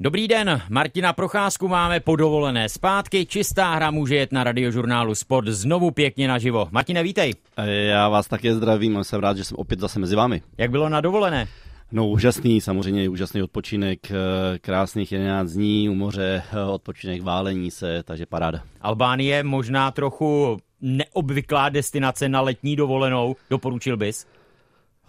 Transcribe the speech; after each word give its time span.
Dobrý 0.00 0.28
den, 0.28 0.62
Martina 0.70 1.12
Procházku 1.12 1.68
máme 1.68 2.00
podovolené 2.00 2.68
zpátky, 2.68 3.26
čistá 3.26 3.74
hra 3.74 3.90
může 3.90 4.16
jet 4.16 4.32
na 4.32 4.44
radiožurnálu 4.44 5.14
Sport 5.14 5.48
znovu 5.48 5.90
pěkně 5.90 6.28
naživo. 6.28 6.68
Martine, 6.70 7.02
vítej. 7.02 7.34
Já 7.66 8.08
vás 8.08 8.28
také 8.28 8.54
zdravím, 8.54 9.04
jsem 9.04 9.20
rád, 9.20 9.36
že 9.36 9.44
jsem 9.44 9.56
opět 9.56 9.80
zase 9.80 9.98
mezi 9.98 10.16
vámi. 10.16 10.42
Jak 10.58 10.70
bylo 10.70 10.88
na 10.88 11.00
dovolené? 11.00 11.46
No 11.92 12.08
úžasný, 12.08 12.60
samozřejmě 12.60 13.08
úžasný 13.08 13.42
odpočinek, 13.42 14.10
eh, 14.10 14.14
krásných 14.58 15.12
11 15.12 15.52
dní 15.52 15.88
u 15.88 15.94
moře, 15.94 16.42
eh, 16.52 16.64
odpočinek 16.64 17.22
válení 17.22 17.70
se, 17.70 18.02
takže 18.02 18.26
paráda. 18.26 18.62
Albánie 18.80 19.42
možná 19.42 19.90
trochu 19.90 20.58
neobvyklá 20.80 21.68
destinace 21.68 22.28
na 22.28 22.40
letní 22.40 22.76
dovolenou, 22.76 23.36
doporučil 23.50 23.96
bys? 23.96 24.26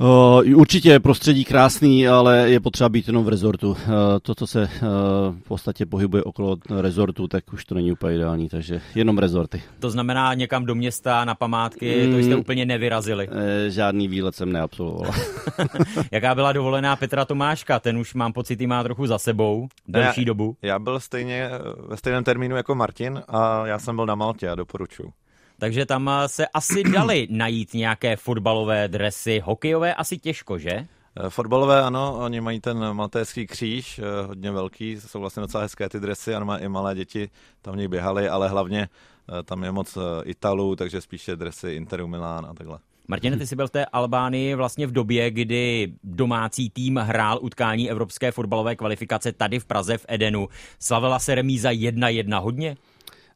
Uh, 0.02 0.60
určitě 0.60 0.90
je 0.90 1.00
prostředí 1.00 1.46
krásný, 1.46 2.08
ale 2.08 2.50
je 2.50 2.60
potřeba 2.60 2.90
být 2.90 3.08
jenom 3.08 3.26
v 3.26 3.30
rezortu. 3.30 3.70
Uh, 3.70 3.78
to, 4.22 4.36
co 4.36 4.48
se 4.48 4.62
uh, 4.62 4.68
v 5.40 5.44
podstatě 5.48 5.86
pohybuje 5.86 6.24
okolo 6.24 6.58
rezortu, 6.80 7.28
tak 7.28 7.54
už 7.54 7.66
to 7.66 7.76
není 7.76 7.92
úplně 7.92 8.16
ideální, 8.16 8.50
takže 8.50 8.82
jenom 8.96 9.18
rezorty. 9.18 9.62
To 9.80 9.90
znamená 9.90 10.34
někam 10.34 10.66
do 10.66 10.76
města, 10.76 11.26
na 11.26 11.36
památky, 11.36 12.08
mm, 12.08 12.14
to 12.14 12.20
jste 12.20 12.36
úplně 12.36 12.66
nevyrazili? 12.66 13.28
Uh, 13.28 13.36
žádný 13.68 14.08
výlet 14.08 14.36
jsem 14.36 14.52
neabsolvoval. 14.52 15.12
Jaká 16.12 16.36
byla 16.36 16.52
dovolená 16.52 16.96
Petra 16.96 17.26
Tomáška? 17.26 17.80
Ten 17.80 17.98
už 17.98 18.14
mám 18.14 18.34
pocit, 18.34 18.62
má 18.62 18.84
trochu 18.84 19.08
za 19.08 19.18
sebou, 19.18 19.68
delší 19.88 20.22
já, 20.22 20.26
dobu. 20.26 20.56
Já 20.62 20.80
byl 20.80 21.00
stejně 21.00 21.50
ve 21.88 21.98
stejném 21.98 22.24
termínu 22.24 22.56
jako 22.56 22.76
Martin 22.76 23.22
a 23.28 23.68
já 23.68 23.80
jsem 23.80 23.96
byl 23.96 24.06
na 24.06 24.16
Maltě 24.16 24.50
a 24.50 24.56
doporučuji 24.56 25.14
takže 25.60 25.86
tam 25.86 26.10
eh, 26.10 26.28
se 26.28 26.48
asi 26.48 26.84
dali 26.94 27.28
najít 27.30 27.74
nějaké 27.74 28.16
fotbalové 28.16 28.88
dresy, 28.88 29.42
hokejové 29.46 29.94
asi 29.94 30.18
těžko, 30.18 30.58
že? 30.58 30.72
Eh, 30.72 31.30
fotbalové 31.30 31.82
ano, 31.82 32.18
oni 32.20 32.42
mají 32.42 32.60
ten 32.60 32.94
maltéský 32.94 33.48
kříž, 33.48 34.00
eh, 34.00 34.28
hodně 34.28 34.52
velký, 34.52 35.02
jsou 35.02 35.20
vlastně 35.20 35.42
docela 35.42 35.64
hezké 35.64 35.90
ty 35.90 36.00
dresy, 36.00 36.36
ano, 36.36 36.60
i 36.60 36.68
malé 36.68 36.96
děti 36.96 37.30
tam 37.62 37.74
v 37.74 37.78
nich 37.78 37.88
běhaly, 37.88 38.30
ale 38.30 38.50
hlavně 38.50 38.90
tam 39.46 39.64
je 39.64 39.72
moc 39.72 39.98
Italů, 40.24 40.76
takže 40.76 41.02
spíše 41.02 41.36
dresy 41.36 41.72
Interu 41.72 42.08
Milán 42.08 42.46
a 42.46 42.54
takhle. 42.54 42.80
Martine, 43.08 43.38
ty 43.38 43.48
jsi 43.48 43.56
byl 43.56 43.68
v 43.68 43.72
té 43.72 43.86
Albánii 43.86 44.56
vlastně 44.56 44.88
v 44.88 44.92
době, 44.92 45.32
kdy 45.32 45.94
domácí 46.04 46.70
tým 46.70 46.98
hrál 46.98 47.40
utkání 47.42 47.92
Evropské 47.92 48.32
fotbalové 48.32 48.76
kvalifikace 48.76 49.32
tady 49.32 49.60
v 49.60 49.66
Praze 49.66 49.98
v 49.98 50.06
Edenu. 50.08 50.50
Slavila 50.80 51.20
se 51.20 51.36
remíza 51.36 51.72
1-1 51.72 52.42
hodně? 52.42 52.78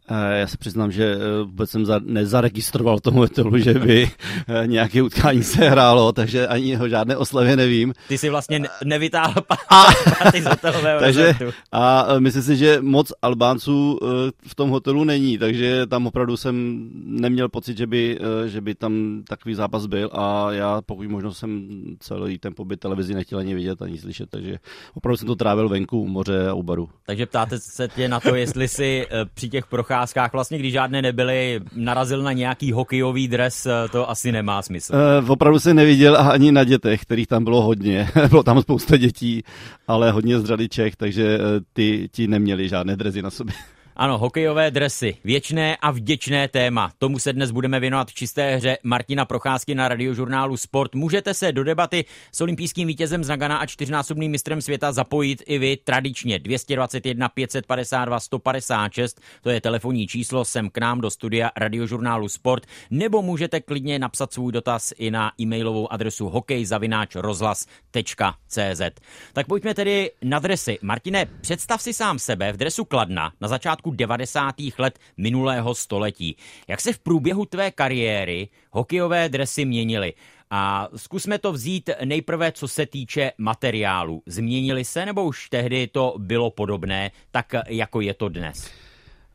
Eh, 0.10 0.40
já 0.40 0.48
se 0.48 0.58
přiznám, 0.58 0.92
že 0.92 1.16
eh, 1.16 1.44
vůbec 1.44 1.70
jsem 1.70 1.86
za, 1.86 2.00
nezaregistroval 2.04 3.00
tomu 3.00 3.20
hotelu, 3.20 3.58
že 3.58 3.74
by 3.74 4.12
eh, 4.48 4.68
nějaké 4.68 5.02
utkání 5.02 5.44
se 5.44 5.70
hrálo, 5.70 6.12
takže 6.12 6.48
ani 6.48 6.78
o 6.78 6.88
žádné 6.88 7.18
oslavě 7.18 7.56
nevím. 7.56 7.94
Ty 8.08 8.18
si 8.18 8.30
vlastně 8.30 8.64
nevytáhl 8.84 9.42
party 10.20 10.42
z 10.42 10.46
hotelového 10.46 11.00
takže, 11.00 11.36
A 11.72 12.06
myslím 12.20 12.44
si, 12.44 12.56
že 12.56 12.82
moc 12.82 13.14
Albánců 13.22 14.00
v 14.48 14.56
tom 14.56 14.70
hotelu 14.70 15.04
není, 15.04 15.38
takže 15.38 15.88
tam 15.88 16.08
opravdu 16.08 16.38
jsem 16.38 16.88
neměl 17.04 17.50
pocit, 17.50 17.78
že 17.78 17.88
by, 17.88 18.20
že 18.46 18.62
by 18.62 18.76
tam 18.76 19.24
takový 19.28 19.56
zápas 19.56 19.86
byl 19.86 20.10
a 20.14 20.52
já 20.52 20.82
pokud 20.82 21.08
možno 21.08 21.34
jsem 21.34 21.70
celý 22.00 22.38
ten 22.38 22.54
pobyt 22.56 22.80
televizi 22.80 23.14
nechtěl 23.14 23.40
ani 23.40 23.56
vidět, 23.56 23.82
ani 23.82 23.98
slyšet, 23.98 24.30
takže 24.30 24.58
opravdu 24.94 25.18
jsem 25.18 25.28
to 25.28 25.36
trávil 25.36 25.70
venku 25.70 26.02
u 26.02 26.08
moře 26.08 26.50
a 26.50 26.54
u 26.54 26.64
baru. 26.64 26.90
Takže 27.06 27.26
ptáte 27.26 27.60
se 27.60 27.88
tě 27.88 28.08
na 28.08 28.20
to, 28.20 28.36
jestli 28.36 28.68
si 28.68 29.08
při 29.34 29.50
těch 29.50 29.68
procházkách 29.68 29.94
procházkách, 30.04 30.34
vlastně 30.34 30.58
když 30.58 30.74
žádné 30.74 31.02
nebyly, 31.02 31.60
narazil 31.76 32.22
na 32.22 32.32
nějaký 32.32 32.72
hokejový 32.72 33.28
dres, 33.28 33.66
eh, 33.66 33.90
to 33.92 34.10
asi 34.10 34.32
nemá 34.32 34.62
smysl. 34.62 34.94
Uh, 34.96 35.32
opravdu 35.32 35.60
se 35.60 35.74
neviděl 35.74 36.18
ani 36.18 36.52
na 36.52 36.64
dětech, 36.64 37.02
kterých 37.02 37.28
tam 37.28 37.44
bylo 37.44 37.62
hodně. 37.62 38.10
bylo 38.30 38.44
tam 38.44 38.62
spousta 38.62 38.98
dětí, 38.98 39.44
ale 39.88 40.12
hodně 40.12 40.40
z 40.40 40.44
takže 40.96 41.38
uh, 41.38 41.44
ty 41.74 42.10
ti 42.12 42.28
neměli 42.28 42.70
žádné 42.70 42.96
drezy 42.96 43.22
na 43.22 43.30
sobě. 43.30 43.56
Ano, 43.96 44.18
hokejové 44.18 44.72
dresy. 44.72 45.18
Věčné 45.24 45.76
a 45.76 45.92
vděčné 45.92 46.48
téma. 46.48 46.92
Tomu 46.98 47.20
se 47.20 47.34
dnes 47.34 47.52
budeme 47.52 47.80
věnovat 47.80 48.08
v 48.08 48.14
čisté 48.14 48.56
hře 48.56 48.78
Martina 48.84 49.26
Procházky 49.26 49.76
na 49.76 49.88
radiožurnálu 49.88 50.58
Sport. 50.58 50.96
Můžete 50.96 51.34
se 51.34 51.52
do 51.52 51.64
debaty 51.64 52.06
s 52.32 52.42
olympijským 52.42 52.88
vítězem 52.88 53.24
z 53.24 53.30
Nagana 53.30 53.58
a 53.58 53.66
čtyřnásobným 53.66 54.32
mistrem 54.32 54.62
světa 54.62 54.92
zapojit 54.92 55.44
i 55.46 55.58
vy 55.58 55.78
tradičně. 55.78 56.40
221 56.40 57.30
552 57.30 58.20
156, 58.20 59.22
to 59.42 59.50
je 59.50 59.62
telefonní 59.62 60.08
číslo, 60.08 60.46
sem 60.46 60.70
k 60.70 60.78
nám 60.78 61.02
do 61.02 61.10
studia 61.10 61.52
radiožurnálu 61.58 62.30
Sport, 62.30 62.66
nebo 62.92 63.22
můžete 63.22 63.62
klidně 63.62 64.00
napsat 64.00 64.34
svůj 64.34 64.52
dotaz 64.52 64.94
i 64.98 65.12
na 65.12 65.32
e-mailovou 65.42 65.94
adresu 65.94 66.30
hokejzavináčrozhlas.cz. 66.30 68.82
Tak 69.34 69.48
pojďme 69.48 69.74
tedy 69.74 70.12
na 70.24 70.40
dresy. 70.40 70.80
Martine, 70.82 71.26
představ 71.42 71.82
si 71.82 71.94
sám 71.94 72.20
sebe 72.20 72.54
v 72.54 72.58
dresu 72.58 72.86
Kladna 72.86 73.32
na 73.42 73.48
začátku 73.48 73.83
začátku 73.84 73.92
90. 73.92 74.56
let 74.78 75.00
minulého 75.18 75.76
století. 75.76 76.36
Jak 76.68 76.82
se 76.82 76.94
v 76.94 77.00
průběhu 77.00 77.46
tvé 77.46 77.72
kariéry 77.72 78.50
hokejové 78.72 79.30
dresy 79.30 79.66
měnily? 79.66 80.14
A 80.50 80.88
zkusme 80.96 81.40
to 81.40 81.52
vzít 81.52 81.90
nejprve, 82.06 82.52
co 82.52 82.68
se 82.68 82.86
týče 82.86 83.32
materiálu. 83.38 84.22
Změnili 84.26 84.86
se 84.86 85.06
nebo 85.06 85.24
už 85.26 85.50
tehdy 85.50 85.88
to 85.88 86.16
bylo 86.18 86.52
podobné, 86.52 87.12
tak 87.32 87.54
jako 87.68 88.02
je 88.02 88.14
to 88.14 88.30
dnes? 88.30 88.70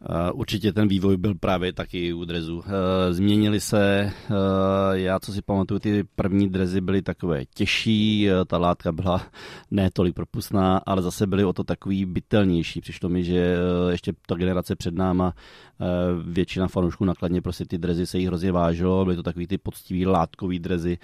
Eh, 0.02 0.32
určitě 0.32 0.72
ten 0.72 0.88
vývoj 0.88 1.16
byl 1.16 1.34
právě 1.34 1.72
taky 1.72 2.12
u 2.12 2.24
drezu. 2.24 2.62
Eh, 2.66 3.12
změnili 3.12 3.60
se, 3.60 4.00
eh, 4.00 4.32
já 4.92 5.18
co 5.18 5.32
si 5.32 5.42
pamatuju, 5.42 5.80
ty 5.80 6.04
první 6.16 6.48
drezy 6.48 6.80
byly 6.80 7.02
takové 7.02 7.44
těžší, 7.44 8.28
ta 8.46 8.58
látka 8.58 8.92
byla 8.92 9.22
ne 9.70 9.90
tolik 9.92 10.14
propustná, 10.14 10.80
ale 10.86 11.02
zase 11.02 11.26
byly 11.26 11.44
o 11.44 11.52
to 11.52 11.64
takový 11.64 12.04
bytelnější. 12.04 12.80
Přišlo 12.80 13.08
mi, 13.08 13.24
že 13.24 13.56
ještě 13.90 14.12
ta 14.26 14.34
generace 14.34 14.76
před 14.76 14.94
náma, 14.94 15.32
většina 16.22 16.68
fanoušků 16.68 17.04
nakladně 17.04 17.42
prostě 17.42 17.64
ty 17.64 17.78
drezy 17.78 18.06
se 18.06 18.18
jí 18.18 18.26
hrozně 18.26 18.52
vážilo, 18.52 19.04
byly 19.04 19.16
to 19.16 19.22
takový 19.22 19.46
ty 19.46 19.58
poctivý 19.58 20.06
látkový 20.06 20.58
drezy, 20.58 20.98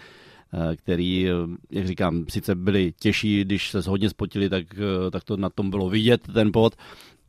který, 0.76 1.28
jak 1.70 1.86
říkám, 1.86 2.24
sice 2.28 2.54
byly 2.54 2.92
těžší, 3.00 3.44
když 3.44 3.70
se 3.70 3.80
hodně 3.86 4.10
spotili, 4.10 4.48
tak, 4.48 4.64
tak 5.10 5.24
to 5.24 5.36
na 5.36 5.50
tom 5.50 5.70
bylo 5.70 5.90
vidět, 5.90 6.20
ten 6.34 6.52
pot, 6.52 6.76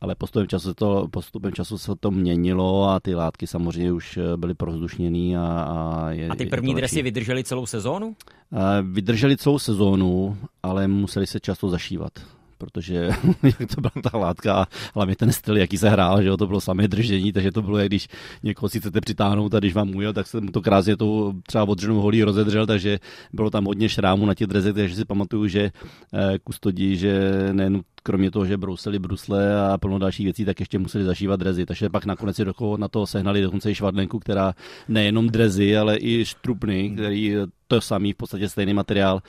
ale 0.00 0.14
postupem 0.14 0.48
času, 0.48 0.74
to, 0.74 1.08
postupem 1.10 1.52
času 1.52 1.78
se 1.78 1.92
to 2.00 2.10
měnilo 2.10 2.88
a 2.88 3.00
ty 3.00 3.14
látky 3.14 3.46
samozřejmě 3.46 3.92
už 3.92 4.16
eh, 4.16 4.36
byly 4.36 4.54
prozdušněný. 4.54 5.36
A, 5.36 5.42
a, 5.42 6.10
je, 6.10 6.28
a 6.28 6.34
ty 6.34 6.46
první 6.46 6.74
dresy 6.74 7.02
vydržely 7.02 7.44
celou 7.44 7.66
sezónu? 7.66 8.16
Eh, 8.52 8.58
vydrželi 8.82 9.36
celou 9.36 9.58
sezónu, 9.58 10.36
ale 10.62 10.88
museli 10.88 11.26
se 11.26 11.40
často 11.40 11.68
zašívat 11.68 12.12
protože 12.58 13.10
jak 13.42 13.74
to 13.74 13.80
byla 13.80 14.10
ta 14.10 14.18
látka 14.18 14.54
a 14.54 14.66
hlavně 14.94 15.16
ten 15.16 15.32
styl, 15.32 15.56
jaký 15.56 15.78
se 15.78 15.90
hrál, 15.90 16.22
že 16.22 16.28
jo, 16.28 16.36
to 16.36 16.46
bylo 16.46 16.60
samé 16.60 16.88
držení, 16.88 17.32
takže 17.32 17.52
to 17.52 17.62
bylo, 17.62 17.78
jak 17.78 17.88
když 17.88 18.08
někoho 18.42 18.68
si 18.68 18.80
chcete 18.80 19.00
přitáhnout 19.00 19.54
a 19.54 19.58
když 19.58 19.74
vám 19.74 19.94
ujel, 19.94 20.12
tak 20.12 20.26
se 20.26 20.40
mu 20.40 20.50
to 20.50 20.62
krásně 20.62 20.96
to 20.96 21.32
třeba 21.46 21.64
odřenou 21.64 22.00
holí 22.00 22.22
rozedřel, 22.22 22.66
takže 22.66 22.98
bylo 23.32 23.50
tam 23.50 23.64
hodně 23.64 23.88
šrámů 23.88 24.26
na 24.26 24.34
těch 24.34 24.46
drezech, 24.46 24.74
takže 24.74 24.94
si 24.96 25.04
pamatuju, 25.04 25.46
že 25.48 25.70
eh, 26.14 26.38
kustodí, 26.44 26.96
že 26.96 27.30
nejen 27.52 27.82
kromě 28.06 28.30
toho, 28.30 28.46
že 28.46 28.56
brousili 28.56 28.98
brusle 28.98 29.60
a 29.60 29.78
plno 29.78 29.98
dalších 29.98 30.26
věcí, 30.26 30.44
tak 30.44 30.60
ještě 30.60 30.78
museli 30.78 31.04
zašívat 31.04 31.40
drezy. 31.40 31.66
Takže 31.66 31.90
pak 31.90 32.06
nakonec 32.06 32.36
si 32.36 32.44
na 32.76 32.88
to 32.88 33.06
sehnali 33.06 33.42
dokonce 33.42 33.70
i 33.70 33.74
švadlenku, 33.74 34.18
která 34.18 34.54
nejenom 34.88 35.28
drezy, 35.28 35.76
ale 35.76 35.98
i 36.00 36.24
štrupny, 36.24 36.90
který 36.90 37.34
to 37.68 37.80
samý 37.80 38.12
v 38.12 38.16
podstatě 38.16 38.48
stejný 38.48 38.74
materiál 38.74 39.22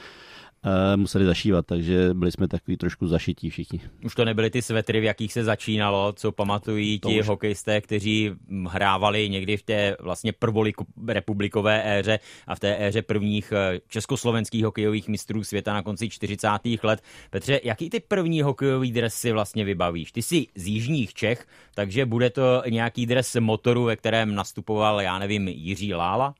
museli 0.95 1.25
zašívat, 1.25 1.65
takže 1.65 2.09
byli 2.13 2.31
jsme 2.31 2.47
takový 2.47 2.77
trošku 2.77 3.07
zašití 3.07 3.49
všichni. 3.49 3.81
Už 4.05 4.15
to 4.15 4.25
nebyly 4.25 4.49
ty 4.49 4.61
svetry, 4.61 4.99
v 4.99 5.03
jakých 5.03 5.33
se 5.33 5.43
začínalo, 5.43 6.13
co 6.13 6.31
pamatují 6.31 6.99
ti 6.99 7.19
už... 7.19 7.27
hokejisté, 7.27 7.81
kteří 7.81 8.31
hrávali 8.67 9.29
někdy 9.29 9.57
v 9.57 9.63
té 9.63 9.97
vlastně 9.99 10.33
prvorepublikové 10.33 11.99
éře 11.99 12.19
a 12.47 12.55
v 12.55 12.59
té 12.59 12.87
éře 12.87 13.01
prvních 13.01 13.53
eh, 13.55 13.79
československých 13.87 14.65
hokejových 14.65 15.07
mistrů 15.07 15.43
světa 15.43 15.73
na 15.73 15.81
konci 15.81 16.09
40. 16.09 16.47
let. 16.83 17.01
Petře, 17.29 17.59
jaký 17.63 17.89
ty 17.89 17.99
první 17.99 18.41
hokejový 18.41 18.91
dres 18.91 19.15
si 19.15 19.31
vlastně 19.31 19.65
vybavíš? 19.65 20.11
Ty 20.11 20.21
jsi 20.21 20.47
z 20.55 20.67
jižních 20.67 21.13
Čech, 21.13 21.47
takže 21.75 22.05
bude 22.05 22.29
to 22.29 22.63
nějaký 22.69 23.05
dres 23.05 23.35
motoru, 23.39 23.83
ve 23.83 23.95
kterém 23.95 24.35
nastupoval, 24.35 25.01
já 25.01 25.19
nevím, 25.19 25.47
Jiří 25.47 25.93
Lála? 25.93 26.35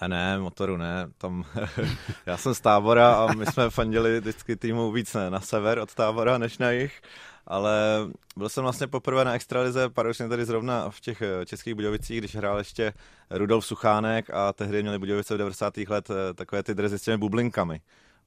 Ne, 0.00 0.08
ne, 0.08 0.38
motoru 0.38 0.76
ne. 0.76 1.10
Tam, 1.18 1.44
já 2.26 2.36
jsem 2.36 2.54
z 2.54 2.60
tábora 2.60 3.14
a 3.14 3.32
my 3.32 3.46
jsme 3.46 3.70
fandili 3.70 4.20
vždycky 4.20 4.56
týmu 4.56 4.92
víc 4.92 5.14
ne, 5.14 5.30
na 5.30 5.40
sever 5.40 5.78
od 5.78 5.94
tábora 5.94 6.38
než 6.38 6.58
na 6.58 6.70
jich. 6.70 7.00
Ale 7.46 8.00
byl 8.36 8.48
jsem 8.48 8.62
vlastně 8.62 8.86
poprvé 8.86 9.24
na 9.24 9.34
extralize, 9.34 9.88
paradoxně 9.88 10.28
tady 10.28 10.44
zrovna 10.44 10.90
v 10.90 11.00
těch 11.00 11.22
eh, 11.22 11.46
českých 11.46 11.74
Budějovicích, 11.74 12.18
když 12.18 12.36
hrál 12.36 12.58
ještě 12.58 12.92
Rudolf 13.30 13.66
Suchánek 13.66 14.30
a 14.30 14.52
tehdy 14.52 14.82
měli 14.82 14.98
Budějovice 14.98 15.34
v 15.34 15.38
90. 15.38 15.76
let 15.76 16.10
eh, 16.10 16.34
takové 16.34 16.62
ty 16.62 16.74
drezy 16.74 16.98
s 16.98 17.02
těmi 17.02 17.18
bublinkami 17.18 17.80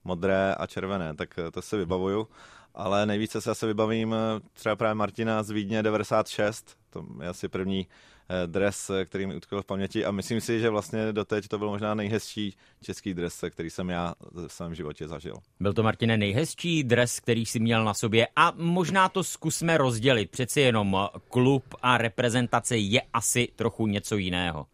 modré 0.04 0.56
a 0.56 0.68
červené, 0.68 1.16
tak 1.16 1.40
eh, 1.40 1.52
to 1.52 1.62
se 1.62 1.78
vybavuju. 1.78 2.28
ale 2.76 3.06
nejvíce 3.06 3.42
se 3.42 3.52
asi 3.52 3.66
vybavím 3.66 4.16
třeba 4.54 4.76
právě 4.76 4.96
Martina 4.96 5.44
z 5.44 5.50
Vídně 5.50 5.84
96, 5.84 6.78
to 6.90 7.06
je 7.22 7.28
asi 7.28 7.48
první 7.48 7.88
dres, 8.46 8.90
eh, 8.90 9.06
který 9.06 9.26
mi 9.26 9.36
utkvěl 9.36 9.62
v 9.62 9.66
paměti 9.66 10.06
a 10.06 10.12
myslím 10.12 10.42
si, 10.42 10.60
že 10.60 10.70
vlastně 10.70 11.14
doteď 11.14 11.48
to 11.48 11.58
byl 11.58 11.70
možná 11.70 11.94
nejhezčí 11.94 12.56
český 12.84 13.14
dres, 13.14 13.44
který 13.50 13.70
jsem 13.70 13.90
já 13.90 14.14
v 14.32 14.48
svém 14.48 14.76
životě 14.76 15.08
zažil. 15.08 15.36
Byl 15.60 15.74
to, 15.74 15.84
Martine, 15.84 16.18
nejhezčí 16.18 16.84
dres, 16.84 17.20
který 17.20 17.46
jsi 17.46 17.60
měl 17.60 17.86
na 17.86 17.94
sobě 17.94 18.28
a 18.36 18.54
možná 18.56 19.10
to 19.10 19.24
zkusme 19.24 19.78
rozdělit. 19.78 20.32
Přeci 20.32 20.62
jenom 20.62 21.08
klub 21.30 21.64
a 21.82 21.98
reprezentace 21.98 22.78
je 22.78 23.02
asi 23.14 23.48
trochu 23.56 23.88
něco 23.88 24.18
jiného. 24.18 24.66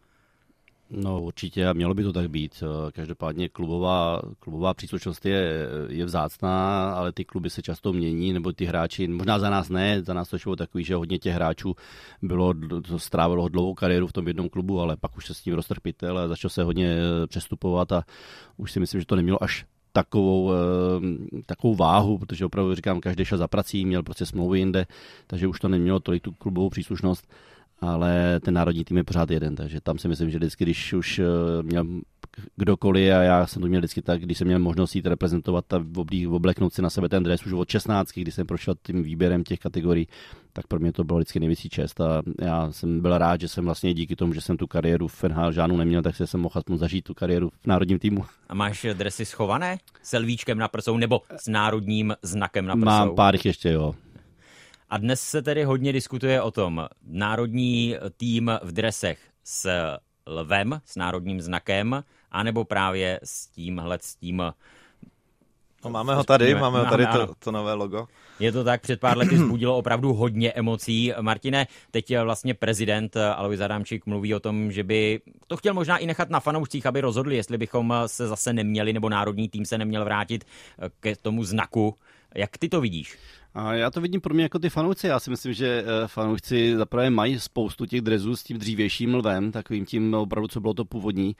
No 0.89 1.21
určitě 1.21 1.67
a 1.67 1.73
mělo 1.73 1.93
by 1.93 2.03
to 2.03 2.13
tak 2.13 2.29
být. 2.29 2.63
Každopádně 2.91 3.49
klubová, 3.49 4.21
klubová 4.39 4.73
příslušnost 4.73 5.25
je, 5.25 5.67
je 5.87 6.05
vzácná, 6.05 6.89
ale 6.91 7.11
ty 7.11 7.25
kluby 7.25 7.49
se 7.49 7.61
často 7.61 7.93
mění, 7.93 8.33
nebo 8.33 8.51
ty 8.51 8.65
hráči, 8.65 9.07
možná 9.07 9.39
za 9.39 9.49
nás 9.49 9.69
ne, 9.69 10.03
za 10.03 10.13
nás 10.13 10.29
to 10.29 10.37
bylo 10.43 10.55
takový, 10.55 10.83
že 10.83 10.95
hodně 10.95 11.19
těch 11.19 11.33
hráčů 11.33 11.75
bylo, 12.21 12.53
strávilo 12.97 13.49
dlouhou 13.49 13.73
kariéru 13.73 14.07
v 14.07 14.13
tom 14.13 14.27
jednom 14.27 14.49
klubu, 14.49 14.79
ale 14.79 14.97
pak 14.97 15.17
už 15.17 15.25
se 15.25 15.33
s 15.33 15.41
tím 15.41 15.53
roztrh 15.53 15.79
pytel 15.81 16.17
a 16.17 16.27
začal 16.27 16.49
se 16.49 16.63
hodně 16.63 16.95
přestupovat 17.27 17.91
a 17.91 18.03
už 18.57 18.71
si 18.71 18.79
myslím, 18.79 19.01
že 19.01 19.07
to 19.07 19.15
nemělo 19.15 19.43
až 19.43 19.65
takovou, 19.91 20.51
eh, 20.53 21.41
takovou 21.45 21.75
váhu, 21.75 22.17
protože 22.17 22.45
opravdu 22.45 22.75
říkám, 22.75 22.99
každý 22.99 23.25
šel 23.25 23.37
za 23.37 23.47
prací, 23.47 23.85
měl 23.85 24.03
prostě 24.03 24.25
smlouvy 24.25 24.59
jinde, 24.59 24.85
takže 25.27 25.47
už 25.47 25.59
to 25.59 25.67
nemělo 25.67 25.99
tolik 25.99 26.23
tu 26.23 26.31
klubovou 26.31 26.69
příslušnost 26.69 27.27
ale 27.79 28.39
ten 28.39 28.53
národní 28.53 28.83
tým 28.83 28.97
je 28.97 29.03
pořád 29.03 29.31
jeden, 29.31 29.55
takže 29.55 29.81
tam 29.81 29.97
si 29.97 30.07
myslím, 30.07 30.29
že 30.29 30.37
vždycky, 30.37 30.63
když 30.63 30.93
už 30.93 31.19
eh, 31.19 31.23
měl 31.63 31.85
kdokoliv 32.55 33.13
a 33.13 33.23
já 33.23 33.47
jsem 33.47 33.61
to 33.61 33.67
měl 33.67 33.81
vždycky 33.81 34.01
tak, 34.01 34.21
když 34.21 34.37
jsem 34.37 34.47
měl 34.47 34.59
možnost 34.59 34.95
jít 34.95 35.05
reprezentovat 35.05 35.73
a 35.73 35.85
obleknout 36.29 36.73
si 36.73 36.81
na 36.81 36.89
sebe 36.89 37.09
ten 37.09 37.23
dres 37.23 37.45
už 37.45 37.53
od 37.53 37.69
16, 37.69 38.11
když 38.15 38.35
jsem 38.35 38.47
prošel 38.47 38.75
tím 38.83 39.03
výběrem 39.03 39.43
těch 39.43 39.59
kategorií, 39.59 40.07
tak 40.53 40.67
pro 40.67 40.79
mě 40.79 40.93
to 40.93 41.03
bylo 41.03 41.19
vždycky 41.19 41.39
největší 41.39 41.69
čest 41.69 42.01
a 42.01 42.21
já 42.41 42.71
jsem 42.71 43.01
byl 43.01 43.17
rád, 43.17 43.41
že 43.41 43.47
jsem 43.47 43.65
vlastně 43.65 43.93
díky 43.93 44.15
tomu, 44.15 44.33
že 44.33 44.41
jsem 44.41 44.57
tu 44.57 44.67
kariéru 44.67 45.07
v 45.07 45.23
NHL 45.23 45.51
žádnou 45.51 45.77
neměl, 45.77 46.01
tak 46.01 46.15
jsem 46.15 46.39
mohl 46.39 46.53
aspoň 46.55 46.77
zažít 46.77 47.05
tu 47.05 47.13
kariéru 47.13 47.49
v 47.49 47.67
národním 47.67 47.99
týmu. 47.99 48.25
A 48.49 48.55
máš 48.55 48.85
dresy 48.93 49.25
schované 49.25 49.77
s 50.03 50.17
lvíčkem 50.17 50.57
na 50.57 50.67
prsou 50.67 50.97
nebo 50.97 51.21
s 51.37 51.47
národním 51.47 52.13
znakem 52.21 52.65
na 52.65 52.75
prsou? 52.75 52.85
Mám 52.85 53.15
pár 53.15 53.35
ještě, 53.43 53.69
jo. 53.69 53.95
A 54.89 54.97
dnes 54.97 55.21
se 55.21 55.41
tedy 55.41 55.63
hodně 55.63 55.93
diskutuje 55.93 56.41
o 56.41 56.51
tom 56.51 56.87
národní 57.03 57.95
tým 58.17 58.51
v 58.63 58.71
dresech 58.71 59.19
s 59.43 59.69
lvem, 60.27 60.81
s 60.85 60.95
národním 60.95 61.41
znakem, 61.41 62.03
anebo 62.31 62.65
právě 62.65 63.19
s 63.23 63.47
tímhle, 63.47 63.97
s 64.01 64.15
tím 64.15 64.43
No, 65.83 65.89
máme 65.89 66.15
ho 66.15 66.23
tady, 66.23 66.55
máme 66.55 66.79
ho 66.79 66.85
tady 66.85 67.07
to, 67.07 67.33
to 67.39 67.51
nové 67.51 67.73
logo. 67.73 68.07
Je 68.39 68.51
to 68.51 68.63
tak, 68.63 68.81
před 68.81 68.99
pár 68.99 69.17
lety 69.17 69.37
zbudilo 69.37 69.77
opravdu 69.77 70.13
hodně 70.13 70.51
emocí. 70.51 71.13
Martine, 71.21 71.67
teď 71.91 72.17
vlastně 72.19 72.53
prezident 72.53 73.17
Alois 73.17 73.61
Adamčík 73.61 74.05
mluví 74.05 74.35
o 74.35 74.39
tom, 74.39 74.71
že 74.71 74.83
by 74.83 75.21
to 75.47 75.57
chtěl 75.57 75.73
možná 75.73 75.97
i 75.97 76.05
nechat 76.05 76.29
na 76.29 76.39
fanoušcích, 76.39 76.85
aby 76.85 77.01
rozhodli, 77.01 77.35
jestli 77.35 77.57
bychom 77.57 77.93
se 78.05 78.27
zase 78.27 78.53
neměli, 78.53 78.93
nebo 78.93 79.09
národní 79.09 79.49
tým 79.49 79.65
se 79.65 79.77
neměl 79.77 80.03
vrátit 80.03 80.45
k 80.99 81.15
tomu 81.21 81.43
znaku. 81.43 81.95
Jak 82.35 82.57
ty 82.57 82.69
to 82.69 82.81
vidíš? 82.81 83.17
A 83.53 83.73
já 83.73 83.91
to 83.91 84.01
vidím 84.01 84.21
pro 84.21 84.33
mě 84.33 84.43
jako 84.43 84.59
ty 84.59 84.69
fanoušci. 84.69 85.07
Já 85.07 85.19
si 85.19 85.29
myslím, 85.29 85.53
že 85.53 85.83
eh, 85.85 86.07
fanoušci 86.07 86.77
zaprvé 86.77 87.09
mají 87.09 87.39
spoustu 87.39 87.85
těch 87.85 88.01
drezů 88.01 88.35
s 88.35 88.43
tím 88.43 88.57
dřívějším 88.57 89.15
lvem, 89.15 89.51
takovým 89.51 89.85
tím 89.85 90.13
opravdu, 90.13 90.47
co 90.47 90.59
bylo 90.59 90.73
to 90.73 90.85
původní. 90.85 91.35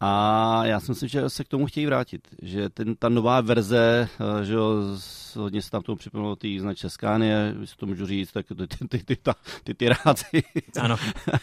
A 0.00 0.66
já 0.66 0.80
si 0.80 0.90
myslím, 0.90 1.08
že 1.08 1.30
se 1.30 1.44
k 1.44 1.48
tomu 1.48 1.66
chtějí 1.66 1.86
vrátit. 1.86 2.28
Že 2.42 2.68
ten, 2.68 2.96
ta 2.96 3.08
nová 3.08 3.40
verze, 3.40 4.08
eh, 4.20 4.44
že 4.44 4.54
jo, 4.54 4.74
hodně 5.36 5.62
se 5.62 5.70
tam 5.70 5.82
tomu 5.82 5.96
připomnělo 5.96 6.36
ty 6.36 6.60
značky 6.60 6.90
Skánie, 6.90 7.54
jestli 7.60 7.76
to 7.76 7.86
můžu 7.86 8.06
říct, 8.06 8.32
tak 8.32 8.46
ty, 8.46 8.54
ty, 8.54 8.88
ty, 8.88 8.98
ty, 9.04 9.16
ty, 9.64 9.74
ty 9.74 9.88
ráci. 9.88 10.42
Ano. 10.80 10.96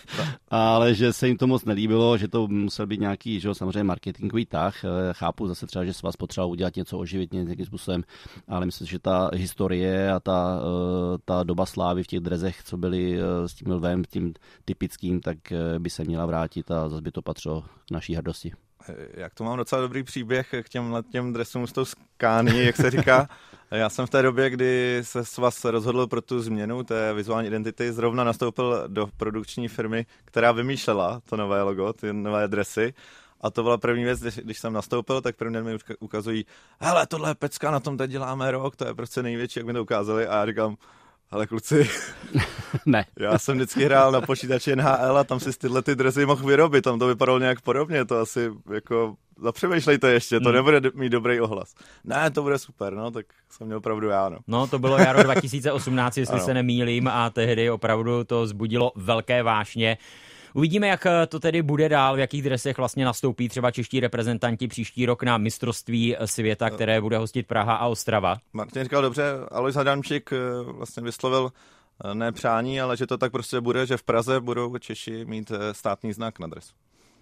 Ale 0.49 0.95
že 0.95 1.13
se 1.13 1.27
jim 1.27 1.37
to 1.37 1.47
moc 1.47 1.65
nelíbilo, 1.65 2.17
že 2.17 2.27
to 2.27 2.47
musel 2.47 2.87
být 2.87 2.99
nějaký, 2.99 3.39
že 3.39 3.47
jo, 3.47 3.55
samozřejmě 3.55 3.83
marketingový 3.83 4.45
tah. 4.45 4.85
Eh, 4.85 4.87
chápu 5.11 5.47
zase 5.47 5.67
třeba, 5.67 5.85
že 5.85 5.93
se 5.93 6.01
vás 6.03 6.15
potřeba 6.15 6.45
udělat 6.45 6.75
něco 6.75 6.97
oživit 6.97 7.33
nějakým 7.33 7.65
způsobem, 7.65 8.03
ale 8.47 8.65
myslím, 8.65 8.87
že 8.87 8.99
ta 8.99 9.29
historie 9.33 10.08
a 10.11 10.19
ta, 10.19 10.59
eh, 10.61 11.17
ta 11.25 11.43
doba 11.43 11.65
slávy 11.65 12.03
v 12.03 12.07
těch 12.07 12.19
drezech, 12.19 12.63
co 12.63 12.77
byly 12.77 13.19
s 13.45 13.53
tím 13.53 13.71
lvem, 13.71 14.03
tím 14.03 14.33
typickým, 14.65 15.21
tak 15.21 15.37
by 15.79 15.89
se 15.89 16.03
měla 16.03 16.25
vrátit 16.25 16.71
a 16.71 16.89
zase 16.89 17.01
by 17.01 17.11
to 17.11 17.21
patřilo 17.21 17.61
k 17.61 17.91
naší 17.91 18.15
hrdosti 18.15 18.53
jak 19.13 19.33
to 19.33 19.43
mám 19.43 19.57
docela 19.57 19.81
dobrý 19.81 20.03
příběh 20.03 20.55
k 20.63 20.69
těm, 20.69 20.95
těm 21.11 21.33
dresům 21.33 21.67
s 21.67 21.71
tou 21.71 21.85
skání, 21.85 22.65
jak 22.65 22.75
se 22.75 22.91
říká. 22.91 23.29
Já 23.71 23.89
jsem 23.89 24.05
v 24.05 24.09
té 24.09 24.21
době, 24.21 24.49
kdy 24.49 24.99
se 25.01 25.25
s 25.25 25.37
vás 25.37 25.65
rozhodl 25.65 26.07
pro 26.07 26.21
tu 26.21 26.41
změnu 26.41 26.83
té 26.83 27.13
vizuální 27.13 27.47
identity, 27.47 27.93
zrovna 27.93 28.23
nastoupil 28.23 28.83
do 28.87 29.07
produkční 29.17 29.67
firmy, 29.67 30.05
která 30.25 30.51
vymýšlela 30.51 31.21
to 31.29 31.37
nové 31.37 31.61
logo, 31.61 31.93
ty 31.93 32.13
nové 32.13 32.47
dresy. 32.47 32.93
A 33.41 33.49
to 33.49 33.63
byla 33.63 33.77
první 33.77 34.03
věc, 34.03 34.19
když, 34.19 34.35
když 34.35 34.59
jsem 34.59 34.73
nastoupil, 34.73 35.21
tak 35.21 35.35
první 35.35 35.53
den 35.53 35.65
mi 35.65 35.77
ukazují, 35.99 36.45
hele, 36.79 37.07
tohle 37.07 37.29
je 37.29 37.35
pecka, 37.35 37.71
na 37.71 37.79
tom 37.79 37.97
teď 37.97 38.11
děláme 38.11 38.51
rok, 38.51 38.75
to 38.75 38.87
je 38.87 38.93
prostě 38.93 39.23
největší, 39.23 39.59
jak 39.59 39.67
mi 39.67 39.73
to 39.73 39.81
ukázali. 39.81 40.27
A 40.27 40.35
já 40.37 40.45
říkám, 40.45 40.77
ale 41.31 41.47
kluci, 41.47 41.89
ne. 42.85 43.05
já 43.19 43.39
jsem 43.39 43.55
vždycky 43.55 43.85
hrál 43.85 44.11
na 44.11 44.21
počítači 44.21 44.75
NHL 44.75 45.17
a 45.17 45.23
tam 45.23 45.39
si 45.39 45.57
tyhle 45.57 45.81
ty 45.81 45.95
dresy 45.95 46.25
mohl 46.25 46.47
vyrobit, 46.47 46.83
tam 46.83 46.99
to 46.99 47.07
vypadalo 47.07 47.39
nějak 47.39 47.61
podobně, 47.61 48.05
to 48.05 48.19
asi 48.19 48.51
jako 48.73 49.15
zapřemýšlejte 49.41 50.11
ještě, 50.11 50.39
to 50.39 50.49
hmm. 50.49 50.55
nebude 50.55 50.81
mít 50.93 51.09
dobrý 51.09 51.41
ohlas. 51.41 51.75
Ne, 52.03 52.31
to 52.31 52.41
bude 52.41 52.59
super, 52.59 52.93
no, 52.93 53.11
tak 53.11 53.25
jsem 53.49 53.67
měl 53.67 53.77
opravdu 53.77 54.07
já, 54.07 54.29
no. 54.29 54.37
No, 54.47 54.67
to 54.67 54.79
bylo 54.79 54.97
jaro 54.97 55.23
2018, 55.23 56.17
jestli 56.17 56.35
ano. 56.35 56.45
se 56.45 56.53
nemýlím 56.53 57.07
a 57.07 57.29
tehdy 57.29 57.69
opravdu 57.71 58.23
to 58.23 58.47
zbudilo 58.47 58.91
velké 58.95 59.43
vášně. 59.43 59.97
Uvidíme, 60.53 60.87
jak 60.87 61.05
eh, 61.05 61.27
to 61.27 61.39
tedy 61.39 61.61
bude 61.61 61.89
dál, 61.89 62.15
v 62.15 62.19
jakých 62.19 62.43
dresech 62.43 62.77
vlastně 62.77 63.05
nastoupí 63.05 63.49
třeba 63.49 63.71
čeští 63.71 63.99
reprezentanti 63.99 64.67
příští 64.67 65.05
rok 65.05 65.23
na 65.23 65.37
mistrovství 65.37 66.17
eh, 66.17 66.27
světa, 66.27 66.69
které 66.69 67.01
bude 67.01 67.17
hostit 67.17 67.47
Praha 67.47 67.75
a 67.75 67.87
Ostrava. 67.87 68.37
Martin 68.53 68.83
říkal 68.83 69.01
dobře, 69.01 69.23
Alois 69.51 69.75
Hadamčík 69.75 70.33
eh, 70.33 70.37
vlastně 70.71 71.03
vyslovil 71.03 71.51
ne 72.13 72.31
přání, 72.31 72.81
ale 72.81 72.97
že 72.97 73.07
to 73.07 73.17
tak 73.17 73.31
prostě 73.31 73.61
bude, 73.61 73.85
že 73.85 73.97
v 73.97 74.03
Praze 74.03 74.39
budou 74.39 74.77
Češi 74.77 75.25
mít 75.25 75.51
státní 75.71 76.13
znak 76.13 76.39
na 76.39 76.47
dres. 76.47 76.71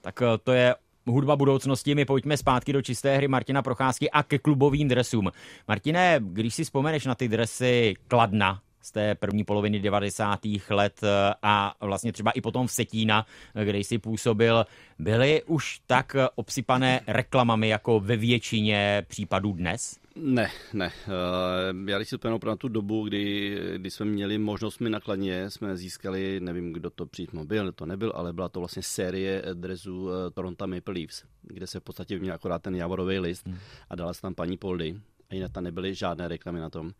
Tak 0.02 0.22
to 0.44 0.52
je 0.52 0.76
hudba 1.08 1.36
budoucnosti. 1.36 1.96
My 1.96 2.06
pojďme 2.06 2.38
zpátky 2.38 2.74
do 2.74 2.82
čisté 2.82 3.18
hry 3.18 3.28
Martina 3.28 3.62
Procházky 3.62 4.12
a 4.12 4.24
ke 4.24 4.40
klubovým 4.40 4.88
dresům. 4.88 5.32
Martine, 5.68 6.20
když 6.22 6.56
si 6.56 6.64
vzpomeneš 6.64 7.06
na 7.06 7.16
ty 7.16 7.28
dresy 7.28 7.94
Kladna, 8.08 8.60
z 8.88 8.92
té 8.92 9.16
první 9.16 9.44
poloviny 9.44 9.80
90. 9.80 10.40
let 10.70 11.00
eh, 11.04 11.34
a 11.42 11.76
vlastně 11.82 12.14
třeba 12.14 12.32
i 12.32 12.42
potom 12.42 12.68
v 12.68 12.72
Setína, 12.72 13.26
eh, 13.56 13.66
kde 13.66 13.78
jsi 13.78 13.98
působil, 13.98 14.66
byly 15.00 15.44
už 15.44 15.82
tak 15.88 16.16
obsypané 16.36 17.02
reklamami 17.08 17.68
jako 17.68 18.00
ve 18.00 18.18
většině 18.18 19.06
případů 19.08 19.54
dnes? 19.54 20.00
Ne, 20.16 20.50
ne. 20.74 20.92
Eh, 21.08 21.92
já 21.92 21.98
když 21.98 22.10
si 22.10 22.18
vzpomenu 22.18 22.40
na 22.46 22.56
tu 22.56 22.68
dobu, 22.68 23.04
kdy, 23.04 23.58
kdy 23.76 23.92
jsme 23.92 24.06
měli 24.06 24.38
možnost 24.38 24.80
mi 24.80 24.90
nakladně, 24.90 25.50
jsme 25.50 25.78
získali, 25.78 26.40
nevím, 26.40 26.74
kdo 26.74 26.90
to 26.90 27.06
přímo 27.06 27.46
byl, 27.46 27.72
to 27.72 27.86
nebyl, 27.86 28.12
ale 28.16 28.34
byla 28.34 28.50
to 28.50 28.60
vlastně 28.60 28.84
série 28.84 29.44
dresů 29.54 30.10
Toronto 30.34 30.68
Maple 30.68 30.94
Leafs, 30.94 31.24
kde 31.42 31.68
se 31.68 31.80
v 31.80 31.84
podstatě 31.84 32.20
měl 32.20 32.34
akorát 32.34 32.62
ten 32.62 32.76
javorový 32.76 33.20
list 33.20 33.48
hmm. 33.48 33.58
a 33.90 33.96
dala 33.96 34.14
se 34.14 34.22
tam 34.22 34.36
paní 34.36 34.58
Poldy 34.58 34.96
a 35.30 35.36
jinak 35.36 35.52
tam 35.52 35.64
nebyly 35.64 35.96
žádné 35.96 36.28
reklamy 36.28 36.60
na 36.60 36.70
tom 36.70 36.92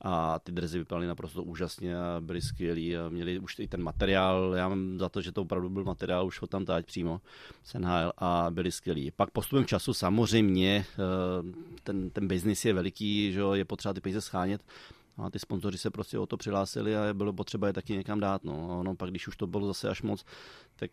a 0.00 0.38
ty 0.38 0.52
dresy 0.52 0.78
vypadaly 0.78 1.06
naprosto 1.06 1.42
úžasně 1.42 1.96
a 1.96 2.20
byly 2.20 2.42
skvělý 2.42 2.96
a 2.96 3.08
měli 3.08 3.38
už 3.38 3.58
i 3.58 3.68
ten 3.68 3.82
materiál, 3.82 4.54
já 4.56 4.68
mám 4.68 4.98
za 4.98 5.08
to, 5.08 5.22
že 5.22 5.32
to 5.32 5.42
opravdu 5.42 5.70
byl 5.70 5.84
materiál 5.84 6.26
už 6.26 6.40
ho 6.40 6.46
tam 6.46 6.64
táť 6.64 6.86
přímo 6.86 7.20
z 7.62 7.76
a 8.18 8.46
byli 8.50 8.72
skvělí. 8.72 9.10
Pak 9.10 9.30
postupem 9.30 9.64
času 9.64 9.94
samozřejmě 9.94 10.86
eh, 10.92 11.02
ten, 11.82 12.10
ten 12.10 12.28
biznis 12.28 12.64
je 12.64 12.72
veliký, 12.72 13.32
že 13.32 13.40
je 13.52 13.64
potřeba 13.64 13.94
ty 13.94 14.00
peníze 14.00 14.20
schánět, 14.20 14.62
a 15.18 15.30
ty 15.30 15.38
sponzoři 15.38 15.78
se 15.78 15.90
prostě 15.90 16.18
o 16.18 16.26
to 16.26 16.36
přihlásili 16.36 16.96
a 16.96 17.14
bylo 17.14 17.32
potřeba 17.32 17.66
je 17.66 17.72
taky 17.72 17.92
někam 17.92 18.20
dát. 18.20 18.44
No. 18.44 18.70
A 18.70 18.74
ono 18.74 18.96
pak, 18.96 19.10
když 19.10 19.28
už 19.28 19.36
to 19.36 19.46
bylo 19.46 19.66
zase 19.66 19.88
až 19.88 20.02
moc, 20.02 20.24
tak 20.76 20.90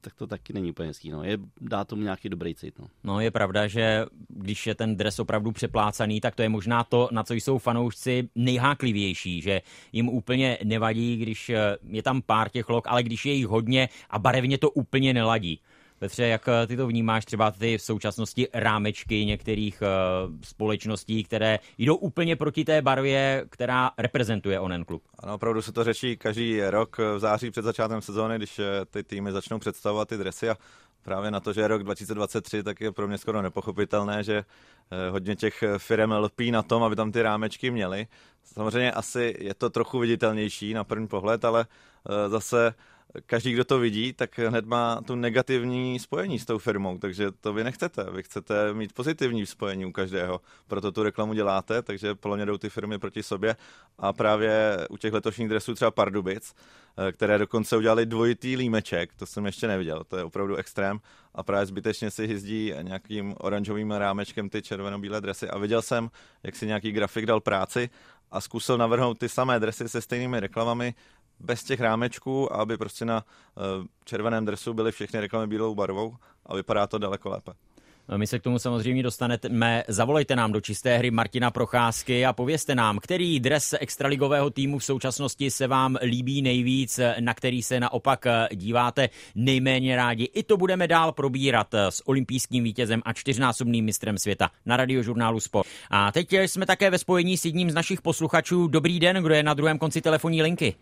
tak 0.00 0.14
to 0.14 0.26
taky 0.26 0.52
není 0.52 0.70
úplně 0.70 0.88
hezký. 0.88 1.10
No. 1.10 1.24
Je, 1.24 1.38
dá 1.60 1.84
tomu 1.84 2.02
nějaký 2.02 2.28
dobrý 2.28 2.54
cit. 2.54 2.78
No. 2.78 2.86
no 3.04 3.20
je 3.20 3.30
pravda, 3.30 3.66
že 3.66 4.06
když 4.28 4.66
je 4.66 4.74
ten 4.74 4.96
dres 4.96 5.18
opravdu 5.18 5.52
přeplácaný, 5.52 6.20
tak 6.20 6.34
to 6.34 6.42
je 6.42 6.48
možná 6.48 6.84
to, 6.84 7.08
na 7.12 7.24
co 7.24 7.34
jsou 7.34 7.58
fanoušci 7.58 8.28
nejháklivější, 8.34 9.40
že 9.40 9.60
jim 9.92 10.08
úplně 10.08 10.58
nevadí, 10.64 11.16
když 11.16 11.52
je 11.88 12.02
tam 12.02 12.22
pár 12.22 12.48
těch 12.48 12.68
log, 12.68 12.86
ale 12.86 13.02
když 13.02 13.26
je 13.26 13.32
jich 13.32 13.46
hodně 13.46 13.88
a 14.10 14.18
barevně 14.18 14.58
to 14.58 14.70
úplně 14.70 15.14
neladí. 15.14 15.60
Petře, 15.98 16.26
jak 16.26 16.48
eh, 16.48 16.66
ty 16.66 16.76
to 16.76 16.86
vnímáš 16.86 17.24
třeba 17.24 17.50
ty 17.50 17.78
v 17.78 17.82
současnosti 17.82 18.48
rámečky 18.54 19.24
některých 19.24 19.82
uh, 19.82 20.34
společností, 20.42 21.24
které 21.24 21.58
jdou 21.78 21.96
úplně 21.96 22.36
proti 22.36 22.64
té 22.64 22.82
barvě, 22.82 23.44
která 23.50 23.90
reprezentuje 23.98 24.60
onen 24.60 24.84
klub? 24.84 25.02
Ano, 25.18 25.34
opravdu 25.34 25.62
se 25.62 25.72
to 25.72 25.84
řeší 25.84 26.16
každý 26.16 26.60
rok 26.60 26.98
v 26.98 27.18
září 27.18 27.50
před 27.50 27.62
začátkem 27.62 28.02
sezóny, 28.02 28.36
když 28.36 28.58
eh, 28.58 28.64
ty 28.90 29.02
týmy 29.02 29.32
začnou 29.32 29.58
představovat 29.58 30.08
ty 30.08 30.16
dresy 30.16 30.50
a 30.50 30.56
právě 31.02 31.30
na 31.30 31.40
to, 31.40 31.52
že 31.52 31.60
je 31.60 31.68
rok 31.68 31.82
2023, 31.82 32.62
tak 32.62 32.80
je 32.80 32.92
pro 32.92 33.08
mě 33.08 33.18
skoro 33.18 33.42
nepochopitelné, 33.42 34.24
že 34.24 34.44
hodně 35.10 35.36
těch 35.36 35.64
firm 35.78 36.12
lpí 36.12 36.50
na 36.50 36.62
tom, 36.62 36.82
aby 36.82 36.96
tam 36.96 37.12
ty 37.12 37.22
rámečky 37.22 37.70
měly. 37.70 38.06
Samozřejmě 38.44 38.92
asi 38.92 39.36
je 39.38 39.54
to 39.54 39.70
trochu 39.70 39.98
viditelnější 39.98 40.74
na 40.74 40.84
první 40.84 41.08
pohled, 41.08 41.44
ale 41.44 41.66
zase 42.28 42.74
každý, 43.26 43.52
kdo 43.52 43.64
to 43.64 43.78
vidí, 43.78 44.12
tak 44.12 44.38
hned 44.38 44.66
má 44.66 45.00
tu 45.06 45.14
negativní 45.14 45.98
spojení 45.98 46.38
s 46.38 46.44
tou 46.44 46.58
firmou, 46.58 46.98
takže 46.98 47.30
to 47.30 47.52
vy 47.52 47.64
nechcete. 47.64 48.06
Vy 48.10 48.22
chcete 48.22 48.74
mít 48.74 48.92
pozitivní 48.92 49.46
spojení 49.46 49.86
u 49.86 49.92
každého, 49.92 50.40
proto 50.66 50.92
tu 50.92 51.02
reklamu 51.02 51.34
děláte, 51.34 51.82
takže 51.82 52.14
podle 52.14 52.36
mě 52.36 52.46
jdou 52.46 52.58
ty 52.58 52.68
firmy 52.70 52.98
proti 52.98 53.22
sobě. 53.22 53.56
A 53.98 54.12
právě 54.12 54.78
u 54.90 54.96
těch 54.96 55.12
letošních 55.12 55.48
dresů 55.48 55.74
třeba 55.74 55.90
Pardubic, 55.90 56.54
eh, 57.08 57.12
které 57.12 57.38
dokonce 57.38 57.76
udělali 57.76 58.06
dvojitý 58.06 58.56
límeček, 58.56 59.14
to 59.14 59.26
jsem 59.26 59.46
ještě 59.46 59.68
neviděl, 59.68 60.04
to 60.04 60.16
je 60.16 60.24
opravdu 60.24 60.56
extrém. 60.56 61.00
A 61.34 61.42
právě 61.42 61.66
zbytečně 61.66 62.10
si 62.10 62.26
hyzdí 62.26 62.72
nějakým 62.82 63.34
oranžovým 63.38 63.90
rámečkem 63.90 64.48
ty 64.48 64.62
červeno-bílé 64.62 65.20
dresy. 65.20 65.50
A 65.50 65.58
viděl 65.58 65.82
jsem, 65.82 66.10
jak 66.42 66.56
si 66.56 66.66
nějaký 66.66 66.92
grafik 66.92 67.26
dal 67.26 67.40
práci 67.40 67.90
a 68.30 68.40
zkusil 68.40 68.78
navrhnout 68.78 69.18
ty 69.18 69.28
samé 69.28 69.60
dresy 69.60 69.88
se 69.88 70.00
stejnými 70.00 70.40
reklamami 70.40 70.94
bez 71.40 71.64
těch 71.64 71.80
rámečků, 71.80 72.52
aby 72.54 72.76
prostě 72.76 73.04
na 73.04 73.24
eh, 73.24 73.60
červeném 74.04 74.44
dresu 74.44 74.74
byly 74.74 74.92
všechny 74.92 75.20
reklamy 75.20 75.46
bílou 75.46 75.74
barvou 75.74 76.16
a 76.46 76.54
vypadá 76.54 76.86
to 76.86 76.98
daleko 76.98 77.28
lépe. 77.28 77.52
My 78.16 78.26
se 78.26 78.38
k 78.38 78.42
tomu 78.42 78.58
samozřejmě 78.58 79.02
dostaneme. 79.02 79.84
Zavolejte 79.88 80.36
nám 80.36 80.52
do 80.52 80.60
čisté 80.60 80.98
hry 80.98 81.10
Martina 81.10 81.50
Procházky 81.50 82.26
a 82.26 82.32
povězte 82.32 82.74
nám, 82.74 82.98
který 82.98 83.40
dres 83.40 83.74
extraligového 83.80 84.50
týmu 84.50 84.78
v 84.78 84.84
současnosti 84.84 85.50
se 85.50 85.66
vám 85.66 85.96
líbí 86.02 86.42
nejvíc, 86.42 87.00
na 87.20 87.34
který 87.34 87.62
se 87.62 87.80
naopak 87.80 88.26
díváte 88.54 89.08
nejméně 89.34 89.96
rádi. 89.96 90.24
I 90.24 90.42
to 90.42 90.56
budeme 90.56 90.88
dál 90.88 91.12
probírat 91.12 91.74
s 91.74 92.08
olympijským 92.08 92.64
vítězem 92.64 93.02
a 93.04 93.12
čtyřnásobným 93.12 93.84
mistrem 93.84 94.18
světa 94.18 94.50
na 94.66 94.76
radiožurnálu 94.76 95.40
Sport. 95.40 95.68
A 95.90 96.12
teď 96.12 96.32
jsme 96.32 96.66
také 96.66 96.90
ve 96.90 96.98
spojení 96.98 97.36
s 97.36 97.44
jedním 97.44 97.70
z 97.70 97.74
našich 97.74 98.02
posluchačů. 98.02 98.66
Dobrý 98.66 99.00
den, 99.00 99.16
kdo 99.16 99.34
je 99.34 99.42
na 99.42 99.54
druhém 99.54 99.78
konci 99.78 100.00
telefonní 100.00 100.42
linky? 100.42 100.74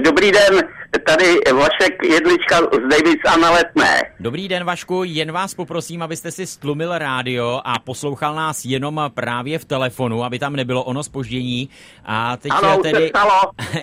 Dobrý 0.00 0.32
den, 0.32 0.60
tady 1.06 1.38
Vašek 1.52 2.02
Jedlička 2.04 2.56
z 2.56 2.88
Davids 2.90 3.24
a 3.34 3.36
na 3.36 3.50
Letné. 3.50 4.02
Dobrý 4.20 4.48
den, 4.48 4.64
Vašku, 4.64 5.04
jen 5.04 5.32
vás 5.32 5.54
poprosím, 5.54 6.02
abyste 6.02 6.30
si 6.30 6.46
stlumil 6.46 6.98
rádio 6.98 7.60
a 7.64 7.78
poslouchal 7.78 8.34
nás 8.34 8.64
jenom 8.64 9.10
právě 9.14 9.58
v 9.58 9.64
telefonu, 9.64 10.24
aby 10.24 10.38
tam 10.38 10.56
nebylo 10.56 10.84
ono 10.84 11.02
spoždění. 11.02 11.68
A 12.04 12.36
teď 12.36 12.52
ano, 12.54 12.78
tedy... 12.82 12.98
už 12.98 13.02
se 13.02 13.08
stalo, 13.08 13.40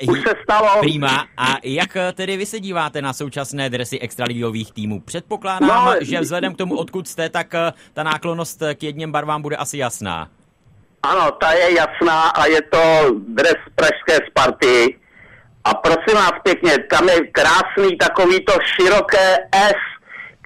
už 0.10 0.20
se 0.20 0.34
stalo. 0.44 0.80
Prima. 0.80 1.27
A 1.38 1.56
jak 1.63 1.98
tedy 2.13 2.38
vy 2.38 2.46
se 2.46 2.60
díváte 2.60 3.01
na 3.01 3.13
současné 3.13 3.70
dresy 3.70 4.00
extraligových 4.00 4.72
týmů? 4.72 5.00
Předpokládám, 5.00 5.86
no, 5.86 5.94
že 6.01 6.20
vzhledem 6.20 6.53
k 6.53 6.58
tomu, 6.58 6.77
odkud 6.77 7.08
jste, 7.08 7.30
tak 7.30 7.53
eh, 7.53 7.74
ta 7.94 8.03
náklonost 8.03 8.63
k 8.75 8.84
jedním 8.84 9.12
barvám 9.12 9.41
bude 9.41 9.56
asi 9.56 9.77
jasná. 9.77 10.30
Ano, 11.03 11.32
ta 11.32 11.51
je 11.51 11.75
jasná 11.75 12.22
a 12.30 12.46
je 12.46 12.62
to 12.62 12.80
dres 13.27 13.56
Pražské 13.75 14.27
Sparty 14.30 15.01
a 15.63 15.74
prosím 15.74 16.15
vás 16.15 16.34
pěkně, 16.44 16.77
tam 16.77 17.10
je 17.10 17.27
krásný 17.27 17.98
takový 17.98 18.46
to 18.46 18.53
široké 18.63 19.38
S, 19.53 19.82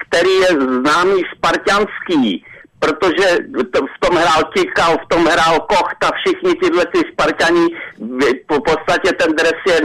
který 0.08 0.30
je 0.30 0.48
známý 0.48 1.22
spartianský 1.36 2.46
protože 2.80 3.38
v 3.96 4.00
tom 4.00 4.18
hrál 4.18 4.44
Tikal, 4.54 4.98
v 4.98 5.08
tom 5.08 5.26
hrál 5.26 5.60
Kocht 5.60 6.04
a 6.04 6.12
všichni 6.12 6.56
tyhle 6.56 6.86
ty 6.86 7.00
Spartani, 7.12 7.68
v 8.52 8.62
podstatě 8.66 9.12
ten 9.14 9.36
dres 9.36 9.60
je 9.68 9.78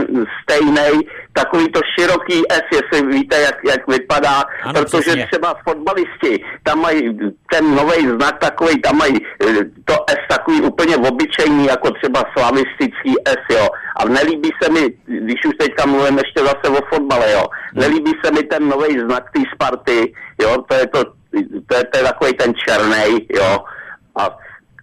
stejný, 0.43 1.07
takový 1.33 1.71
to 1.71 1.79
široký 1.99 2.41
S, 2.49 2.63
jestli 2.71 3.07
víte, 3.07 3.41
jak, 3.41 3.55
jak 3.69 3.87
vypadá, 3.87 4.43
ano, 4.63 4.73
protože 4.73 5.01
přesně. 5.01 5.27
třeba 5.31 5.55
fotbalisti, 5.67 6.43
tam 6.63 6.81
mají 6.81 7.17
ten 7.51 7.75
nový 7.75 8.07
znak 8.07 8.39
takový, 8.39 8.81
tam 8.81 8.97
mají 8.97 9.17
eh, 9.41 9.65
to 9.85 9.93
S 10.09 10.27
takový 10.29 10.61
úplně 10.61 10.97
obyčejný, 10.97 11.65
jako 11.65 11.91
třeba 11.91 12.23
slavistický 12.37 13.13
S, 13.25 13.55
jo. 13.55 13.67
A 13.95 14.05
nelíbí 14.05 14.49
se 14.63 14.71
mi, 14.71 14.81
když 15.05 15.45
už 15.45 15.55
teďka 15.59 15.85
mluvím 15.85 16.17
ještě 16.17 16.39
zase 16.39 16.79
o 16.79 16.81
fotbale, 16.93 17.31
jo, 17.31 17.43
hmm. 17.73 17.81
nelíbí 17.81 18.11
se 18.25 18.31
mi 18.31 18.43
ten 18.43 18.67
nový 18.67 18.99
znak 18.99 19.23
té 19.33 19.41
Sparty, 19.55 20.13
jo, 20.41 20.63
to 20.67 20.75
je 20.75 20.87
to 20.87 21.20
to 21.67 21.77
je, 21.77 21.83
to 21.83 21.97
je 21.97 22.03
takový 22.03 22.33
ten 22.33 22.53
černý, 22.67 23.27
jo. 23.29 23.59
A, 24.15 24.37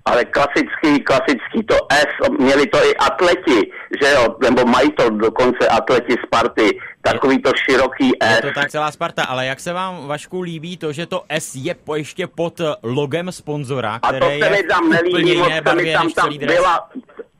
ale 0.05 0.25
klasický, 0.25 1.05
klasický 1.05 1.63
to 1.69 1.77
S, 1.91 2.29
měli 2.39 2.67
to 2.67 2.79
i 2.85 2.97
atleti, 2.97 3.71
že 4.03 4.13
jo, 4.13 4.37
nebo 4.43 4.65
mají 4.65 4.93
to 4.93 5.11
dokonce 5.11 5.69
atleti 5.69 6.15
Sparty, 6.27 6.79
takový 7.03 7.43
to 7.43 7.51
široký 7.71 8.11
S. 8.21 8.37
Je 8.37 8.43
to 8.43 8.61
tak 8.61 8.71
celá 8.71 8.91
Sparta, 8.91 9.25
ale 9.25 9.47
jak 9.47 9.61
se 9.61 9.73
vám, 9.73 10.07
Vašku, 10.07 10.41
líbí 10.41 10.77
to, 10.77 10.93
že 10.93 11.07
to 11.07 11.25
S 11.29 11.55
je 11.55 11.75
po, 11.75 11.97
ještě 11.97 12.27
pod 12.27 12.61
logem 12.83 13.33
sponzora, 13.33 13.99
které 13.99 14.17
A 14.17 14.21
to 14.21 14.45
se 14.45 14.51
mi 14.51 14.63
tam 14.63 14.89
nelíbí, 14.89 15.37
moc 15.37 15.53
se 15.69 15.75
mi 15.75 15.93
tam, 15.93 16.11
tam 16.11 16.39
byla, 16.39 16.89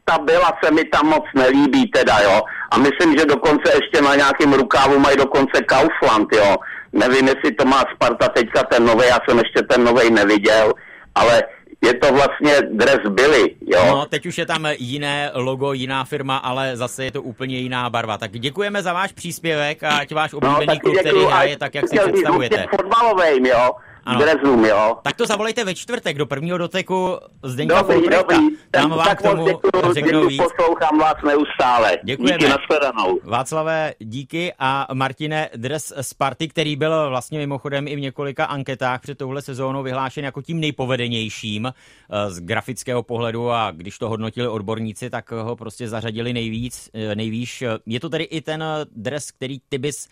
ta 0.05 0.19
byla 0.19 0.59
se 0.65 0.71
mi 0.71 0.85
tam 0.85 1.07
moc 1.07 1.25
nelíbí 1.35 1.87
teda, 1.91 2.19
jo. 2.19 2.41
A 2.71 2.79
myslím, 2.79 3.19
že 3.19 3.25
dokonce 3.25 3.73
ještě 3.75 4.03
na 4.03 4.15
nějakém 4.15 4.53
rukávu 4.53 4.99
mají 4.99 5.17
dokonce 5.17 5.63
Kaufland, 5.63 6.29
jo. 6.33 6.57
Nevím, 6.93 7.29
jestli 7.29 7.53
to 7.53 7.65
má 7.65 7.85
Sparta 7.95 8.29
teďka 8.29 8.63
ten 8.63 8.85
nový, 8.85 9.05
já 9.09 9.19
jsem 9.29 9.39
ještě 9.39 9.63
ten 9.63 9.85
nový 9.85 10.11
neviděl, 10.11 10.73
ale 11.15 11.43
je 11.85 11.95
to 11.95 12.13
vlastně 12.13 12.53
dres 12.71 12.99
Billy, 13.09 13.55
jo. 13.67 13.87
No, 13.87 14.07
teď 14.07 14.27
už 14.27 14.39
je 14.39 14.47
tam 14.47 14.69
jiné 14.79 15.31
logo, 15.35 15.73
jiná 15.73 16.05
firma, 16.05 16.37
ale 16.37 16.77
zase 16.77 17.05
je 17.05 17.13
to 17.13 17.23
úplně 17.23 17.59
jiná 17.59 17.91
barva. 17.91 18.19
Tak 18.19 18.31
děkujeme 18.31 18.83
za 18.83 18.93
váš 18.93 19.13
příspěvek 19.13 19.83
a 19.83 19.97
ať 19.97 20.13
váš 20.13 20.33
no, 20.33 20.39
oblíbený 20.39 20.75
no, 20.75 20.81
klub, 20.81 20.97
který 20.99 21.25
hraje 21.25 21.57
tak, 21.57 21.75
jak 21.75 21.89
si 21.89 21.99
představujete. 21.99 22.67
Fotbalovým, 22.71 23.47
jo 23.47 23.71
ano. 24.09 24.21
Drezům, 24.21 24.65
jo. 24.65 24.97
Tak 25.03 25.17
to 25.17 25.27
zavolejte 25.27 25.65
ve 25.65 25.75
čtvrtek 25.75 26.19
do 26.19 26.27
prvního 26.27 26.59
doteku 26.59 27.19
Zdeňka 27.43 27.83
dobrý, 27.83 28.09
dobrý. 28.09 28.39
Tam 28.71 28.91
vám 28.91 29.17
k 29.17 29.23
tomu 29.23 29.45
děkuju, 29.47 29.95
řeknou 29.95 30.27
víc. 30.27 30.43
poslouchám 30.43 30.99
vás 30.99 31.15
neustále. 31.27 31.99
Děkujeme. 32.05 32.39
Díky, 32.39 32.51
nashledanou. 32.51 33.21
Václavé, 33.25 33.95
díky 33.99 34.53
a 34.59 34.87
Martine 34.95 35.49
Dres 35.57 35.93
Sparty, 36.01 36.49
který 36.49 36.77
byl 36.77 37.09
vlastně 37.11 37.39
mimochodem 37.39 37.89
i 37.89 37.97
v 37.97 38.01
několika 38.01 38.45
anketách 38.45 39.01
před 39.01 39.19
touhle 39.19 39.43
sezónou 39.43 39.83
vyhlášen 39.83 40.25
jako 40.25 40.43
tím 40.43 40.61
nejpovedenějším 40.61 41.67
eh, 41.67 42.31
z 42.31 42.41
grafického 42.41 43.03
pohledu 43.03 43.51
a 43.51 43.71
když 43.71 43.99
to 43.99 44.09
hodnotili 44.09 44.49
odborníci, 44.49 45.11
tak 45.11 45.31
ho 45.31 45.57
prostě 45.57 45.89
zařadili 45.89 46.33
nejvíc, 46.33 46.91
eh, 46.95 47.15
nejvýš. 47.15 47.65
Je 47.87 48.01
to 48.01 48.09
tedy 48.09 48.25
i 48.25 48.41
ten 48.41 48.65
dres, 48.97 49.31
který 49.31 49.59
ty 49.69 49.79
bys 49.79 50.09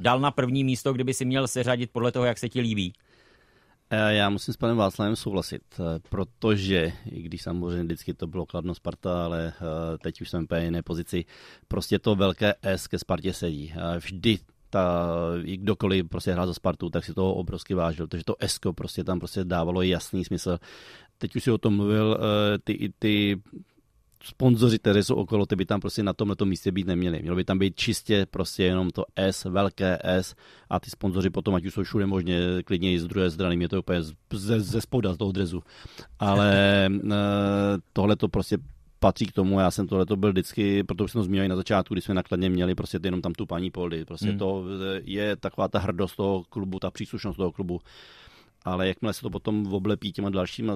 dal 0.00 0.20
na 0.20 0.30
první 0.30 0.64
místo, 0.64 0.92
kdyby 0.92 1.14
si 1.14 1.24
měl 1.24 1.48
seřadit 1.48 1.90
podle 1.92 2.12
toho, 2.12 2.24
jak 2.24 2.38
se 2.38 2.48
ti 2.48 2.60
líbí? 2.60 2.92
Eh, 3.90 4.14
já 4.14 4.30
musím 4.30 4.54
s 4.54 4.56
panem 4.56 4.76
Václavem 4.76 5.16
souhlasit, 5.16 5.62
eh, 5.80 6.00
protože, 6.08 6.92
i 7.10 7.22
když 7.22 7.42
samozřejmě 7.42 7.84
vždycky 7.84 8.14
to 8.14 8.26
bylo 8.26 8.46
kladno 8.46 8.74
Sparta, 8.74 9.24
ale 9.24 9.52
eh, 9.56 9.98
teď 9.98 10.20
už 10.20 10.30
jsem 10.30 10.46
v 10.46 10.62
jiné 10.62 10.82
pozici, 10.82 11.24
prostě 11.68 11.98
to 11.98 12.14
velké 12.14 12.54
S 12.62 12.86
ke 12.86 12.98
Spartě 12.98 13.32
sedí. 13.32 13.74
Vždy 13.98 14.38
ta, 14.70 15.08
i 15.44 15.56
kdokoliv 15.56 16.08
prostě 16.08 16.32
hrál 16.32 16.46
za 16.46 16.54
Spartu, 16.54 16.90
tak 16.90 17.04
si 17.04 17.14
toho 17.14 17.34
obrovsky 17.34 17.74
vážil, 17.74 18.06
protože 18.06 18.24
to 18.24 18.36
Esko 18.38 18.72
prostě 18.72 19.04
tam 19.04 19.18
prostě 19.18 19.44
dávalo 19.44 19.82
jasný 19.82 20.24
smysl. 20.24 20.58
Teď 21.18 21.36
už 21.36 21.42
si 21.42 21.50
o 21.50 21.58
tom 21.58 21.76
mluvil, 21.76 22.18
ty, 22.64 22.92
ty 22.98 23.40
sponzoři, 24.22 24.78
kteří 24.78 25.02
jsou 25.02 25.14
okolo, 25.14 25.46
ty 25.46 25.56
by 25.56 25.66
tam 25.66 25.80
prostě 25.80 26.02
na 26.02 26.12
tomhle 26.12 26.36
místě 26.44 26.72
být 26.72 26.86
neměli. 26.86 27.22
Mělo 27.22 27.36
by 27.36 27.44
tam 27.44 27.58
být 27.58 27.76
čistě 27.76 28.26
prostě 28.30 28.64
jenom 28.64 28.90
to 28.90 29.04
S, 29.16 29.44
velké 29.44 29.98
S 30.02 30.34
a 30.70 30.80
ty 30.80 30.90
sponzoři 30.90 31.30
potom, 31.30 31.54
ať 31.54 31.66
už 31.66 31.74
jsou 31.74 31.82
všude 31.82 32.06
možně, 32.06 32.40
klidně 32.64 32.92
i 32.92 32.98
z 32.98 33.06
druhé 33.06 33.30
strany, 33.30 33.56
mě 33.56 33.68
to 33.68 33.78
úplně 33.78 34.02
ze, 34.32 34.60
ze 34.60 34.80
spoda, 34.80 35.14
z 35.14 35.16
toho 35.16 35.32
drezu. 35.32 35.62
Ale 36.18 36.86
eh, 37.10 37.12
tohle 37.92 38.16
to 38.16 38.28
prostě 38.28 38.58
patří 39.00 39.26
k 39.26 39.32
tomu, 39.32 39.60
já 39.60 39.70
jsem 39.70 39.88
tohle 39.88 40.06
to 40.06 40.16
byl 40.16 40.30
vždycky, 40.30 40.84
protože 40.84 41.08
jsem 41.08 41.18
to 41.18 41.24
zmínil 41.24 41.48
na 41.48 41.56
začátku, 41.56 41.94
když 41.94 42.04
jsme 42.04 42.14
nakladně 42.14 42.50
měli 42.50 42.74
prostě 42.74 42.98
jenom 43.04 43.22
tam 43.22 43.32
tu 43.32 43.46
paní 43.46 43.70
Poldy. 43.70 44.04
Prostě 44.04 44.28
hmm. 44.28 44.38
to 44.38 44.64
je 45.04 45.36
taková 45.36 45.68
ta 45.68 45.78
hrdost 45.78 46.16
toho 46.16 46.44
klubu, 46.48 46.78
ta 46.78 46.90
příslušnost 46.90 47.36
toho 47.36 47.52
klubu 47.52 47.80
ale 48.72 48.88
jakmile 48.88 49.12
se 49.12 49.20
to 49.20 49.30
potom 49.30 49.72
oblepí 49.72 50.12
těma 50.12 50.30
dalšíma 50.30 50.74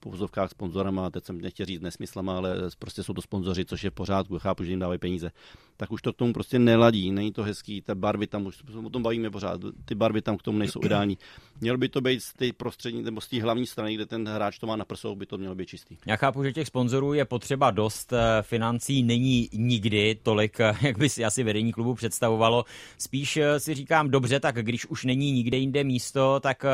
povozovkách 0.00 0.50
sponzorama, 0.50 1.10
teď 1.10 1.24
jsem 1.24 1.40
nechtěl 1.40 1.66
říct 1.66 1.80
nesmyslama, 1.80 2.36
ale 2.36 2.56
prostě 2.78 3.02
jsou 3.02 3.12
to 3.12 3.22
sponzoři, 3.22 3.64
což 3.64 3.84
je 3.84 3.90
v 3.90 3.94
pořádku, 3.94 4.38
chápu, 4.38 4.64
že 4.64 4.70
jim 4.70 4.78
dávají 4.78 4.98
peníze, 4.98 5.30
tak 5.76 5.92
už 5.92 6.02
to 6.02 6.12
k 6.12 6.16
tomu 6.16 6.32
prostě 6.32 6.58
neladí, 6.58 7.10
není 7.10 7.32
to 7.32 7.42
hezký, 7.42 7.82
ty 7.82 7.94
barvy 7.94 8.26
tam, 8.26 8.46
už 8.46 8.58
o 8.84 8.90
tom 8.90 9.02
bavíme 9.02 9.30
pořád, 9.30 9.60
ty 9.84 9.94
barvy 9.94 10.22
tam 10.22 10.36
k 10.36 10.42
tomu 10.42 10.58
nejsou 10.58 10.80
ideální. 10.84 11.18
Mělo 11.60 11.78
by 11.78 11.88
to 11.88 12.00
být 12.00 12.20
z 12.20 12.32
té 12.32 12.52
prostřední, 12.52 13.02
nebo 13.02 13.20
z 13.20 13.28
té 13.28 13.42
hlavní 13.42 13.66
strany, 13.66 13.94
kde 13.94 14.06
ten 14.06 14.28
hráč 14.28 14.58
to 14.58 14.66
má 14.66 14.76
na 14.76 14.84
prsou, 14.84 15.14
by 15.14 15.26
to 15.26 15.38
mělo 15.38 15.54
být 15.54 15.68
čistý. 15.68 15.96
Já 16.06 16.16
chápu, 16.16 16.44
že 16.44 16.52
těch 16.52 16.66
sponzorů 16.66 17.12
je 17.12 17.24
potřeba 17.24 17.70
dost, 17.70 18.12
eh, 18.12 18.42
financí 18.42 19.02
není 19.02 19.48
nikdy 19.52 20.18
tolik, 20.22 20.60
eh, 20.60 20.76
jak 20.82 20.98
by 20.98 21.08
si 21.08 21.24
asi 21.24 21.42
vedení 21.42 21.72
klubu 21.72 21.94
představovalo. 21.94 22.64
Spíš 22.98 23.36
eh, 23.36 23.60
si 23.60 23.74
říkám, 23.74 24.10
dobře, 24.10 24.40
tak 24.40 24.54
když 24.54 24.86
už 24.86 25.04
není 25.04 25.32
nikde 25.32 25.56
jinde 25.56 25.84
místo, 25.84 26.40
tak 26.40 26.64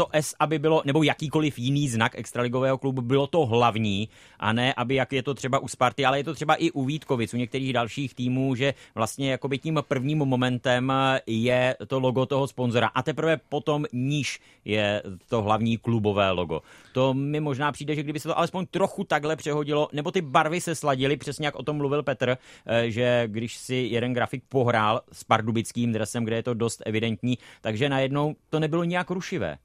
to 0.00 0.08
S, 0.12 0.34
aby 0.40 0.58
bylo, 0.58 0.82
nebo 0.84 1.02
jakýkoliv 1.02 1.58
jiný 1.58 1.88
znak 1.88 2.12
extraligového 2.18 2.78
klubu, 2.78 3.02
bylo 3.02 3.26
to 3.26 3.46
hlavní, 3.46 4.08
a 4.38 4.52
ne, 4.52 4.74
aby 4.74 4.94
jak 4.94 5.12
je 5.12 5.22
to 5.22 5.34
třeba 5.34 5.58
u 5.58 5.68
Sparty, 5.68 6.04
ale 6.04 6.18
je 6.18 6.24
to 6.24 6.34
třeba 6.34 6.54
i 6.54 6.70
u 6.70 6.84
Vítkovic, 6.84 7.34
u 7.34 7.36
některých 7.36 7.72
dalších 7.72 8.14
týmů, 8.14 8.39
týmu, 8.40 8.54
že 8.54 8.74
vlastně 8.94 9.30
jakoby 9.30 9.58
tím 9.58 9.78
prvním 9.88 10.18
momentem 10.18 10.92
je 11.26 11.76
to 11.86 12.00
logo 12.00 12.26
toho 12.26 12.46
sponzora 12.48 12.90
a 12.94 13.02
teprve 13.02 13.36
potom 13.48 13.84
níž 13.92 14.40
je 14.64 15.02
to 15.28 15.42
hlavní 15.42 15.76
klubové 15.76 16.30
logo. 16.30 16.62
To 16.92 17.14
mi 17.14 17.40
možná 17.40 17.72
přijde, 17.72 17.94
že 17.94 18.02
kdyby 18.02 18.20
se 18.20 18.28
to 18.28 18.38
alespoň 18.38 18.66
trochu 18.66 19.04
takhle 19.04 19.36
přehodilo, 19.36 19.88
nebo 19.92 20.10
ty 20.10 20.20
barvy 20.20 20.60
se 20.60 20.74
sladily, 20.74 21.16
přesně 21.16 21.46
jak 21.46 21.54
o 21.54 21.62
tom 21.62 21.76
mluvil 21.76 22.02
Petr, 22.02 22.36
eh, 22.66 22.90
že 22.90 23.24
když 23.26 23.56
si 23.56 23.74
jeden 23.74 24.12
grafik 24.12 24.42
pohrál 24.48 25.00
s 25.12 25.24
pardubickým 25.24 25.92
dresem, 25.92 26.24
kde 26.24 26.36
je 26.36 26.42
to 26.42 26.54
dost 26.54 26.82
evidentní, 26.86 27.38
takže 27.60 27.88
najednou 27.88 28.34
to 28.50 28.60
nebylo 28.60 28.84
nějak 28.84 29.10
rušivé. 29.10 29.58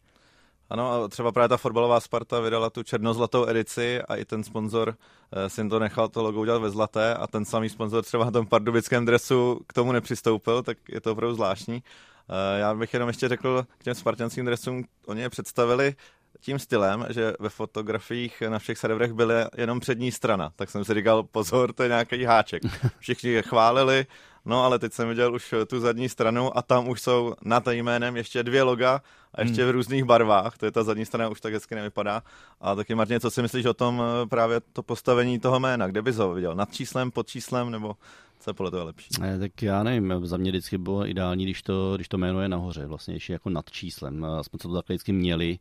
Ano, 0.69 0.91
a 0.91 1.07
třeba 1.07 1.31
právě 1.31 1.49
ta 1.49 1.57
fotbalová 1.57 1.99
Sparta 1.99 2.39
vydala 2.39 2.69
tu 2.69 2.83
černozlatou 2.83 3.47
edici 3.47 4.01
a 4.01 4.15
i 4.15 4.25
ten 4.25 4.43
sponzor 4.43 4.95
eh, 5.31 5.49
si 5.49 5.69
to 5.69 5.79
nechal 5.79 6.09
to 6.09 6.23
logo 6.23 6.39
udělat 6.39 6.61
ve 6.61 6.69
zlaté 6.69 7.13
a 7.13 7.27
ten 7.27 7.45
samý 7.45 7.69
sponzor 7.69 8.03
třeba 8.03 8.25
na 8.25 8.31
tom 8.31 8.47
pardubickém 8.47 9.05
dresu 9.05 9.61
k 9.67 9.73
tomu 9.73 9.91
nepřistoupil, 9.91 10.63
tak 10.63 10.77
je 10.89 11.01
to 11.01 11.11
opravdu 11.11 11.35
zvláštní. 11.35 11.83
Eh, 12.29 12.59
já 12.59 12.75
bych 12.75 12.93
jenom 12.93 13.09
ještě 13.09 13.27
řekl 13.27 13.65
k 13.77 13.83
těm 13.83 13.95
spartanským 13.95 14.45
dresům, 14.45 14.83
oni 15.05 15.21
je 15.21 15.29
představili 15.29 15.95
tím 16.39 16.59
stylem, 16.59 17.05
že 17.09 17.33
ve 17.39 17.49
fotografiích 17.49 18.41
na 18.41 18.59
všech 18.59 18.77
serverech 18.77 19.13
byla 19.13 19.49
jenom 19.57 19.79
přední 19.79 20.11
strana. 20.11 20.51
Tak 20.55 20.69
jsem 20.69 20.85
si 20.85 20.93
říkal, 20.93 21.23
pozor, 21.23 21.73
to 21.73 21.83
je 21.83 21.89
nějaký 21.89 22.23
háček. 22.23 22.63
Všichni 22.99 23.29
je 23.29 23.41
chválili, 23.41 24.05
no 24.45 24.63
ale 24.63 24.79
teď 24.79 24.93
jsem 24.93 25.09
viděl 25.09 25.35
už 25.35 25.53
tu 25.67 25.79
zadní 25.79 26.09
stranu 26.09 26.57
a 26.57 26.61
tam 26.61 26.89
už 26.89 27.01
jsou 27.01 27.33
nad 27.45 27.67
jménem 27.67 28.17
ještě 28.17 28.43
dvě 28.43 28.63
loga 28.63 29.01
a 29.33 29.41
ještě 29.41 29.61
hmm. 29.61 29.69
v 29.69 29.73
různých 29.73 30.03
barvách, 30.03 30.57
to 30.57 30.65
je 30.65 30.71
ta 30.71 30.83
zadní 30.83 31.05
strana, 31.05 31.29
už 31.29 31.41
tak 31.41 31.53
hezky 31.53 31.75
nevypadá. 31.75 32.23
A 32.61 32.75
taky 32.75 32.95
Martin, 32.95 33.19
co 33.19 33.31
si 33.31 33.41
myslíš 33.41 33.65
o 33.65 33.73
tom 33.73 34.01
eh, 34.01 34.25
právě 34.25 34.61
to 34.73 34.83
postavení 34.83 35.39
toho 35.39 35.59
jména, 35.59 35.87
kde 35.87 36.01
bys 36.01 36.15
ho 36.15 36.33
viděl? 36.33 36.55
Nad 36.55 36.73
číslem, 36.73 37.11
pod 37.11 37.27
číslem, 37.27 37.71
nebo 37.71 37.95
co 38.39 38.49
je 38.49 38.53
podle 38.53 38.71
toho 38.71 38.85
lepší? 38.85 39.09
Ne, 39.19 39.39
tak 39.39 39.61
já 39.61 39.83
nevím, 39.83 40.27
za 40.27 40.37
mě 40.37 40.51
vždycky 40.51 40.77
bylo 40.77 41.07
ideální, 41.07 41.43
když 41.43 41.63
to, 41.63 41.95
když 41.95 42.07
to 42.07 42.17
jméno 42.17 42.41
je 42.41 42.49
nahoře, 42.49 42.85
vlastně 42.85 43.13
ještě 43.13 43.33
jako 43.33 43.49
nad 43.49 43.71
číslem. 43.71 44.25
Aspoň 44.25 44.59
co 44.59 44.67
to 44.67 44.73
takhle 44.73 44.93
vždycky 44.93 45.11
měli. 45.11 45.59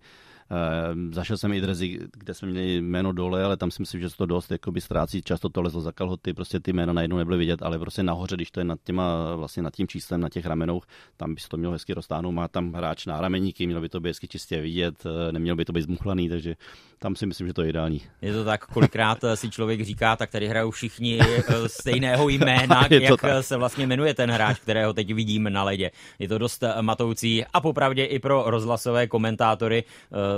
Uh, 0.51 1.13
zašel 1.13 1.37
jsem 1.37 1.53
i 1.53 1.61
drezy, 1.61 1.99
kde 2.13 2.35
jsme 2.35 2.49
měli 2.49 2.77
jméno 2.77 3.13
dole, 3.13 3.45
ale 3.45 3.57
tam 3.57 3.71
si 3.71 3.83
myslím, 3.83 4.01
že 4.01 4.11
se 4.11 4.17
to 4.17 4.27
dost 4.27 4.51
jakoby 4.51 4.81
ztrácí. 4.81 5.23
Často 5.23 5.49
to 5.49 5.63
lezlo 5.63 5.81
za 5.81 5.93
kalhoty, 5.93 6.35
prostě 6.35 6.61
ty 6.61 6.73
jména 6.73 6.93
najednou 6.93 7.17
nebyly 7.17 7.39
vidět, 7.39 7.63
ale 7.63 7.79
prostě 7.79 8.03
nahoře, 8.03 8.37
když 8.37 8.51
to 8.51 8.61
je 8.61 8.65
nad 8.65 8.79
těma, 8.85 9.35
vlastně 9.35 9.63
nad 9.63 9.75
tím 9.75 9.89
číslem, 9.89 10.21
na 10.21 10.29
těch 10.29 10.47
ramenou, 10.47 10.81
tam 11.17 11.35
by 11.35 11.41
se 11.41 11.49
to 11.49 11.57
mělo 11.57 11.73
hezky 11.73 11.95
roztáhnout. 11.95 12.35
Má 12.35 12.49
tam 12.49 12.73
hráč 12.73 13.07
na 13.07 13.21
rameníky, 13.21 13.67
mělo 13.67 13.81
by 13.81 13.89
to 13.89 14.01
být 14.01 14.11
hezky 14.11 14.29
čistě 14.29 14.61
vidět, 14.61 15.07
eh, 15.07 15.33
nemělo 15.33 15.57
by 15.57 15.65
to 15.65 15.73
být 15.73 15.83
zmuchlaný, 15.83 16.29
takže 16.29 16.57
tam 17.04 17.16
si 17.16 17.26
myslím, 17.26 17.46
že 17.46 17.52
to 17.52 17.62
je 17.62 17.68
ideální. 17.68 18.00
Je 18.23 18.32
to 18.32 18.44
tak, 18.44 18.66
kolikrát 18.66 19.25
eh, 19.25 19.37
si 19.37 19.50
člověk 19.50 19.84
říká, 19.84 20.16
tak 20.16 20.30
tady 20.30 20.49
hrajou 20.49 20.70
všichni 20.70 21.18
stejného 21.66 22.28
jména, 22.28 22.87
jak 22.90 23.20
tak. 23.20 23.44
se 23.44 23.56
vlastně 23.56 23.87
jmenuje 23.87 24.14
ten 24.14 24.30
hráč, 24.30 24.58
kterého 24.58 24.92
teď 24.92 25.14
vidím 25.14 25.52
na 25.52 25.62
ledě. 25.62 25.90
Je 26.18 26.28
to 26.28 26.38
dost 26.38 26.64
matoucí 26.80 27.44
a 27.52 27.61
popravdě 27.61 28.04
i 28.04 28.18
pro 28.18 28.42
rozhlasové 28.46 29.06
komentátory 29.06 29.84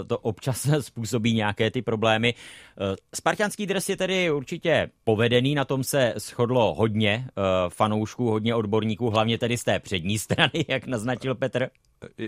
to 0.07 0.19
občas 0.19 0.69
způsobí 0.81 1.35
nějaké 1.35 1.71
ty 1.71 1.83
problémy. 1.83 2.35
Eh, 2.81 2.97
Spartianský 3.15 3.67
dres 3.67 3.89
je 3.89 3.97
tedy 3.97 4.31
určitě 4.31 4.91
povedený, 5.05 5.55
na 5.55 5.65
tom 5.65 5.85
se 5.85 6.15
shodlo 6.17 6.75
hodně 6.75 7.27
eh, 7.29 7.43
fanoušků, 7.69 8.31
hodně 8.31 8.55
odborníků, 8.55 9.11
hlavně 9.11 9.39
tedy 9.39 9.59
z 9.59 9.65
té 9.65 9.79
přední 9.79 10.19
strany, 10.27 10.65
jak 10.69 10.87
naznačil 10.87 11.35
Petr. 11.35 11.69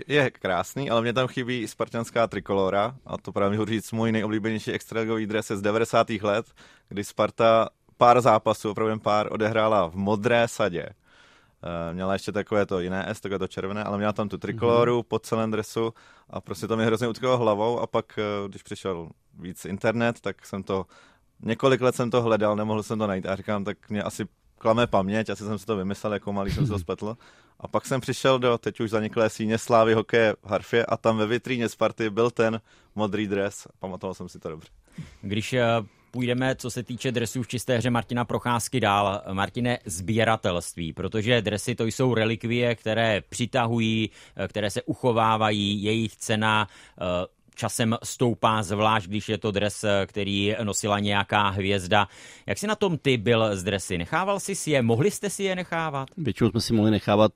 Je 0.07 0.31
krásný, 0.31 0.89
ale 0.89 1.01
mě 1.01 1.13
tam 1.13 1.27
chybí 1.27 1.67
spartianská 1.67 2.27
trikolora 2.27 2.95
a 3.05 3.17
to 3.17 3.31
právě 3.31 3.57
můžu 3.57 3.69
říct 3.69 3.91
můj 3.91 4.11
nejoblíbenější 4.11 4.71
extraligový 4.71 5.25
dres 5.25 5.49
je 5.49 5.57
z 5.57 5.61
90. 5.61 6.09
let, 6.09 6.45
kdy 6.89 7.03
Sparta 7.03 7.69
pár 7.97 8.21
zápasů, 8.21 8.71
opravdu 8.71 8.99
pár, 8.99 9.33
odehrála 9.33 9.89
v 9.89 9.95
modré 9.95 10.47
sadě. 10.47 10.85
Uh, 10.89 11.93
měla 11.93 12.13
ještě 12.13 12.31
takové 12.31 12.65
to 12.65 12.79
jiné 12.79 13.05
S, 13.09 13.19
takové 13.21 13.39
to 13.39 13.47
červené, 13.47 13.83
ale 13.83 13.97
měla 13.97 14.13
tam 14.13 14.29
tu 14.29 14.37
trikoloru 14.37 14.99
mm-hmm. 14.99 15.07
pod 15.07 15.25
celém 15.25 15.51
dresu 15.51 15.93
a 16.29 16.41
prostě 16.41 16.67
to 16.67 16.75
mě 16.75 16.85
hrozně 16.85 17.07
utkalo 17.07 17.37
hlavou 17.37 17.79
a 17.79 17.87
pak, 17.87 18.19
uh, 18.41 18.49
když 18.49 18.63
přišel 18.63 19.09
víc 19.39 19.65
internet, 19.65 20.19
tak 20.21 20.45
jsem 20.45 20.63
to, 20.63 20.85
několik 21.41 21.81
let 21.81 21.95
jsem 21.95 22.11
to 22.11 22.21
hledal, 22.21 22.55
nemohl 22.55 22.83
jsem 22.83 22.99
to 22.99 23.07
najít 23.07 23.25
a 23.25 23.35
říkám, 23.35 23.63
tak 23.63 23.89
mě 23.89 24.03
asi 24.03 24.25
klame 24.59 24.87
paměť, 24.87 25.29
asi 25.29 25.43
jsem 25.43 25.59
si 25.59 25.65
to 25.65 25.77
vymyslel, 25.77 26.13
jako 26.13 26.33
malý 26.33 26.51
jsem 26.51 26.65
se 26.65 26.71
to 26.71 26.79
spletl. 26.85 27.17
A 27.59 27.67
pak 27.67 27.85
jsem 27.85 28.01
přišel 28.01 28.39
do 28.39 28.57
teď 28.57 28.79
už 28.79 28.89
zaniklé 28.89 29.29
síně 29.29 29.57
Slávy 29.57 29.93
hokeje 29.93 30.35
v 30.43 30.49
Harfě 30.49 30.85
a 30.85 30.97
tam 30.97 31.17
ve 31.17 31.25
vitríně 31.25 31.69
Sparty 31.69 32.09
byl 32.09 32.31
ten 32.31 32.61
modrý 32.95 33.27
dres. 33.27 33.67
Pamatoval 33.79 34.13
jsem 34.13 34.29
si 34.29 34.39
to 34.39 34.49
dobře. 34.49 34.69
Když 35.21 35.53
eh, 35.53 35.65
půjdeme, 36.11 36.55
co 36.55 36.71
se 36.71 36.83
týče 36.83 37.11
dresů 37.11 37.43
v 37.43 37.47
čisté 37.47 37.77
hře 37.77 37.89
Martina 37.89 38.25
Procházky 38.25 38.79
dál. 38.79 39.21
Martine, 39.33 39.79
sběratelství, 39.85 40.93
protože 40.93 41.41
dresy 41.41 41.75
to 41.75 41.85
jsou 41.85 42.13
relikvie, 42.13 42.75
které 42.75 43.21
přitahují, 43.29 44.09
eh, 44.35 44.47
které 44.47 44.69
se 44.69 44.81
uchovávají, 44.81 45.83
jejich 45.83 46.15
cena 46.15 46.67
eh, 46.67 47.38
časem 47.59 47.95
stoupá, 48.03 48.63
zvlášť 48.63 49.07
když 49.07 49.29
je 49.29 49.37
to 49.37 49.51
dres, 49.51 49.83
eh, 49.83 50.05
který 50.07 50.55
nosila 50.63 50.99
nějaká 50.99 51.49
hvězda. 51.49 52.07
Jak 52.47 52.57
si 52.57 52.67
na 52.67 52.75
tom 52.75 52.97
ty 52.97 53.17
byl 53.17 53.55
z 53.55 53.63
dresy? 53.63 53.97
Nechával 53.97 54.39
jsi 54.39 54.55
si 54.55 54.71
je? 54.71 54.81
Mohli 54.81 55.11
jste 55.11 55.29
si 55.29 55.43
je 55.43 55.55
nechávat? 55.55 56.07
Většinou 56.17 56.49
jsme 56.49 56.61
si 56.61 56.73
mohli 56.73 56.91
nechávat 56.91 57.31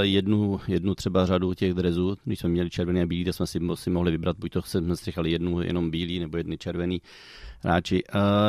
jednu, 0.00 0.60
jednu 0.68 0.94
třeba 0.94 1.26
řadu 1.26 1.54
těch 1.54 1.74
dresů. 1.74 2.16
Když 2.24 2.38
jsme 2.38 2.48
měli 2.48 2.70
červený 2.70 3.02
a 3.02 3.06
bílý, 3.06 3.24
tak 3.24 3.34
jsme 3.34 3.46
si, 3.46 3.58
si 3.74 3.90
mohli 3.90 4.10
vybrat, 4.10 4.36
buď 4.38 4.52
to 4.52 4.62
jsme 4.62 4.96
si 4.96 5.12
jednu 5.24 5.62
jenom 5.62 5.90
bílý 5.90 6.20
nebo 6.20 6.36
jedny 6.36 6.58
červený 6.58 7.02
hráči. 7.62 8.02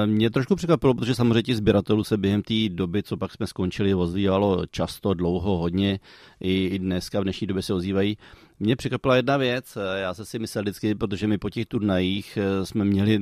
Mě 0.05 0.29
trošku 0.29 0.55
překvapilo, 0.55 0.93
protože 0.93 1.15
samozřejmě 1.15 1.43
ti 1.43 1.55
sběratelů 1.55 2.03
se 2.03 2.17
během 2.17 2.41
té 2.41 2.69
doby, 2.69 3.03
co 3.03 3.17
pak 3.17 3.31
jsme 3.31 3.47
skončili, 3.47 3.93
ozývalo 3.93 4.65
často, 4.71 5.13
dlouho, 5.13 5.57
hodně. 5.57 5.99
I 6.41 6.79
dneska 6.79 7.19
v 7.19 7.23
dnešní 7.23 7.47
době 7.47 7.63
se 7.63 7.73
ozývají. 7.73 8.17
Mě 8.59 8.75
překvapila 8.75 9.15
jedna 9.15 9.37
věc, 9.37 9.77
já 9.95 10.13
jsem 10.13 10.25
si 10.25 10.39
myslel 10.39 10.63
vždycky, 10.63 10.95
protože 10.95 11.27
my 11.27 11.37
po 11.37 11.49
těch 11.49 11.65
turnajích 11.65 12.37
eh, 12.37 12.65
jsme 12.65 12.85
měli, 12.85 13.21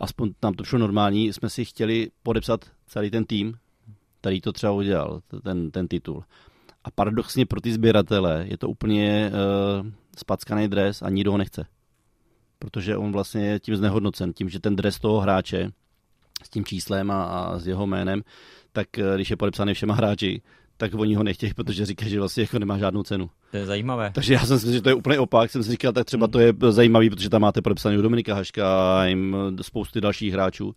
aspoň 0.00 0.32
tam 0.40 0.54
to 0.54 0.64
šlo 0.64 0.78
normální, 0.78 1.32
jsme 1.32 1.50
si 1.50 1.64
chtěli 1.64 2.10
podepsat 2.22 2.64
celý 2.86 3.10
ten 3.10 3.24
tým, 3.24 3.54
který 4.20 4.40
to 4.40 4.52
třeba 4.52 4.72
udělal, 4.72 5.20
ten, 5.42 5.70
ten 5.70 5.88
titul. 5.88 6.24
A 6.84 6.90
paradoxně 6.90 7.46
pro 7.46 7.60
ty 7.60 7.72
sběratele 7.72 8.46
je 8.48 8.58
to 8.58 8.68
úplně 8.68 9.30
uh, 9.30 9.86
spackaný 10.16 10.68
dres 10.68 11.02
a 11.02 11.10
nikdo 11.10 11.32
ho 11.32 11.38
nechce 11.38 11.66
protože 12.58 12.96
on 12.96 13.12
vlastně 13.12 13.46
je 13.46 13.60
tím 13.60 13.76
znehodnocen, 13.76 14.32
tím, 14.32 14.48
že 14.48 14.60
ten 14.60 14.76
dres 14.76 14.98
toho 14.98 15.20
hráče 15.20 15.70
s 16.42 16.50
tím 16.50 16.64
číslem 16.64 17.10
a, 17.10 17.24
a 17.24 17.58
s 17.58 17.66
jeho 17.66 17.86
jménem, 17.86 18.22
tak 18.72 18.98
eh, 18.98 19.14
když 19.14 19.30
je 19.30 19.36
podepsaný 19.36 19.74
všema 19.74 19.94
hráči, 19.94 20.42
tak 20.78 20.94
oni 20.94 21.14
ho 21.14 21.22
nechtějí, 21.22 21.54
protože 21.54 21.86
říkají, 21.86 22.10
že 22.10 22.18
vlastně 22.18 22.42
jako 22.42 22.58
nemá 22.58 22.78
žádnou 22.78 23.02
cenu. 23.02 23.30
To 23.50 23.56
je 23.56 23.66
zajímavé. 23.66 24.10
Takže 24.14 24.34
já 24.34 24.46
jsem 24.46 24.58
si 24.58 24.72
že 24.72 24.82
to 24.82 24.88
je 24.88 24.94
úplně 24.94 25.18
opak. 25.18 25.50
Jsem 25.50 25.62
si 25.62 25.70
říkal, 25.70 25.92
tak 25.92 26.06
třeba 26.06 26.26
to 26.26 26.38
je 26.38 26.52
zajímavý, 26.68 27.10
protože 27.10 27.30
tam 27.30 27.42
máte 27.42 27.62
podepsaný 27.62 28.02
Dominika 28.02 28.34
Haška 28.34 28.98
a 29.00 29.04
jim 29.04 29.36
spousty 29.62 30.00
dalších 30.00 30.32
hráčů. 30.32 30.74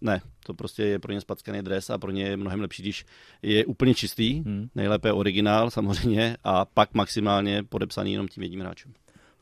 Ne, 0.00 0.20
to 0.46 0.54
prostě 0.54 0.82
je 0.82 0.98
pro 0.98 1.12
ně 1.12 1.20
spackaný 1.20 1.62
dres 1.62 1.90
a 1.90 1.98
pro 1.98 2.10
ně 2.10 2.24
je 2.24 2.36
mnohem 2.36 2.60
lepší, 2.60 2.82
když 2.82 3.04
je 3.42 3.64
úplně 3.64 3.94
čistý, 3.94 4.32
hmm. 4.32 4.68
nejlépe 4.74 5.12
originál 5.12 5.70
samozřejmě 5.70 6.36
a 6.44 6.64
pak 6.64 6.94
maximálně 6.94 7.62
podepsaný 7.62 8.12
jenom 8.12 8.28
tím 8.28 8.42
jedním 8.42 8.60
hráčem 8.60 8.92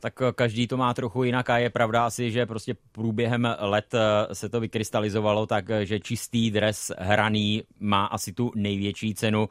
tak 0.05 0.21
eh, 0.21 0.31
každý 0.35 0.67
to 0.67 0.77
má 0.77 0.93
trochu 0.93 1.23
jinak 1.23 1.49
a 1.49 1.57
je 1.57 1.69
pravda 1.69 2.05
asi, 2.05 2.31
že 2.31 2.45
prostě 2.45 2.75
průběhem 2.91 3.55
let 3.59 3.93
eh, 3.93 4.35
se 4.35 4.49
to 4.49 4.59
vykrystalizovalo 4.59 5.45
tak, 5.45 5.65
eh, 5.69 5.99
čistý 5.99 6.51
dres 6.51 6.91
hraný 6.97 7.63
má 7.79 8.05
asi 8.05 8.33
tu 8.33 8.51
největší 8.55 9.15
cenu. 9.15 9.49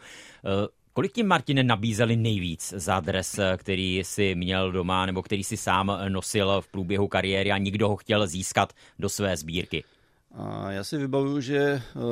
Kolik 0.92 1.12
ti, 1.12 1.22
Martine, 1.22 1.62
nabízeli 1.62 2.16
nejvíc 2.16 2.74
za 2.76 3.00
dres, 3.00 3.40
který 3.56 4.02
si 4.04 4.34
měl 4.34 4.72
doma 4.72 5.06
nebo 5.06 5.22
který 5.22 5.44
si 5.44 5.56
sám 5.56 5.98
nosil 6.08 6.60
v 6.60 6.68
průběhu 6.68 7.08
kariéry 7.08 7.52
a 7.52 7.58
nikdo 7.58 7.88
ho 7.88 7.96
chtěl 7.96 8.26
získat 8.26 8.72
do 8.98 9.08
své 9.08 9.36
sbírky? 9.36 9.84
A 10.36 10.72
já 10.72 10.84
si 10.84 10.96
vybavuju, 10.96 11.40
že 11.40 11.82
uh, 11.94 12.02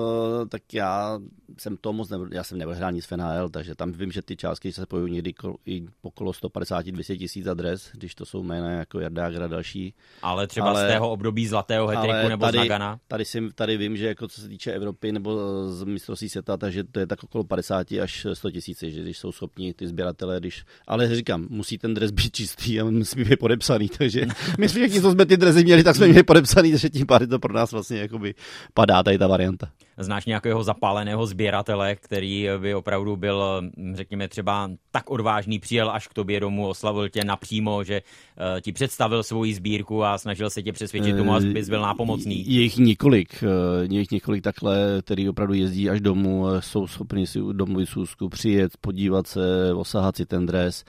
tak 0.49 0.75
já 0.75 1.19
jsem 1.59 1.77
to 1.77 1.93
moc 1.93 2.11
nebyl, 2.11 2.29
já 2.33 2.45
jsem 2.45 2.59
nebyl 2.59 2.75
hrát 2.75 2.91
nic 2.91 3.07
v 3.07 3.17
NHL, 3.17 3.49
takže 3.49 3.75
tam 3.75 3.93
vím, 3.93 4.13
že 4.13 4.23
ty 4.23 4.37
částky 4.37 4.73
se 4.73 4.87
pojují 4.87 5.13
někdy 5.13 5.33
kol, 5.33 5.57
i 5.67 5.87
okolo 6.03 6.33
150-200 6.33 7.19
tisíc 7.19 7.47
adres, 7.47 7.91
když 7.95 8.15
to 8.15 8.27
jsou 8.27 8.43
jména 8.43 8.71
jako 8.71 9.01
Jardágra 9.01 9.45
a 9.45 9.49
další. 9.49 9.95
Ale 10.23 10.47
třeba 10.47 10.71
ale, 10.71 10.85
z 10.85 10.89
tého 10.89 11.11
období 11.11 11.47
zlatého 11.47 11.87
hetriku 11.87 12.29
nebo 12.29 12.45
tady, 12.45 12.59
z 12.59 12.61
Nagana? 12.61 13.01
Tady, 13.09 13.25
si, 13.25 13.53
tady 13.55 13.77
vím, 13.77 13.97
že 13.97 14.07
jako 14.07 14.29
co 14.29 14.41
se 14.41 14.49
týče 14.49 14.73
Evropy 14.73 15.13
nebo 15.13 15.39
z 15.69 15.85
mistrovství 15.85 16.29
světa, 16.29 16.57
takže 16.57 16.85
to 16.85 17.01
je 17.01 17.07
tak 17.07 17.25
okolo 17.25 17.45
50 17.45 17.93
až 17.93 18.27
100 18.33 18.51
tisíc, 18.51 18.83
že 18.83 19.03
když 19.03 19.19
jsou 19.19 19.33
schopni 19.33 19.75
ty 19.75 19.87
sběratele, 19.87 20.41
když, 20.41 20.65
ale 20.87 21.17
říkám, 21.17 21.47
musí 21.51 21.79
ten 21.79 21.95
dres 21.95 22.11
být 22.11 22.33
čistý 22.33 22.81
a 22.81 22.85
musí 22.85 23.25
být 23.25 23.37
podepsaný, 23.39 23.89
takže 23.99 24.27
my 24.59 24.69
všichni, 24.69 25.01
co 25.01 25.13
jsme 25.13 25.27
ty 25.27 25.37
dresy 25.37 25.65
měli, 25.65 25.85
tak 25.85 25.97
jsme 25.97 26.07
měli 26.07 26.23
podepsaný, 26.23 26.71
takže 26.71 26.91
tím 26.91 27.07
pádem 27.07 27.29
to 27.29 27.39
pro 27.39 27.53
nás 27.53 27.73
vlastně 27.73 27.99
jako 27.99 28.12
jakoby 28.13 28.35
padá 28.75 29.03
tady 29.03 29.19
ta 29.19 29.27
varianta. 29.27 29.69
Znáš 29.97 30.27
nějakého 30.27 30.63
zapáleného 30.63 31.27
sběratele, 31.27 31.97
který 31.97 32.49
by 32.59 32.75
opravdu 32.75 33.17
byl, 33.17 33.63
řekněme 33.95 34.29
třeba 34.29 34.71
tak 34.91 35.11
odvážný, 35.11 35.59
přijel 35.59 35.91
až 35.91 36.09
k 36.09 36.15
tobě 36.15 36.41
domů, 36.41 36.69
oslavil 36.69 37.09
tě 37.09 37.25
napřímo, 37.25 37.85
že 37.85 38.03
uh, 38.03 38.61
ti 38.61 38.73
představil 38.73 39.23
svoji 39.23 39.55
sbírku 39.55 40.05
a 40.05 40.19
snažil 40.19 40.51
se 40.51 40.63
tě 40.63 40.73
přesvědčit 40.73 41.17
tomu, 41.17 41.35
abys 41.35 41.69
byl 41.69 41.81
nápomocný? 41.83 42.45
Je 42.55 42.63
jich 42.63 42.77
několik, 42.77 43.45
je 43.91 43.99
jich 43.99 44.11
několik 44.11 44.45
takhle, 44.45 44.77
který 45.03 45.29
opravdu 45.29 45.55
jezdí 45.55 45.91
až 45.91 46.01
domů, 46.01 46.47
jsou 46.61 46.87
schopni 46.87 47.27
si 47.27 47.39
domluvit 47.53 47.87
sůzku, 47.87 48.29
přijet, 48.29 48.73
podívat 48.81 49.27
se, 49.27 49.75
osahat 49.75 50.17
si 50.17 50.27
ten 50.27 50.47
dres, 50.47 50.85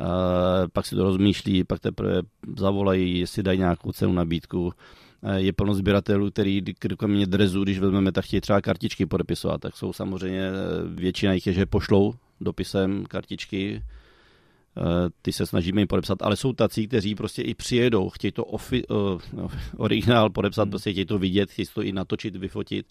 uh, 0.00 0.06
pak 0.72 0.86
si 0.86 0.96
to 0.96 1.04
rozmýšlí, 1.04 1.64
pak 1.64 1.80
teprve 1.80 2.22
zavolají, 2.56 3.18
jestli 3.18 3.42
dají 3.42 3.58
nějakou 3.58 3.92
cenu 3.92 4.12
nabídku. 4.12 4.72
Eh, 5.22 5.40
je 5.40 5.52
plno 5.52 5.74
sběratelů, 5.74 6.30
který 6.30 6.62
kromě 6.98 7.26
drezu, 7.26 7.64
když 7.64 7.78
vezmeme, 7.78 8.12
tak 8.12 8.24
chtějí 8.24 8.40
třeba 8.40 8.60
kartičky 8.60 9.06
podepisovat, 9.06 9.60
tak 9.60 9.76
jsou 9.76 9.92
samozřejmě 9.92 10.48
eh, 10.48 10.52
většina 10.86 11.32
jich 11.32 11.46
je, 11.46 11.52
že 11.52 11.66
pošlou 11.66 12.14
dopisem 12.40 13.06
kartičky, 13.06 13.82
eh, 14.76 14.82
ty 15.22 15.32
se 15.32 15.46
snažíme 15.46 15.80
jim 15.80 15.88
podepsat, 15.88 16.22
ale 16.22 16.36
jsou 16.36 16.52
tací, 16.52 16.88
kteří 16.88 17.14
prostě 17.14 17.42
i 17.42 17.54
přijedou, 17.54 18.10
chtějí 18.10 18.32
to 18.32 18.44
ofi, 18.44 18.86
uh, 18.88 19.20
originál 19.76 20.30
podepsat, 20.30 20.62
hmm. 20.62 20.70
prostě 20.70 20.92
chtějí 20.92 21.06
to 21.06 21.18
vidět, 21.18 21.50
chtějí 21.50 21.66
to 21.74 21.82
i 21.82 21.92
natočit, 21.92 22.36
vyfotit 22.36 22.86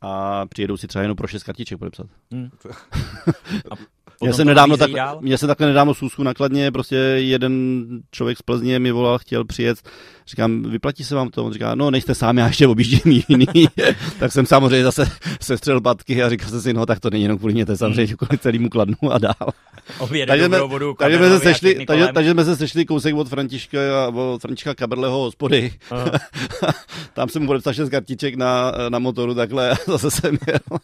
a 0.00 0.46
přijedou 0.46 0.76
si 0.76 0.86
třeba 0.86 1.02
jenom 1.02 1.16
pro 1.16 1.26
šest 1.26 1.42
kartiček 1.42 1.78
podepsat. 1.78 2.06
Hmm. 2.32 2.50
Já 4.22 4.32
jsem 4.32 4.46
nedávno 4.46 4.76
tak, 4.76 4.90
mě 5.20 5.38
se 5.38 5.46
takhle 5.46 5.66
nedávno 5.66 5.94
sůzku 5.94 6.22
nakladně, 6.22 6.72
prostě 6.72 6.96
jeden 6.96 7.84
člověk 8.10 8.38
z 8.38 8.42
Plzně 8.42 8.78
mi 8.78 8.92
volal, 8.92 9.18
chtěl 9.18 9.44
přijet, 9.44 9.78
říkám, 10.26 10.62
vyplatí 10.62 11.04
se 11.04 11.14
vám 11.14 11.28
to? 11.28 11.44
On 11.44 11.52
říká, 11.52 11.74
no 11.74 11.90
nejste 11.90 12.14
sám, 12.14 12.38
já 12.38 12.46
ještě 12.46 12.66
objíždím 12.66 13.22
jiný. 13.28 13.46
tak 14.18 14.32
jsem 14.32 14.46
samozřejmě 14.46 14.84
zase 14.84 15.10
sestřel 15.40 15.80
patky 15.80 16.22
a 16.22 16.28
říkal 16.28 16.48
jsem 16.48 16.60
si, 16.60 16.72
no 16.72 16.86
tak 16.86 17.00
to 17.00 17.10
není 17.10 17.22
jenom 17.22 17.38
kvůli 17.38 17.54
mě, 17.54 17.66
to 17.66 17.72
je 17.72 17.76
samozřejmě 17.78 18.16
kvůli 18.16 18.38
celému 18.38 18.68
kladnu 18.68 19.12
a 19.12 19.18
dál. 19.18 19.52
takže, 20.26 20.44
jsme, 20.44 20.60
vodu, 20.60 20.94
takže, 20.98 21.18
jsme 21.18 21.28
se 21.28 21.40
sešli, 21.40 21.86
takže, 21.86 22.08
takže, 22.14 22.30
jsme 22.30 22.44
se 22.44 22.56
sešli 22.56 22.84
kousek 22.84 23.14
od 23.14 23.28
Františka, 23.28 23.78
od 24.08 24.42
Františka 24.42 24.74
Kaberleho 24.74 25.18
hospody. 25.18 25.72
Tam 27.14 27.28
jsem 27.28 27.42
mu 27.42 27.46
podepsal 27.48 27.74
šest 27.74 27.88
kartiček 27.88 28.34
na, 28.34 28.72
na 28.88 28.98
motoru 28.98 29.34
takhle 29.34 29.70
a 29.70 29.76
zase 29.86 30.10
jsem 30.10 30.38
jel. 30.46 30.78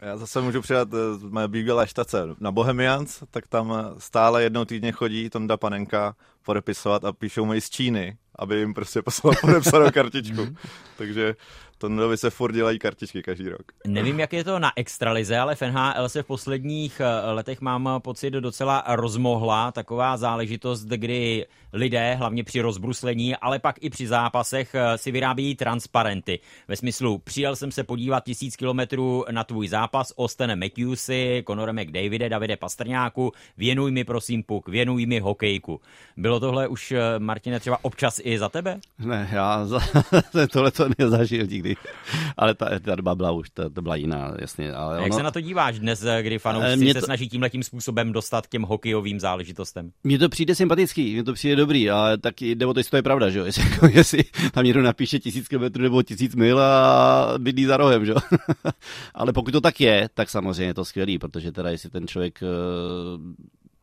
Já 0.00 0.16
zase 0.16 0.40
můžu 0.40 0.60
přidat 0.60 0.88
eh, 0.94 1.14
z 1.14 1.22
mé 1.22 1.48
bývalé 1.48 1.86
štace 1.86 2.22
na 2.40 2.52
Bohemians, 2.52 3.22
tak 3.30 3.46
tam 3.46 3.94
stále 3.98 4.42
jednou 4.42 4.64
týdně 4.64 4.92
chodí 4.92 5.30
Tonda 5.30 5.56
Panenka 5.56 6.16
podepisovat 6.42 7.04
a 7.04 7.12
píšou 7.12 7.44
mi 7.44 7.60
z 7.60 7.70
Číny, 7.70 8.16
aby 8.34 8.56
jim 8.56 8.74
prostě 8.74 9.02
poslal 9.02 9.34
podepsanou 9.40 9.90
kartičku. 9.90 10.40
Mhm. 10.40 10.56
Takže 10.96 11.34
Tondovi 11.80 12.16
se 12.16 12.30
furt 12.30 12.52
dělají 12.52 12.78
kartičky 12.78 13.22
každý 13.22 13.48
rok. 13.48 13.62
Nevím, 13.86 14.20
jak 14.20 14.32
je 14.32 14.44
to 14.44 14.58
na 14.58 14.72
extralize, 14.76 15.38
ale 15.38 15.54
v 15.54 15.62
NHL 15.62 16.08
se 16.08 16.22
v 16.22 16.26
posledních 16.26 17.00
eh, 17.00 17.32
letech 17.32 17.60
mám 17.60 17.88
pocit 17.98 18.30
docela 18.30 18.84
rozmohla 18.88 19.72
taková 19.72 20.16
záležitost, 20.16 20.84
kdy 20.84 21.46
lidé, 21.72 22.14
hlavně 22.14 22.44
při 22.44 22.60
rozbruslení, 22.60 23.36
ale 23.36 23.58
pak 23.58 23.76
i 23.80 23.90
při 23.90 24.06
zápasech 24.06 24.74
eh, 24.74 24.98
si 24.98 25.10
vyrábějí 25.10 25.54
transparenty. 25.54 26.40
Ve 26.68 26.76
smyslu, 26.76 27.18
přijel 27.18 27.56
jsem 27.56 27.72
se 27.72 27.84
podívat 27.84 28.24
tisíc 28.24 28.56
kilometrů 28.56 29.24
na 29.30 29.44
tvůj 29.44 29.68
zápas, 29.68 30.12
Ostene 30.16 30.56
Matthewsy, 30.56 31.44
Conore 31.46 31.72
McDavide, 31.72 32.28
Davide 32.28 32.56
Pastrňáku, 32.56 33.32
věnuj 33.56 33.90
mi 33.90 34.04
prosím 34.04 34.42
puk, 34.42 34.68
věnuj 34.68 35.06
mi 35.06 35.20
hokejku. 35.20 35.80
Bylo 36.16 36.40
tohle 36.40 36.68
už, 36.68 36.92
eh, 36.92 37.18
Martine, 37.18 37.60
třeba 37.60 37.78
občas 37.82 38.20
i 38.24 38.38
za 38.38 38.48
tebe? 38.48 38.80
Ne, 38.98 39.28
já 39.32 39.66
za, 39.66 39.80
tohle 40.52 40.70
to 40.70 40.88
nezažil 40.98 41.46
nikdy. 41.46 41.69
Ale 42.36 42.54
ta, 42.54 42.78
ta 42.78 42.94
doba 42.94 43.14
byla 43.14 43.30
už, 43.30 43.50
ta, 43.50 43.68
to 43.68 43.82
byla 43.82 43.96
jiná, 43.96 44.34
jasně. 44.38 44.72
Ale 44.72 44.96
ono... 44.96 45.04
Jak 45.04 45.12
se 45.12 45.22
na 45.22 45.30
to 45.30 45.40
díváš 45.40 45.78
dnes, 45.78 46.04
eh, 46.04 46.22
kdy 46.22 46.38
fanoušci 46.38 46.94
to... 46.94 47.00
se 47.00 47.04
snaží 47.04 47.28
tímhle 47.28 47.50
tím 47.50 47.62
způsobem 47.62 48.12
dostat 48.12 48.46
k 48.46 48.50
těm 48.50 48.62
hokejovým 48.62 49.20
záležitostem? 49.20 49.90
Mně 50.04 50.18
to 50.18 50.28
přijde 50.28 50.54
sympatický, 50.54 51.12
mně 51.12 51.24
to 51.24 51.32
přijde 51.32 51.56
dobrý, 51.56 51.90
ale 51.90 52.18
tak 52.18 52.42
jde 52.42 52.66
o 52.66 52.74
to, 52.74 52.80
jestli 52.80 52.90
to 52.90 52.96
je 52.96 53.02
pravda, 53.02 53.30
že 53.30 53.38
jo? 53.38 53.44
Jestli, 53.50 53.70
jako, 53.70 53.86
jestli 53.86 54.24
tam 54.52 54.64
někdo 54.64 54.82
napíše 54.82 55.18
tisíc 55.18 55.48
kilometrů 55.48 55.82
nebo 55.82 56.02
tisíc 56.02 56.34
mil 56.34 56.60
a 56.60 57.34
bydlí 57.38 57.64
za 57.64 57.76
rohem, 57.76 58.06
že 58.06 58.12
jo? 58.12 58.18
ale 59.14 59.32
pokud 59.32 59.50
to 59.50 59.60
tak 59.60 59.80
je, 59.80 60.08
tak 60.14 60.30
samozřejmě 60.30 60.64
je 60.64 60.74
to 60.74 60.84
skvělý, 60.84 61.18
protože 61.18 61.52
teda 61.52 61.70
jestli 61.70 61.90
ten 61.90 62.06
člověk 62.06 62.40
eh, 62.42 62.46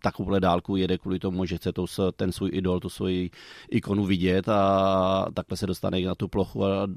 takovouhle 0.01 0.39
dálku 0.39 0.75
jede 0.75 0.97
kvůli 0.97 1.19
tomu, 1.19 1.45
že 1.45 1.57
chce 1.57 1.73
to, 1.73 1.85
ten 2.15 2.31
svůj 2.31 2.49
idol, 2.53 2.79
tu 2.79 2.89
svoji 2.89 3.29
ikonu 3.71 4.05
vidět 4.05 4.49
a 4.49 5.25
takhle 5.33 5.57
se 5.57 5.67
dostane 5.67 6.01
na 6.01 6.15
tu 6.15 6.27
plochu 6.27 6.65
a 6.65 6.87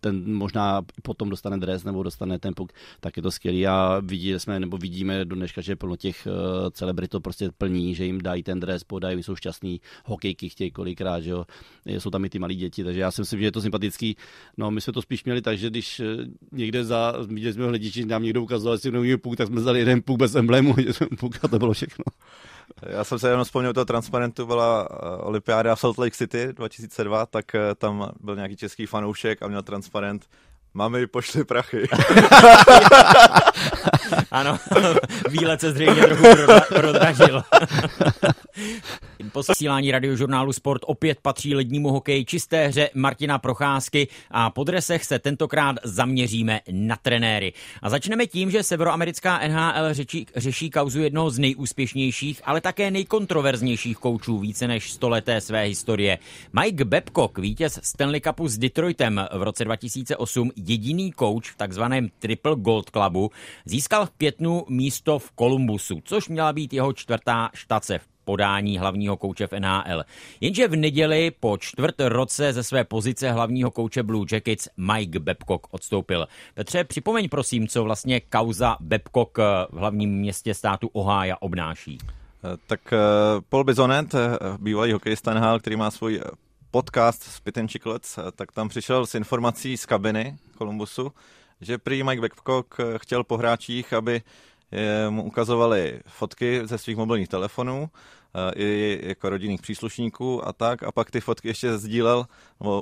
ten 0.00 0.34
možná 0.34 0.82
potom 1.02 1.30
dostane 1.30 1.58
dres 1.58 1.84
nebo 1.84 2.02
dostane 2.02 2.38
ten 2.38 2.54
puk, 2.54 2.72
tak 3.00 3.16
je 3.16 3.22
to 3.22 3.30
skvělý 3.30 3.66
a 3.66 4.00
viděli 4.04 4.40
jsme, 4.40 4.60
nebo 4.60 4.78
vidíme 4.78 5.24
do 5.24 5.36
dneška, 5.36 5.60
že 5.60 5.76
plno 5.76 5.96
těch 5.96 6.26
uh, 6.26 6.70
celebrit 6.70 7.10
to 7.10 7.20
prostě 7.20 7.50
plní, 7.58 7.94
že 7.94 8.04
jim 8.04 8.20
dají 8.20 8.42
ten 8.42 8.60
dres, 8.60 8.84
podají, 8.84 9.22
jsou 9.22 9.36
šťastní, 9.36 9.80
hokejky 10.04 10.48
chtějí 10.48 10.70
kolikrát, 10.70 11.20
že 11.20 11.30
jo, 11.30 11.44
jsou 11.86 12.10
tam 12.10 12.24
i 12.24 12.28
ty 12.28 12.38
malí 12.38 12.56
děti, 12.56 12.84
takže 12.84 13.00
já 13.00 13.10
si 13.10 13.20
myslím, 13.20 13.40
že 13.40 13.46
je 13.46 13.52
to 13.52 13.60
sympatický. 13.60 14.16
No, 14.56 14.70
my 14.70 14.80
jsme 14.80 14.92
to 14.92 15.02
spíš 15.02 15.24
měli 15.24 15.42
tak, 15.42 15.58
že 15.58 15.70
když 15.70 16.00
eh, 16.00 16.04
někde 16.52 16.84
za, 16.84 17.14
viděli 17.26 17.52
jsme 17.52 17.66
hlediči, 17.66 18.04
nám 18.04 18.22
někdo 18.22 18.42
ukazoval, 18.42 18.74
jestli 18.74 19.16
puk, 19.16 19.36
tak 19.36 19.46
jsme 19.46 19.60
vzali 19.60 19.78
jeden 19.78 20.02
puk 20.02 20.18
bez 20.18 20.34
emblému, 20.34 20.74
puk 21.18 21.44
a 21.44 21.48
to 21.48 21.58
bylo 21.58 21.72
všechno. 21.72 22.04
Já 22.82 23.04
jsem 23.04 23.18
se 23.18 23.28
jenom 23.28 23.44
vzpomněl 23.44 23.72
toho 23.72 23.84
transparentu, 23.84 24.46
byla 24.46 24.88
eh, 24.90 24.96
olympiáda 25.16 25.74
v 25.74 25.80
Salt 25.80 25.98
Lake 25.98 26.16
City 26.16 26.52
2002, 26.52 27.26
tak 27.26 27.54
eh, 27.54 27.74
tam 27.74 28.10
byl 28.20 28.36
nějaký 28.36 28.56
český 28.56 28.86
fanoušek 28.86 29.42
a 29.42 29.48
měl 29.48 29.62
transparent 29.62 30.26
Mami, 30.74 31.06
pošli 31.06 31.44
prachy. 31.44 31.88
ano, 34.30 34.58
výlet 35.30 35.60
se 35.60 35.72
zřejmě 35.72 36.02
trochu 36.02 36.24
prodražil. 36.68 37.42
Posílání 39.32 39.90
radiožurnálu 39.90 40.52
Sport 40.52 40.82
opět 40.86 41.18
patří 41.22 41.54
lednímu 41.54 41.88
hokeji 41.88 42.24
čisté 42.24 42.66
hře 42.66 42.90
Martina 42.94 43.38
Procházky 43.38 44.08
a 44.30 44.50
po 44.50 44.64
dresech 44.64 45.04
se 45.04 45.18
tentokrát 45.18 45.76
zaměříme 45.84 46.60
na 46.70 46.96
trenéry. 46.96 47.52
A 47.82 47.90
začneme 47.90 48.26
tím, 48.26 48.50
že 48.50 48.62
severoamerická 48.62 49.48
NHL 49.48 49.94
řeší, 49.94 50.26
řeší 50.36 50.70
kauzu 50.70 51.00
jednoho 51.00 51.30
z 51.30 51.38
nejúspěšnějších, 51.38 52.40
ale 52.44 52.60
také 52.60 52.90
nejkontroverznějších 52.90 53.96
koučů 53.96 54.38
více 54.38 54.68
než 54.68 54.92
stoleté 54.92 55.40
své 55.40 55.62
historie. 55.62 56.18
Mike 56.62 56.84
Babcock, 56.84 57.38
vítěz 57.38 57.80
Stanley 57.82 58.20
Cupu 58.20 58.48
s 58.48 58.58
Detroitem 58.58 59.26
v 59.32 59.42
roce 59.42 59.64
2008, 59.64 60.50
jediný 60.56 61.12
kouč 61.12 61.50
v 61.50 61.56
takzvaném 61.56 62.08
Triple 62.18 62.56
Gold 62.56 62.90
Clubu, 62.90 63.30
získal 63.64 63.97
v 64.06 64.10
pětnu 64.10 64.64
místo 64.68 65.18
v 65.18 65.30
Kolumbusu, 65.30 66.00
což 66.04 66.28
měla 66.28 66.52
být 66.52 66.72
jeho 66.72 66.92
čtvrtá 66.92 67.50
štace 67.54 67.98
v 67.98 68.08
podání 68.24 68.78
hlavního 68.78 69.16
kouče 69.16 69.46
v 69.46 69.52
NHL. 69.60 70.04
Jenže 70.40 70.68
v 70.68 70.76
neděli 70.76 71.30
po 71.40 71.58
čtvrt 71.58 71.94
roce 72.00 72.52
ze 72.52 72.62
své 72.62 72.84
pozice 72.84 73.32
hlavního 73.32 73.70
kouče 73.70 74.02
Blue 74.02 74.26
Jackets 74.32 74.68
Mike 74.76 75.18
Babcock 75.18 75.66
odstoupil. 75.70 76.26
Petře, 76.54 76.84
připomeň 76.84 77.28
prosím, 77.28 77.68
co 77.68 77.84
vlastně 77.84 78.20
kauza 78.20 78.76
Babcock 78.80 79.38
v 79.70 79.76
hlavním 79.76 80.10
městě 80.10 80.54
státu 80.54 80.90
Ohio 80.92 81.36
obnáší. 81.40 81.98
Eh, 82.44 82.56
tak 82.66 82.92
eh, 82.92 82.98
Paul 83.48 83.64
Bizonet, 83.64 84.14
eh, 84.14 84.18
bývalý 84.58 84.92
hokejista 84.92 85.34
NHL, 85.34 85.58
který 85.58 85.76
má 85.76 85.90
svůj 85.90 86.20
podcast 86.70 87.22
Spit 87.22 87.58
and 87.58 87.70
Chicklets, 87.70 88.18
tak 88.36 88.52
tam 88.52 88.68
přišel 88.68 89.06
s 89.06 89.14
informací 89.14 89.76
z 89.76 89.86
kabiny 89.86 90.36
Columbusu, 90.58 91.12
že 91.60 91.78
prý 91.78 92.02
Mike 92.02 92.20
Babcock 92.20 92.76
chtěl 92.96 93.24
po 93.24 93.36
hráčích, 93.36 93.92
aby 93.92 94.22
mu 95.10 95.22
ukazovali 95.22 96.00
fotky 96.06 96.60
ze 96.64 96.78
svých 96.78 96.96
mobilních 96.96 97.28
telefonů 97.28 97.90
Eh, 98.34 98.52
i 98.56 99.00
jako 99.02 99.28
rodinných 99.28 99.62
příslušníků 99.62 100.48
a 100.48 100.52
tak. 100.52 100.82
A 100.82 100.92
pak 100.92 101.10
ty 101.10 101.20
fotky 101.20 101.48
ještě 101.48 101.78
sdílel, 101.78 102.26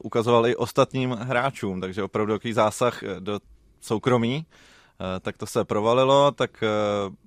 ukazoval 0.03 0.47
i 0.47 0.57
ostatním 0.57 1.11
hráčům, 1.11 1.81
takže 1.81 2.03
opravdu 2.03 2.33
takový 2.33 2.53
zásah 2.53 3.03
eh, 3.03 3.21
do 3.21 3.41
soukromí. 3.81 4.47
Eh, 5.01 5.21
tak 5.21 5.37
to 5.37 5.47
se 5.47 5.65
provalilo, 5.65 6.31
tak 6.31 6.65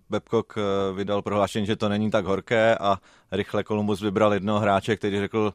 Babcock 0.10 0.54
vydal 0.96 1.22
prohlášení, 1.22 1.66
že 1.66 1.76
to 1.76 1.90
není 1.90 2.12
tak 2.12 2.26
horké 2.26 2.78
a 2.78 2.98
rychle 3.32 3.64
Columbus 3.64 4.02
vybral 4.02 4.34
jednoho 4.34 4.60
hráče, 4.60 4.96
který 4.96 5.20
řekl, 5.20 5.54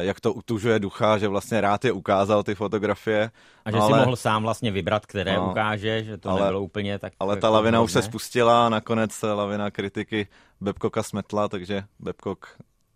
jak 0.00 0.20
to 0.20 0.32
utužuje 0.32 0.78
ducha, 0.78 1.18
že 1.18 1.28
vlastně 1.28 1.60
rád 1.60 1.84
je 1.84 1.92
ukázal 1.92 2.42
ty 2.42 2.54
fotografie. 2.54 3.30
A 3.64 3.70
že 3.70 3.76
ale, 3.76 3.86
si 3.86 4.04
mohl 4.04 4.16
sám 4.16 4.42
vlastně 4.42 4.70
vybrat, 4.70 5.06
které 5.06 5.36
no, 5.36 5.50
ukáže, 5.50 6.04
že 6.04 6.18
to 6.18 6.30
ale, 6.30 6.40
nebylo 6.40 6.62
úplně 6.62 6.98
tak... 6.98 7.12
Ale 7.20 7.36
ta 7.36 7.48
lavina 7.48 7.80
už 7.80 7.92
se 7.92 8.02
spustila 8.02 8.66
a 8.66 8.68
nakonec 8.68 9.22
lavina 9.22 9.70
kritiky 9.70 10.26
Babcocka 10.60 11.02
smetla, 11.02 11.48
takže 11.48 11.84
Babcock 12.00 12.46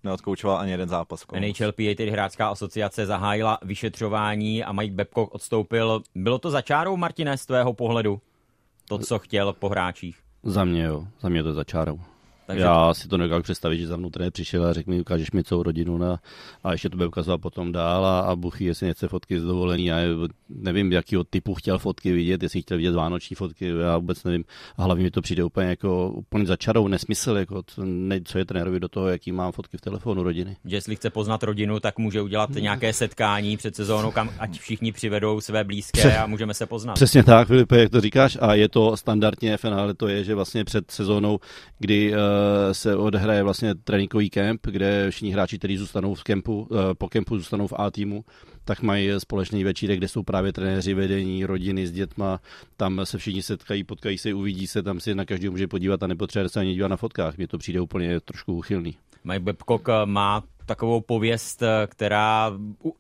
neodkoučoval 0.05 0.59
ani 0.59 0.71
jeden 0.71 0.89
zápas. 0.89 1.25
NHLPA, 1.33 1.95
tedy 1.97 2.11
hráčská 2.11 2.49
asociace, 2.49 3.07
zahájila 3.07 3.59
vyšetřování 3.63 4.65
a 4.65 4.73
Mike 4.73 4.95
Babcock 4.95 5.35
odstoupil. 5.35 6.03
Bylo 6.15 6.39
to 6.39 6.51
začárou, 6.51 6.97
Martine, 6.97 7.39
z 7.39 7.47
tvého 7.47 7.73
pohledu? 7.73 8.21
To, 8.89 8.99
co 8.99 9.19
chtěl 9.19 9.53
po 9.53 9.69
hráčích? 9.69 10.19
Za 10.43 10.65
mě 10.65 10.83
jo, 10.83 11.07
za 11.21 11.29
mě 11.29 11.43
to 11.43 11.53
začárou. 11.55 12.01
Takže... 12.49 12.65
Já 12.65 12.95
si 12.95 13.09
to 13.09 13.17
nedokážu 13.19 13.43
představit, 13.43 13.79
že 13.79 13.87
za 13.87 13.97
mnou 13.97 14.11
trenér 14.11 14.33
přišel 14.33 14.67
a 14.67 14.73
řekl 14.73 14.91
mi, 14.91 15.01
ukážeš 15.01 15.31
mi 15.31 15.45
celou 15.45 15.63
rodinu 15.63 15.99
na, 15.99 16.19
a 16.65 16.73
ještě 16.73 16.89
to 16.89 16.97
bude 16.97 17.07
ukazovat 17.07 17.41
potom 17.41 17.73
dál 17.73 18.07
a, 18.07 18.21
a 18.21 18.37
Buchy, 18.37 18.65
jestli 18.65 18.87
nechce 18.87 19.09
fotky 19.09 19.41
z 19.41 19.45
dovolení. 19.45 19.87
Já 19.87 19.97
nevím, 20.49 20.93
jakýho 20.93 21.25
typu 21.25 21.55
chtěl 21.55 21.79
fotky 21.79 22.13
vidět, 22.13 22.43
jestli 22.43 22.63
chtěl 22.63 22.77
vidět 22.77 22.95
vánoční 22.95 23.37
fotky, 23.37 23.69
já 23.69 23.99
vůbec 23.99 24.25
nevím. 24.25 24.45
A 24.77 24.83
hlavně 24.83 25.05
mi 25.05 25.11
to 25.11 25.23
přijde 25.23 25.45
úplně 25.45 25.67
jako 25.67 26.11
úplně 26.11 26.47
začarou, 26.47 26.89
nesmysl, 26.89 27.37
jako 27.37 27.63
ne, 27.85 28.21
co 28.25 28.39
je 28.39 28.45
trenérovi 28.45 28.81
do 28.81 28.89
toho, 28.89 29.09
jaký 29.09 29.33
mám 29.33 29.53
fotky 29.53 29.77
v 29.77 29.81
telefonu 29.81 30.23
rodiny. 30.23 30.57
Že 30.65 30.77
jestli 30.77 30.97
chce 30.97 31.11
poznat 31.11 31.43
rodinu, 31.43 31.81
tak 31.81 31.99
může 31.99 32.23
udělat 32.23 32.51
nějaké 32.51 32.93
setkání 32.93 33.57
před 33.57 33.77
sezónou, 33.77 34.11
kam 34.11 34.31
ať 34.39 34.59
všichni 34.59 34.93
přivedou 34.93 35.41
své 35.41 35.65
blízké 35.65 36.19
a 36.19 36.27
můžeme 36.27 36.55
se 36.55 36.67
poznat. 36.67 36.95
Přesně 36.95 37.23
tak, 37.25 37.49
Filipe, 37.49 37.79
jak 37.79 37.91
to 37.91 38.01
říkáš, 38.01 38.39
a 38.41 38.55
je 38.55 38.69
to 38.69 38.97
standardně 38.97 39.57
finále, 39.57 39.95
to 39.95 40.09
je, 40.09 40.25
že 40.25 40.35
vlastně 40.35 40.65
před 40.65 40.91
sezónou, 40.91 41.39
kdy 41.79 42.13
uh, 42.13 42.19
se 42.73 42.97
odehraje 42.97 43.43
vlastně 43.43 43.75
tréninkový 43.75 44.31
kemp, 44.31 44.67
kde 44.67 45.11
všichni 45.11 45.31
hráči, 45.31 45.59
kteří 45.59 45.77
zůstanou 45.77 46.15
v 46.15 46.25
kempu, 46.25 46.61
uh, 46.61 46.79
po 46.99 47.09
kempu 47.09 47.39
zůstanou 47.39 47.67
v 47.67 47.73
A 47.77 47.91
týmu, 47.91 48.25
tak 48.65 48.83
mají 48.83 49.11
společný 49.19 49.65
večírek, 49.65 49.99
kde 49.99 50.09
jsou 50.09 50.23
právě 50.23 50.53
trenéři 50.53 50.95
vedení, 50.95 51.45
rodiny 51.45 51.87
s 51.87 51.93
dětma, 51.93 52.41
tam 52.77 53.01
se 53.05 53.19
všichni 53.19 53.43
setkají, 53.43 53.85
potkají 53.85 54.19
se, 54.19 54.35
uvidí 54.35 54.67
se, 54.67 54.83
tam 54.83 55.01
si 55.01 55.15
na 55.15 55.25
každý 55.25 55.49
může 55.49 55.69
podívat 55.69 56.03
a 56.03 56.07
nepotřebuje 56.07 56.49
se 56.49 56.61
ani 56.61 56.75
dívat 56.75 56.89
na 56.89 56.97
fotkách. 56.97 57.37
Mně 57.37 57.49
to 57.49 57.59
přijde 57.59 57.81
úplně 57.81 58.21
trošku 58.21 58.55
uchylný. 58.55 58.97
Mike 59.25 59.41
Babcock 59.41 59.89
má 60.05 60.43
takovou 60.69 61.01
pověst, 61.01 61.63
která 61.87 62.53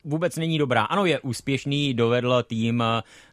vůbec 0.05 0.37
není 0.37 0.59
dobrá. 0.59 0.85
Ano, 0.85 1.07
je 1.07 1.21
úspěšný, 1.21 1.95
dovedl 1.95 2.43
tým 2.43 2.85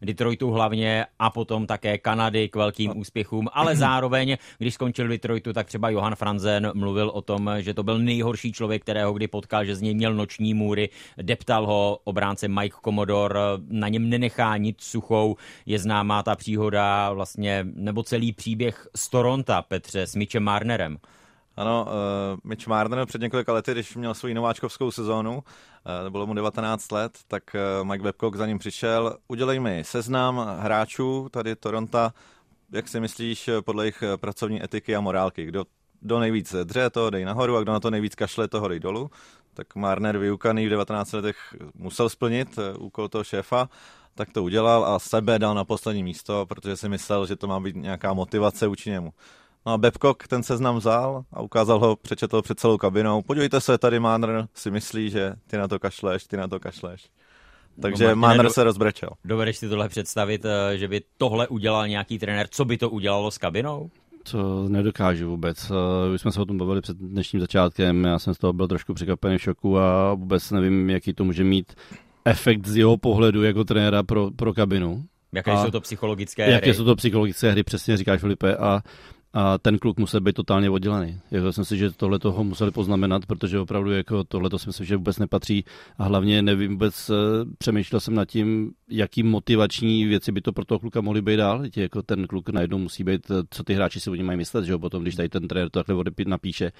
Detroitu 0.01 0.51
hlavně 0.51 1.05
a 1.19 1.29
potom 1.29 1.67
také 1.67 1.97
Kanady 1.97 2.49
k 2.49 2.55
velkým 2.55 2.97
úspěchům, 2.97 3.47
ale 3.53 3.75
zároveň, 3.85 4.37
když 4.57 4.73
skončil 4.73 5.07
Detroitu, 5.07 5.53
tak 5.53 5.67
třeba 5.67 5.89
Johan 5.89 6.15
Franzen 6.15 6.71
mluvil 6.73 7.09
o 7.09 7.21
tom, 7.21 7.51
že 7.57 7.73
to 7.73 7.83
byl 7.83 7.99
nejhorší 7.99 8.51
člověk, 8.51 8.81
kterého 8.81 9.13
kdy 9.13 9.27
potkal, 9.27 9.65
že 9.65 9.75
z 9.75 9.81
něj 9.81 9.93
měl 9.93 10.13
noční 10.13 10.53
můry, 10.53 10.89
deptal 11.21 11.65
ho 11.65 11.99
obránce 12.03 12.47
Mike 12.47 12.77
Commodore, 12.85 13.39
na 13.69 13.87
něm 13.87 14.09
nenechá 14.09 14.57
nic 14.57 14.81
suchou, 14.81 15.35
je 15.65 15.79
známá 15.79 16.23
ta 16.23 16.35
příhoda 16.35 17.13
vlastně, 17.13 17.65
nebo 17.73 18.03
celý 18.03 18.31
příběh 18.31 18.87
z 18.95 19.09
Toronto, 19.09 19.53
Petře, 19.67 20.07
s 20.07 20.15
Mitchem 20.15 20.43
Marnerem. 20.43 20.97
Ano, 21.57 21.85
uh, 21.87 22.39
Mitch 22.43 22.67
Marner 22.67 23.05
před 23.05 23.21
několika 23.21 23.53
lety, 23.53 23.71
když 23.71 23.95
měl 23.95 24.13
svou 24.13 24.33
nováčkovskou 24.33 24.91
sezónu, 24.91 25.33
uh, 25.33 26.09
bylo 26.09 26.27
mu 26.27 26.33
19 26.33 26.91
let, 26.91 27.19
tak 27.27 27.43
uh, 27.79 27.87
Mike 27.87 28.03
Babcock 28.03 28.35
za 28.35 28.45
ním 28.45 28.59
přišel. 28.59 29.17
Udělej 29.27 29.59
mi 29.59 29.83
seznam 29.83 30.57
hráčů 30.59 31.29
tady 31.31 31.55
Toronto, 31.55 32.09
jak 32.71 32.87
si 32.87 32.99
myslíš 32.99 33.49
podle 33.65 33.83
jejich 33.83 34.03
pracovní 34.15 34.63
etiky 34.63 34.95
a 34.95 35.01
morálky, 35.01 35.45
kdo 35.45 35.63
do 36.01 36.19
nejvíc 36.19 36.55
dře 36.63 36.89
to 36.89 37.09
dej 37.09 37.25
nahoru 37.25 37.57
a 37.57 37.61
kdo 37.61 37.71
na 37.71 37.79
to 37.79 37.91
nejvíc 37.91 38.15
kašle, 38.15 38.47
toho 38.47 38.67
dej 38.67 38.79
dolů. 38.79 39.11
Tak 39.53 39.75
Marner 39.75 40.17
vyukaný 40.17 40.65
v 40.65 40.69
19 40.69 41.11
letech 41.11 41.55
musel 41.73 42.09
splnit 42.09 42.59
úkol 42.77 43.09
toho 43.09 43.23
šéfa, 43.23 43.69
tak 44.15 44.31
to 44.31 44.43
udělal 44.43 44.85
a 44.85 44.99
sebe 44.99 45.39
dal 45.39 45.55
na 45.55 45.63
poslední 45.65 46.03
místo, 46.03 46.45
protože 46.45 46.77
si 46.77 46.89
myslel, 46.89 47.25
že 47.25 47.35
to 47.35 47.47
má 47.47 47.59
být 47.59 47.75
nějaká 47.75 48.13
motivace 48.13 48.67
vůči 48.67 48.89
němu. 48.89 49.13
No 49.65 49.71
a 49.73 49.77
Babcock 49.77 50.27
ten 50.27 50.43
seznam 50.43 50.77
vzal 50.77 51.23
a 51.33 51.41
ukázal 51.41 51.79
ho, 51.79 51.95
přečetl 51.95 52.41
před 52.41 52.59
celou 52.59 52.77
kabinou. 52.77 53.21
Podívejte 53.21 53.61
se, 53.61 53.77
tady 53.77 53.99
Manner 53.99 54.47
si 54.53 54.71
myslí, 54.71 55.09
že 55.09 55.33
ty 55.47 55.57
na 55.57 55.67
to 55.67 55.79
kašleš, 55.79 56.23
ty 56.23 56.37
na 56.37 56.47
to 56.47 56.59
kašleš. 56.59 57.09
Takže 57.81 58.07
no, 58.07 58.15
Manner 58.15 58.49
se 58.49 58.63
rozbrečel. 58.63 59.09
Dovedeš 59.25 59.57
si 59.57 59.69
tohle 59.69 59.89
představit, 59.89 60.45
eh, 60.45 60.77
že 60.77 60.87
by 60.87 61.01
tohle 61.17 61.47
udělal 61.47 61.87
nějaký 61.87 62.19
trenér? 62.19 62.47
Co 62.51 62.65
by 62.65 62.77
to 62.77 62.89
udělalo 62.89 63.31
s 63.31 63.37
kabinou? 63.37 63.89
To 64.31 64.69
nedokážu 64.69 65.29
vůbec. 65.29 65.71
Eh, 65.71 66.13
už 66.13 66.21
jsme 66.21 66.31
se 66.31 66.41
o 66.41 66.45
tom 66.45 66.57
bavili 66.57 66.81
před 66.81 66.97
dnešním 66.97 67.39
začátkem, 67.39 68.03
já 68.03 68.19
jsem 68.19 68.33
z 68.33 68.37
toho 68.37 68.53
byl 68.53 68.67
trošku 68.67 68.93
překvapený 68.93 69.37
v 69.37 69.41
šoku 69.41 69.79
a 69.79 70.13
vůbec 70.13 70.51
nevím, 70.51 70.89
jaký 70.89 71.13
to 71.13 71.23
může 71.23 71.43
mít 71.43 71.73
efekt 72.25 72.67
z 72.67 72.75
jeho 72.75 72.97
pohledu 72.97 73.43
jako 73.43 73.63
trenéra 73.63 74.03
pro, 74.03 74.31
pro 74.31 74.53
kabinu. 74.53 75.03
Jaké 75.31 75.51
a 75.51 75.65
jsou 75.65 75.71
to 75.71 75.81
psychologické 75.81 76.43
hry? 76.43 76.53
Jaké 76.53 76.73
jsou 76.73 76.85
to 76.85 76.95
psychologické 76.95 77.51
hry, 77.51 77.63
přesně 77.63 77.97
říkáš 77.97 78.21
Filipe. 78.21 78.57
A 78.57 78.81
a 79.35 79.57
ten 79.57 79.79
kluk 79.79 79.99
musel 79.99 80.21
být 80.21 80.35
totálně 80.35 80.69
oddělený. 80.69 81.19
Jako 81.31 81.53
jsem 81.53 81.65
si, 81.65 81.77
že 81.77 81.91
tohle 81.91 82.19
toho 82.19 82.43
museli 82.43 82.71
poznamenat, 82.71 83.25
protože 83.25 83.59
opravdu 83.59 83.91
jako 83.91 84.23
tohle 84.23 84.49
to 84.49 84.59
si 84.59 84.69
myslím, 84.69 84.85
že 84.85 84.97
vůbec 84.97 85.19
nepatří 85.19 85.65
a 85.97 86.03
hlavně 86.03 86.41
nevím 86.41 86.71
vůbec, 86.71 87.09
eh, 87.09 87.13
přemýšlel 87.57 87.99
jsem 87.99 88.15
nad 88.15 88.25
tím, 88.25 88.71
jaký 88.89 89.23
motivační 89.23 90.05
věci 90.05 90.31
by 90.31 90.41
to 90.41 90.53
pro 90.53 90.65
toho 90.65 90.79
kluka 90.79 91.01
mohly 91.01 91.21
být 91.21 91.37
dál. 91.37 91.67
Tě, 91.69 91.81
jako 91.81 92.01
ten 92.01 92.27
kluk 92.27 92.49
najednou 92.49 92.77
musí 92.77 93.03
být, 93.03 93.31
eh, 93.31 93.43
co 93.49 93.63
ty 93.63 93.73
hráči 93.73 93.99
si 93.99 94.09
o 94.09 94.15
něm 94.15 94.25
mají 94.25 94.37
myslet, 94.37 94.65
že 94.65 94.71
jo, 94.71 94.79
potom, 94.79 95.01
když 95.01 95.15
tady 95.15 95.29
ten 95.29 95.47
trenér 95.47 95.69
to 95.69 95.83
takhle 95.83 96.03
napíše 96.27 96.71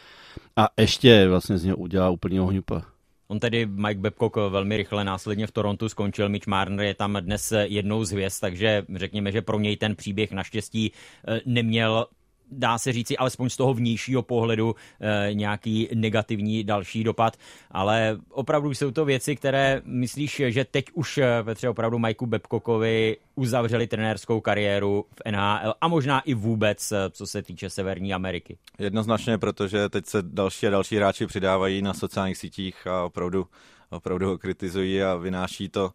a 0.55 0.69
ještě 0.79 1.27
vlastně 1.27 1.57
z 1.57 1.65
něho 1.65 1.77
udělá 1.77 2.09
úplně 2.09 2.41
ohňupa. 2.41 2.81
On 3.27 3.39
tedy 3.39 3.65
Mike 3.65 3.99
Babcock 3.99 4.35
velmi 4.35 4.77
rychle 4.77 5.03
následně 5.03 5.47
v 5.47 5.51
Torontu 5.51 5.89
skončil, 5.89 6.29
Mitch 6.29 6.47
Marner 6.47 6.85
je 6.85 6.93
tam 6.93 7.17
dnes 7.19 7.53
jednou 7.63 8.03
z 8.03 8.11
hvězd, 8.11 8.41
takže 8.41 8.85
řekněme, 8.95 9.31
že 9.31 9.41
pro 9.41 9.59
něj 9.59 9.77
ten 9.77 9.95
příběh 9.95 10.31
naštěstí 10.31 10.91
eh, 11.27 11.41
neměl 11.45 12.05
dá 12.51 12.77
se 12.77 12.93
říci, 12.93 13.17
alespoň 13.17 13.49
z 13.49 13.57
toho 13.57 13.73
vnějšího 13.73 14.21
pohledu 14.21 14.75
e, 14.99 15.33
nějaký 15.33 15.89
negativní 15.93 16.63
další 16.63 17.03
dopad, 17.03 17.37
ale 17.71 18.17
opravdu 18.29 18.73
jsou 18.73 18.91
to 18.91 19.05
věci, 19.05 19.35
které 19.35 19.81
myslíš, 19.85 20.41
že 20.47 20.65
teď 20.65 20.85
už 20.93 21.17
eh, 21.17 21.43
Petře 21.43 21.69
opravdu 21.69 21.99
Majku 21.99 22.25
Bebkokovi 22.25 23.17
uzavřeli 23.35 23.87
trenérskou 23.87 24.41
kariéru 24.41 25.05
v 25.09 25.31
NHL 25.31 25.73
a 25.81 25.87
možná 25.87 26.19
i 26.19 26.33
vůbec, 26.33 26.91
eh, 26.91 27.09
co 27.09 27.27
se 27.27 27.41
týče 27.41 27.69
Severní 27.69 28.13
Ameriky. 28.13 28.57
Jednoznačně, 28.79 29.37
protože 29.37 29.89
teď 29.89 30.05
se 30.05 30.21
další 30.21 30.67
a 30.67 30.69
další 30.69 30.95
hráči 30.95 31.27
přidávají 31.27 31.81
na 31.81 31.93
sociálních 31.93 32.37
sítích 32.37 32.87
a 32.87 33.03
opravdu, 33.03 33.47
opravdu 33.89 34.27
ho 34.27 34.37
kritizují 34.37 35.03
a 35.03 35.15
vynáší 35.15 35.69
to, 35.69 35.91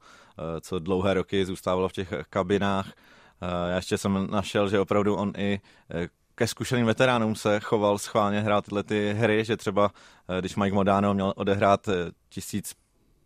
co 0.61 0.79
dlouhé 0.79 1.15
roky 1.15 1.47
zůstávalo 1.47 1.89
v 1.89 1.93
těch 1.93 2.15
kabinách. 2.31 2.93
Já 3.69 3.77
ještě 3.77 3.99
jsem 3.99 4.29
našel, 4.31 4.69
že 4.69 4.81
opravdu 4.81 5.17
on 5.17 5.33
i 5.37 5.61
ke 6.41 6.47
zkušeným 6.47 6.87
veteránům 6.87 7.35
se 7.35 7.61
choval 7.61 7.99
schválně 7.99 8.41
hrát 8.41 8.65
tyhle 8.65 8.83
ty 8.83 9.13
hry, 9.13 9.45
že 9.45 9.57
třeba 9.57 9.91
eh, 10.29 10.41
když 10.41 10.57
Mike 10.57 10.75
Modano 10.75 11.15
měl 11.15 11.33
odehrát 11.37 11.89
eh, 11.89 11.93
tisíc 12.29 12.75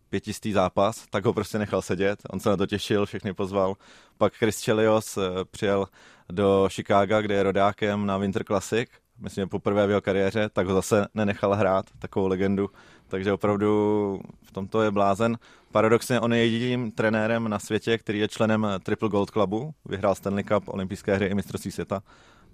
pětistý 0.09 0.51
zápas, 0.51 1.05
tak 1.09 1.25
ho 1.25 1.33
prostě 1.33 1.59
nechal 1.59 1.81
sedět, 1.81 2.19
on 2.29 2.39
se 2.39 2.49
na 2.49 2.57
to 2.57 2.65
těšil, 2.65 3.05
všechny 3.05 3.33
pozval. 3.33 3.75
Pak 4.17 4.33
Chris 4.33 4.65
Chelios 4.65 5.17
eh, 5.17 5.21
přijel 5.51 5.87
do 6.29 6.67
Chicaga, 6.71 7.21
kde 7.21 7.35
je 7.35 7.43
rodákem 7.43 8.05
na 8.05 8.17
Winter 8.17 8.43
Classic, 8.43 8.89
myslím, 9.19 9.41
že 9.41 9.47
poprvé 9.47 9.87
v 9.87 9.89
jeho 9.89 10.01
kariéře, 10.01 10.49
tak 10.49 10.67
ho 10.67 10.73
zase 10.73 11.07
nenechal 11.13 11.53
hrát, 11.53 11.85
takovou 11.99 12.27
legendu. 12.27 12.69
Takže 13.07 13.33
opravdu 13.33 14.19
v 14.43 14.51
tomto 14.51 14.81
je 14.81 14.91
blázen. 14.91 15.37
Paradoxně 15.71 16.19
on 16.19 16.33
je 16.33 16.47
jediným 16.47 16.91
trenérem 16.91 17.47
na 17.47 17.59
světě, 17.59 17.97
který 17.97 18.19
je 18.19 18.27
členem 18.27 18.67
Triple 18.83 19.09
Gold 19.09 19.29
Clubu, 19.31 19.73
vyhrál 19.85 20.15
Stanley 20.15 20.43
Cup, 20.43 20.63
olympijské 20.67 21.15
hry 21.15 21.25
i 21.25 21.35
mistrovství 21.35 21.71
světa 21.71 22.01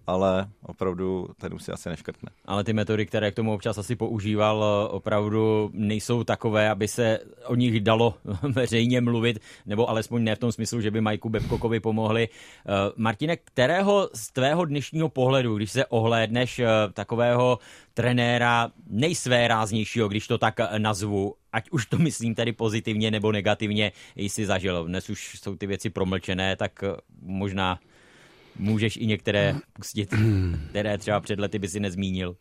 ale 0.08 0.48
opravdu 0.64 1.30
ten 1.42 1.54
už 1.54 1.64
si 1.64 1.72
asi 1.72 1.90
neškrtne. 1.90 2.30
Ale 2.46 2.64
ty 2.64 2.74
metody, 2.74 3.06
které 3.06 3.32
k 3.32 3.36
tomu 3.36 3.54
občas 3.54 3.78
asi 3.78 3.96
používal, 3.96 4.90
opravdu 4.92 5.70
nejsou 5.74 6.24
takové, 6.24 6.70
aby 6.70 6.88
se 6.88 7.20
o 7.46 7.56
nich 7.56 7.80
dalo 7.80 8.14
veřejně 8.44 9.02
mluvit, 9.02 9.40
nebo 9.66 9.90
alespoň 9.90 10.24
ne 10.24 10.36
v 10.36 10.40
tom 10.40 10.52
smyslu, 10.52 10.82
že 10.82 10.92
by 10.92 11.02
Majku 11.02 11.30
Bebkokovi 11.30 11.80
pomohli. 11.80 12.30
Eh, 12.30 12.72
Martine, 12.96 13.38
kterého 13.38 14.10
z 14.14 14.32
tvého 14.32 14.66
dnešního 14.66 15.10
pohledu, 15.10 15.58
když 15.58 15.72
se 15.72 15.86
ohlédneš 15.86 16.60
eh, 16.60 16.68
takového 16.94 17.60
trenéra 17.94 18.72
nejsvéráznějšího, 18.90 20.08
když 20.08 20.28
to 20.28 20.38
tak 20.38 20.60
nazvu, 20.78 21.36
ať 21.54 21.70
už 21.70 21.86
to 21.86 21.98
myslím 22.08 22.36
tedy 22.36 22.54
pozitivně 22.54 23.12
nebo 23.12 23.32
negativně, 23.32 23.92
jsi 24.16 24.46
zažil. 24.46 24.86
Dnes 24.86 25.10
už 25.10 25.40
jsou 25.40 25.56
ty 25.56 25.68
věci 25.68 25.90
promlčené, 25.90 26.56
tak 26.56 26.84
eh, 26.84 26.96
možná 27.22 27.80
můžeš 28.56 28.98
i 28.98 29.06
některé 29.06 29.56
pustit, 29.74 30.14
které 30.70 30.98
třeba 30.98 31.20
před 31.20 31.40
lety 31.40 31.60
by 31.60 31.68
si 31.68 31.80
nezmínil. 31.80 32.36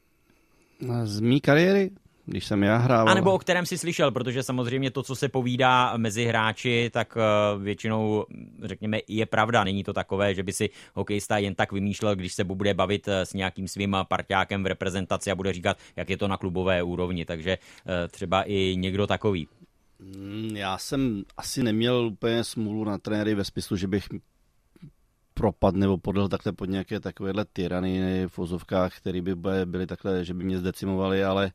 Z 1.05 1.21
mý 1.21 1.41
kariéry? 1.41 1.91
když 2.31 2.47
jsem 2.47 2.63
já 2.63 2.77
hrával. 2.77 3.09
A 3.09 3.15
nebo 3.15 3.33
o 3.33 3.39
kterém 3.39 3.67
si 3.67 3.79
slyšel, 3.79 4.11
protože 4.11 4.43
samozřejmě 4.43 4.91
to, 4.91 5.03
co 5.03 5.17
se 5.17 5.29
povídá 5.29 5.97
mezi 5.97 6.25
hráči, 6.25 6.91
tak 6.93 7.17
eh, 7.17 7.59
většinou, 7.59 8.27
řekněme, 8.63 8.99
je 9.09 9.27
pravda. 9.27 9.65
Není 9.65 9.85
to 9.85 9.93
takové, 9.93 10.35
že 10.35 10.43
by 10.43 10.53
si 10.53 10.71
hokejista 10.95 11.39
jen 11.39 11.55
tak 11.55 11.73
vymýšlel, 11.73 12.17
když 12.17 12.33
se 12.33 12.45
bude 12.45 12.75
bavit 12.75 13.09
eh, 13.09 13.27
s 13.27 13.35
nějakým 13.35 13.69
svým 13.69 13.97
parťákem 14.09 14.63
v 14.63 14.67
reprezentaci 14.67 15.31
a 15.31 15.35
bude 15.35 15.53
říkat, 15.53 15.77
jak 15.97 16.11
je 16.11 16.17
to 16.17 16.29
na 16.29 16.37
klubové 16.37 16.83
úrovni. 16.83 17.25
Takže 17.25 17.51
eh, 17.51 18.09
třeba 18.09 18.43
i 18.43 18.77
někdo 18.77 19.07
takový. 19.07 19.49
Hmm, 20.01 20.57
já 20.57 20.79
jsem 20.79 21.23
asi 21.37 21.63
neměl 21.63 22.07
úplně 22.13 22.45
smůlu 22.45 22.85
na 22.85 22.99
trenéry 22.99 23.35
ve 23.35 23.45
smyslu, 23.45 23.77
že 23.77 23.89
bych 23.89 24.09
propad 25.41 25.75
nebo 25.75 25.99
podle 25.99 26.29
takhle 26.29 26.53
pod 26.53 26.65
nějaké 26.65 27.01
takovéhle 27.01 27.45
tyrany 27.53 28.27
v 28.27 28.39
vozovkách, 28.39 28.97
které 28.97 29.21
by 29.21 29.35
byly 29.65 29.87
takhle, 29.87 30.25
že 30.25 30.35
by 30.35 30.45
mě 30.45 30.59
zdecimovali, 30.59 31.25
ale, 31.25 31.53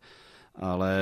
ale 0.55 0.97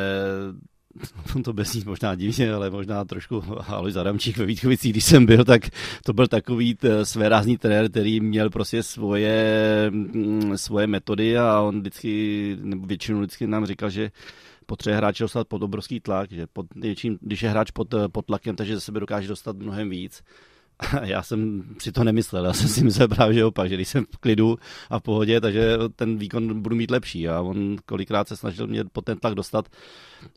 to 1.43 1.53
bez 1.53 1.73
ní 1.73 1.83
možná 1.85 2.15
divně, 2.15 2.53
ale 2.53 2.69
možná 2.69 3.05
trošku 3.05 3.43
Alois 3.67 3.95
Adamčík 3.95 4.37
ve 4.37 4.45
Vítkovicích, 4.45 4.91
když 4.91 5.03
jsem 5.03 5.25
byl, 5.25 5.45
tak 5.45 5.61
to 6.05 6.13
byl 6.13 6.27
takový 6.27 6.77
své 7.03 7.29
rázný 7.29 7.57
trenér, 7.57 7.89
který 7.89 8.19
měl 8.19 8.49
prostě 8.49 8.83
svoje, 8.83 9.87
mm, 9.89 10.57
svoje 10.57 10.87
metody 10.87 11.37
a 11.37 11.61
on 11.61 11.79
vždycky, 11.79 12.57
nebo 12.61 12.87
většinou 12.87 13.19
vždycky 13.19 13.47
nám 13.47 13.65
říkal, 13.65 13.89
že 13.89 14.11
potřebuje 14.65 14.97
hráče 14.97 15.23
dostat 15.23 15.47
pod 15.47 15.63
obrovský 15.63 15.99
tlak, 15.99 16.31
že 16.31 16.47
pod, 16.53 16.65
když 17.21 17.43
je 17.43 17.49
hráč 17.49 17.71
pod, 17.71 17.93
pod 18.11 18.25
tlakem, 18.25 18.55
takže 18.55 18.75
ze 18.75 18.81
sebe 18.81 18.99
dokáže 18.99 19.27
dostat 19.27 19.57
mnohem 19.57 19.89
víc. 19.89 20.23
já 21.03 21.23
jsem 21.23 21.63
si 21.79 21.91
to 21.91 22.03
nemyslel, 22.03 22.45
já 22.45 22.53
jsem 22.53 22.67
si 22.67 22.83
myslel 22.83 23.07
právě, 23.07 23.33
že 23.33 23.45
opak, 23.45 23.69
že 23.69 23.75
když 23.75 23.87
jsem 23.87 24.05
v 24.11 24.17
klidu 24.17 24.57
a 24.89 24.99
v 24.99 25.01
pohodě, 25.01 25.41
takže 25.41 25.77
ten 25.95 26.17
výkon 26.17 26.61
budu 26.61 26.75
mít 26.75 26.91
lepší 26.91 27.29
a 27.29 27.41
on 27.41 27.75
kolikrát 27.85 28.27
se 28.27 28.37
snažil 28.37 28.67
mě 28.67 28.83
pod 28.83 29.05
ten 29.05 29.17
tlak 29.17 29.35
dostat. 29.35 29.69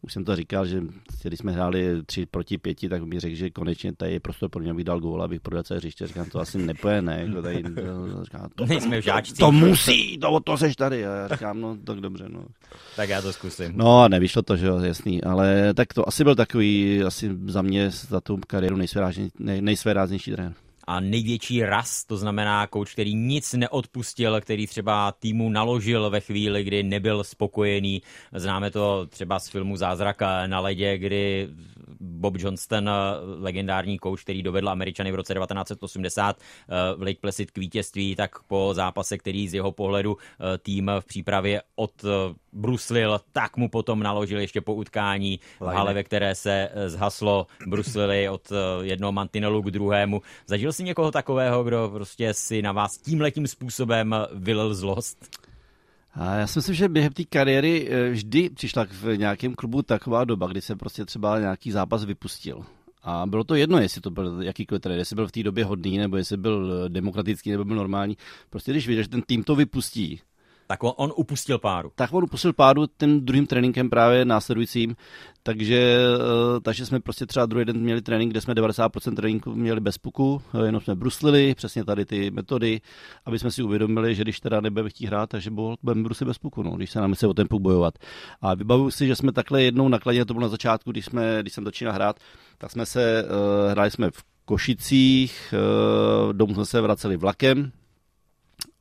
Už 0.03 0.13
jsem 0.13 0.25
to 0.25 0.37
říkal, 0.37 0.67
že 0.67 0.83
když 1.23 1.39
jsme 1.39 1.53
hráli 1.53 2.03
3 2.07 2.27
proti 2.27 2.59
5, 2.59 2.79
tak 2.89 3.03
mi 3.03 3.21
řekl, 3.21 3.37
že 3.37 3.51
konečně 3.51 3.93
tady 3.93 4.13
je 4.13 4.21
prostor 4.21 4.51
pro 4.51 4.61
mě, 4.61 4.71
abych 4.71 4.85
dal 4.85 5.01
gól, 5.01 5.23
abych 5.23 5.41
prodal 5.41 5.63
celé 5.63 5.79
hřiště. 5.79 6.07
Říkám, 6.07 6.31
to 6.31 6.41
asi 6.41 6.59
nepoje, 6.59 7.03
ne? 7.03 7.25
Jako 7.27 7.43
tady, 7.43 7.57
říkám, 8.23 8.49
to, 8.55 8.67
Nejsme 8.67 9.03
žáčci. 9.03 9.35
To 9.35 9.53
musí, 9.53 10.19
to, 10.19 10.41
to 10.41 10.59
seš 10.59 10.77
tady. 10.77 11.07
A 11.07 11.15
já 11.15 11.29
říkám, 11.29 11.61
no 11.61 11.77
tak 11.85 12.01
dobře. 12.01 12.25
No. 12.29 12.45
Tak 12.97 13.09
já 13.09 13.23
to 13.23 13.33
zkusím. 13.33 13.73
No 13.77 14.03
a 14.03 14.09
nevyšlo 14.09 14.43
to, 14.43 14.57
že 14.57 14.67
jo, 14.67 14.79
jasný. 14.79 15.25
Ale 15.25 15.75
tak 15.75 15.95
to 15.95 16.09
asi 16.09 16.25
byl 16.25 16.35
takový, 16.35 17.03
asi 17.03 17.31
za 17.47 17.63
mě, 17.63 17.91
za 17.91 18.21
tu 18.21 18.41
kariéru 18.47 18.77
nejsvéráznější 19.61 20.36
trenér 20.37 20.66
a 20.87 21.01
největší 21.01 21.63
ras, 21.63 22.05
to 22.05 22.17
znamená 22.17 22.67
kouč, 22.67 22.93
který 22.93 23.15
nic 23.15 23.53
neodpustil, 23.53 24.41
který 24.41 24.67
třeba 24.67 25.13
týmu 25.13 25.51
naložil 25.51 26.11
ve 26.11 26.21
chvíli, 26.21 26.65
kdy 26.65 26.83
nebyl 26.83 27.25
spokojený. 27.25 28.03
Známe 28.33 28.71
to 28.71 29.07
třeba 29.07 29.39
z 29.39 29.49
filmu 29.49 29.77
Zázrak 29.77 30.21
na 30.47 30.61
ledě, 30.61 30.99
kdy 30.99 31.49
Bob 32.01 32.35
Johnston, 32.39 32.91
legendární 33.39 33.99
kouč, 33.99 34.23
který 34.23 34.43
dovedl 34.43 34.69
Američany 34.69 35.13
v 35.13 35.15
roce 35.15 35.35
1980 35.35 36.37
v 36.97 37.03
Lake 37.03 37.21
Placid 37.21 37.51
k 37.51 37.59
vítězství, 37.59 38.17
tak 38.17 38.43
po 38.43 38.71
zápase, 38.75 39.19
který 39.19 39.49
z 39.49 39.55
jeho 39.55 39.73
pohledu 39.73 40.17
eh, 40.17 40.59
tým 40.59 40.91
v 41.01 41.05
přípravě 41.05 41.63
od 41.77 42.05
eh, 42.05 42.35
bruslil, 42.53 43.21
tak 43.33 43.57
mu 43.57 43.69
potom 43.69 44.03
naložil 44.03 44.41
ještě 44.41 44.61
po 44.61 44.75
utkání 44.75 45.41
v 45.61 45.65
hale, 45.65 45.95
ve 45.95 46.05
které 46.05 46.35
se 46.35 46.69
eh, 46.73 46.89
zhaslo, 46.91 47.47
bruslili 47.67 48.29
od 48.29 48.53
jednoho 48.83 49.13
mantinelu 49.13 49.63
k 49.63 49.71
druhému. 49.71 50.23
Zažil 50.47 50.73
jsi 50.77 50.85
někoho 50.85 51.11
takového, 51.11 51.65
kdo 51.65 51.91
prostě 51.93 52.35
si 52.35 52.63
na 52.63 52.73
vás 52.73 52.99
tímhletím 52.99 53.47
způsobem 53.47 54.15
vylil 54.35 54.75
zlost? 54.75 55.39
A 56.15 56.35
já 56.35 56.47
si 56.47 56.59
myslím, 56.59 56.75
že 56.75 56.89
během 56.89 57.13
té 57.13 57.25
kariéry 57.25 57.89
eh, 57.91 58.11
vždy 58.11 58.51
přišla 58.51 58.87
v 58.91 59.17
nějakém 59.17 59.55
klubu 59.55 59.83
taková 59.83 60.25
doba, 60.25 60.47
kdy 60.47 60.61
se 60.61 60.77
prostě 60.77 61.05
třeba 61.05 61.39
nějaký 61.39 61.73
zápas 61.73 62.05
vypustil. 62.05 62.65
A 63.03 63.27
bylo 63.27 63.45
to 63.45 63.55
jedno, 63.55 63.79
jestli 63.79 64.01
to 64.01 64.11
byl 64.11 64.43
jakýkoliv 64.43 64.83
trenér, 64.83 64.99
jestli 64.99 65.17
byl 65.17 65.27
v 65.27 65.33
té 65.33 65.43
době 65.43 65.65
hodný, 65.65 65.99
nebo 65.99 66.17
jestli 66.17 66.37
byl 66.37 66.73
eh, 66.73 66.89
demokratický, 66.89 67.51
nebo 67.51 67.65
byl 67.65 67.77
normální. 67.77 68.17
Prostě 68.51 68.71
když 68.73 68.89
viděl, 68.89 69.03
že 69.03 69.09
ten 69.09 69.23
tým 69.23 69.45
to 69.45 69.57
vypustí, 69.57 70.21
tak 70.67 70.85
on, 70.85 70.93
on 70.97 71.13
upustil 71.17 71.59
páru. 71.59 71.93
Tak 71.95 72.13
on 72.13 72.25
upustil 72.25 72.53
páru 72.53 72.87
tím 72.87 73.21
druhým 73.21 73.47
tréninkem 73.47 73.91
právě 73.91 74.25
následujícím, 74.25 74.97
takže, 75.43 75.99
eh, 76.17 76.61
takže 76.61 76.87
jsme 76.87 77.01
prostě 77.01 77.27
třeba 77.27 77.47
druhý 77.47 77.65
den 77.65 77.77
měli 77.77 78.03
trénink, 78.03 78.31
kde 78.31 78.41
jsme 78.41 78.55
90% 78.55 79.15
tréninku 79.15 79.55
měli 79.55 79.81
bez 79.81 79.99
puku, 79.99 80.43
eh, 80.55 80.67
jenom 80.67 80.81
jsme 80.81 80.95
bruslili, 80.95 81.55
přesně 81.55 81.85
tady 81.85 82.05
ty 82.05 82.31
metody, 82.31 82.81
aby 83.25 83.39
jsme 83.39 83.51
si 83.51 83.63
uvědomili, 83.63 84.15
že 84.15 84.23
když 84.23 84.41
teda 84.41 84.61
nebudeme 84.61 84.91
chtít 84.91 85.07
hrát, 85.07 85.31
takže 85.31 85.51
budeme 85.83 86.03
bruslit 86.03 86.27
bez 86.27 86.39
puku, 86.39 86.63
no, 86.63 86.71
když 86.71 86.91
se 86.91 87.01
nám 87.01 87.15
chce 87.15 87.27
o 87.27 87.35
ten 87.35 87.49
puk 87.49 87.63
bojovat. 87.63 87.95
A 88.41 88.55
vybavuju 88.55 88.91
si, 88.91 89.07
že 89.07 89.17
jsme 89.17 89.33
takhle 89.33 89.63
jednou 89.63 89.89
nakladně, 89.89 90.25
to 90.25 90.35
bylo 90.35 90.43
na 90.43 90.49
začátku, 90.49 90.91
když, 90.91 91.05
jsme, 91.05 91.39
když 91.41 91.53
jsem 91.53 91.65
začínal 91.65 91.95
hrát, 91.95 92.17
tak 92.59 92.71
jsme 92.71 92.87
se, 92.87 93.25
uh, 93.25 93.71
hráli 93.71 93.91
jsme 93.91 94.11
v 94.11 94.25
Košicích, 94.45 95.55
domů 96.33 96.55
jsme 96.55 96.67
se 96.67 96.81
vraceli 96.81 97.17
vlakem, 97.17 97.73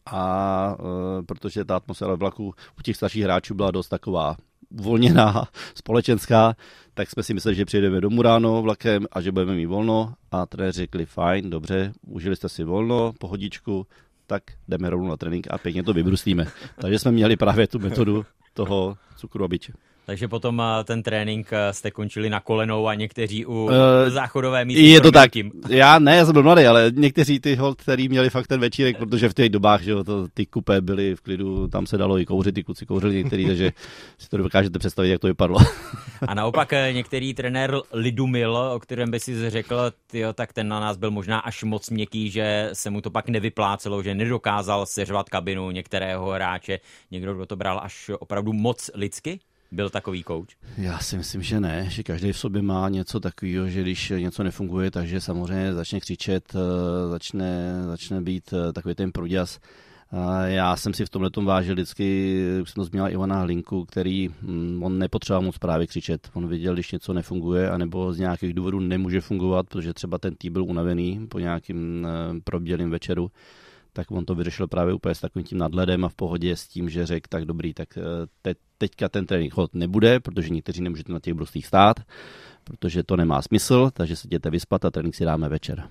a 0.06 0.78
e, 1.20 1.24
protože 1.24 1.65
ta 1.65 1.76
atmosféra 1.76 2.15
vlaku 2.15 2.54
u 2.80 2.82
těch 2.82 2.96
starších 2.96 3.24
hráčů 3.24 3.54
byla 3.54 3.72
dost 3.72 3.89
taková 3.89 4.38
uvolněná, 4.70 5.48
společenská, 5.76 6.56
tak 6.94 7.10
jsme 7.10 7.24
si 7.24 7.34
mysleli, 7.34 7.56
že 7.56 7.65
přijedeme 7.65 8.02
domů 8.02 8.22
ráno 8.22 8.62
vlakem 8.62 9.06
a 9.12 9.22
že 9.22 9.32
budeme 9.32 9.56
mít 9.56 9.65
volno 9.65 10.13
a 10.32 10.46
trenéři 10.46 10.78
řekli, 10.82 11.06
fajn, 11.06 11.50
dobře, 11.50 11.94
užili 12.08 12.36
jste 12.36 12.50
si 12.50 12.63
volno, 12.63 13.13
pohodičku, 13.20 13.88
tak 14.28 14.44
jdeme 14.68 14.89
rovnou 14.89 15.08
na 15.08 15.18
trénink 15.18 15.48
a 15.50 15.58
pěkně 15.58 15.84
to 15.84 15.94
vybruslíme. 15.94 16.48
Takže 16.82 17.00
jsme 17.00 17.12
měli 17.12 17.38
právě 17.38 17.68
tu 17.68 17.80
metodu 17.80 18.26
toho 18.54 18.98
cukru 19.15 19.44
a 19.44 19.48
biče. 19.48 19.74
Takže 20.06 20.28
potom 20.28 20.62
eh, 20.62 20.84
ten 20.84 21.04
trénink 21.04 21.48
eh, 21.52 21.74
jste 21.74 21.91
končili 21.91 22.30
na 22.30 22.39
kolenou 22.39 22.88
a 22.88 22.94
někteří 22.94 23.46
u 23.46 23.54
uh, 23.54 23.72
záchodové 24.08 24.65
místy. 24.65 24.84
Je 24.84 25.02
to 25.02 25.12
tak. 25.12 25.32
Já 25.70 26.00
ne, 26.00 26.15
já 26.15 26.26
jsem 26.26 26.34
byl 26.34 26.44
mladý, 26.44 26.65
ale 26.65 26.91
někteří 26.96 27.39
ty 27.39 27.56
hold, 27.56 27.82
který 27.82 28.10
měli 28.10 28.30
fakt 28.30 28.48
ten 28.48 28.60
večírek, 28.60 28.98
protože 28.98 29.30
v 29.30 29.34
těch 29.34 29.50
dobách, 29.50 29.82
že 29.82 30.04
to, 30.04 30.28
ty 30.34 30.46
kupé 30.46 30.82
byly 30.82 31.15
v 31.15 31.22
klidu, 31.22 31.68
tam 31.68 31.86
se 31.88 31.98
dalo 31.98 32.20
i 32.20 32.26
kouřit, 32.26 32.56
ty 32.56 32.63
kluci 32.63 32.86
kouřili 32.86 33.15
některý, 33.15 33.46
takže 33.48 33.72
si 34.18 34.30
to 34.30 34.38
dokážete 34.38 34.80
představit, 34.80 35.10
jak 35.10 35.22
to 35.22 35.28
vypadlo. 35.28 35.60
a 36.28 36.34
naopak 36.34 36.74
některý 36.91 37.34
trenér 37.34 37.76
Lidumil, 37.91 38.58
o 38.58 38.80
kterém 38.80 39.12
by 39.12 39.20
si 39.20 39.50
řekl, 39.50 39.91
tyjo, 40.12 40.34
tak 40.34 40.54
ten 40.54 40.68
na 40.68 40.80
nás 40.80 40.98
byl 40.98 41.12
možná 41.12 41.39
až 41.39 41.63
moc 41.63 41.89
měkký, 41.89 42.30
že 42.30 42.70
se 42.74 42.89
mu 42.89 43.02
to 43.02 43.10
pak 43.12 43.30
nevyplácelo, 43.30 44.04
že 44.04 44.15
nedokázal 44.15 44.86
seřvat 44.86 45.30
kabinu 45.30 45.72
některého 45.72 46.32
hráče. 46.32 46.80
Někdo, 47.12 47.34
kdo 47.34 47.46
to 47.46 47.56
bral 47.56 47.80
až 47.84 48.12
opravdu 48.20 48.54
moc 48.54 48.91
lidsky? 48.94 49.39
Byl 49.71 49.89
takový 49.89 50.23
kouč? 50.23 50.56
Já 50.78 50.99
si 50.99 51.17
myslím, 51.17 51.41
že 51.41 51.60
ne, 51.60 51.86
že 51.89 52.04
každý 52.04 52.32
v 52.32 52.38
sobě 52.38 52.62
má 52.62 52.89
něco 52.89 53.19
takového, 53.19 53.69
že 53.69 53.82
když 53.82 54.13
něco 54.17 54.43
nefunguje, 54.43 54.91
takže 54.91 55.21
samozřejmě 55.21 55.73
začne 55.73 55.99
křičet, 55.99 56.56
eh, 56.56 57.10
začne, 57.10 57.73
začne 57.86 58.21
být 58.21 58.54
eh, 58.54 58.73
takový 58.73 58.95
ten 58.95 59.12
průděs. 59.12 59.60
Já 60.45 60.75
jsem 60.75 60.93
si 60.93 61.06
v 61.06 61.10
tomhle 61.10 61.30
tom 61.32 61.45
vážil 61.45 61.73
vždycky, 61.73 62.39
už 62.62 62.69
jsem 62.69 62.82
to 62.82 62.86
zmínil 62.86 63.08
Ivana 63.10 63.39
Hlinku, 63.39 63.86
který 63.86 64.30
mm, 64.41 64.84
on 64.84 64.99
nepotřeboval 64.99 65.41
moc 65.41 65.58
právě 65.58 65.88
křičet. 65.88 66.30
On 66.34 66.47
viděl, 66.47 66.73
když 66.73 66.91
něco 66.91 67.13
nefunguje, 67.13 67.69
anebo 67.69 68.13
z 68.13 68.19
nějakých 68.19 68.54
důvodů 68.54 68.80
nemůže 68.80 69.21
fungovat, 69.21 69.67
protože 69.69 69.93
třeba 69.93 70.17
ten 70.17 70.36
tým 70.36 70.54
byl 70.54 70.63
unavený 70.63 71.28
po 71.28 71.39
nějakým 71.39 72.08
eh, 72.08 72.39
probdělým 72.43 72.89
večeru 72.89 73.32
tak 73.95 74.12
on 74.12 74.25
to 74.25 74.36
vyřešil 74.36 74.67
právě 74.67 74.93
úplně 74.93 75.15
s 75.15 75.19
takovým 75.19 75.45
tím 75.45 75.58
nadhledem 75.58 76.05
a 76.05 76.10
v 76.10 76.15
pohodě 76.15 76.55
s 76.55 76.67
tím, 76.67 76.89
že 76.89 77.05
řekl, 77.05 77.27
tak 77.29 77.45
dobrý, 77.45 77.73
tak 77.73 77.97
te, 78.41 78.55
teďka 78.77 79.10
ten 79.10 79.25
trénink 79.25 79.53
hod 79.53 79.73
nebude, 79.73 80.19
protože 80.19 80.49
někteří 80.49 80.81
nemůžete 80.81 81.13
na 81.13 81.19
těch 81.19 81.34
bruslích 81.34 81.65
stát, 81.65 81.99
protože 82.63 83.03
to 83.03 83.15
nemá 83.15 83.41
smysl, 83.41 83.89
takže 83.93 84.15
se 84.15 84.27
jděte 84.27 84.49
vyspat 84.49 84.86
a 84.86 84.91
trénink 84.91 85.15
si 85.15 85.25
dáme 85.25 85.49
večer. 85.49 85.89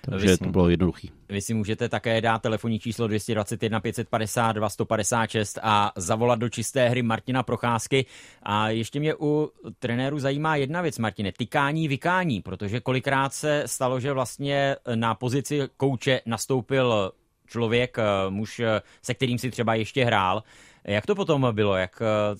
Takže 0.00 0.26
vy, 0.26 0.38
to 0.38 0.48
bylo 0.48 0.68
jednoduchý. 0.68 1.10
Vy 1.28 1.40
si 1.40 1.54
můžete 1.54 1.88
také 1.88 2.20
dát 2.20 2.42
telefonní 2.42 2.78
číslo 2.78 3.06
221 3.06 3.80
552 3.80 4.68
156 4.68 5.58
a 5.62 5.92
zavolat 5.96 6.38
do 6.38 6.48
čisté 6.48 6.88
hry 6.88 7.02
Martina 7.02 7.42
Procházky. 7.42 8.06
A 8.42 8.68
ještě 8.68 9.00
mě 9.00 9.14
u 9.20 9.50
trenéru 9.78 10.18
zajímá 10.18 10.56
jedna 10.56 10.82
věc, 10.82 10.98
Martine, 10.98 11.32
tykání, 11.32 11.88
vykání, 11.88 12.40
protože 12.42 12.80
kolikrát 12.80 13.32
se 13.34 13.62
stalo, 13.66 14.00
že 14.00 14.12
vlastně 14.12 14.76
na 14.94 15.14
pozici 15.14 15.60
kouče 15.76 16.20
nastoupil 16.26 17.12
člověk, 17.50 17.98
eh, 17.98 18.02
muž, 18.30 18.60
eh, 18.60 18.82
se 19.02 19.14
kterým 19.14 19.38
si 19.38 19.50
třeba 19.50 19.74
ještě 19.74 20.04
hrál. 20.04 20.42
Jak 20.84 21.06
to 21.06 21.14
potom 21.14 21.48
bylo? 21.52 21.76
Jak 21.76 22.02
eh, 22.02 22.36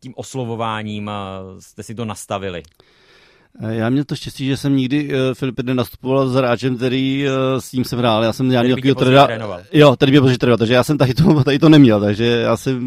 tím 0.00 0.12
oslovováním 0.16 1.10
jste 1.58 1.82
si 1.82 1.94
to 1.94 2.04
nastavili? 2.04 2.62
Já 3.68 3.90
měl 3.90 4.04
to 4.04 4.16
štěstí, 4.16 4.46
že 4.46 4.56
jsem 4.56 4.76
nikdy 4.76 5.08
uh, 5.08 5.34
Filip 5.34 5.60
nastupoval 5.60 6.28
s 6.28 6.34
hráčem, 6.34 6.76
který 6.76 7.24
uh, 7.26 7.60
s 7.60 7.70
tím 7.70 7.84
jsem 7.84 7.98
hrál. 7.98 8.24
Já 8.24 8.32
jsem 8.32 8.46
měl 8.46 8.64
nějaký 8.64 8.94
trénoval. 8.94 9.60
Jo, 9.72 9.96
který 9.96 10.12
mě 10.12 10.20
později 10.20 10.38
trénoval, 10.38 10.58
takže 10.58 10.74
já 10.74 10.84
jsem 10.84 10.98
tady 10.98 11.14
to, 11.14 11.44
tady 11.44 11.58
to 11.58 11.68
neměl, 11.68 12.00
takže 12.00 12.24
já 12.24 12.56
jsem 12.56 12.78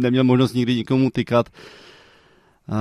neměl 0.00 0.24
možnost 0.24 0.54
nikdy 0.54 0.76
nikomu 0.76 1.10
tykat. 1.10 1.48
Uh, 2.68 2.76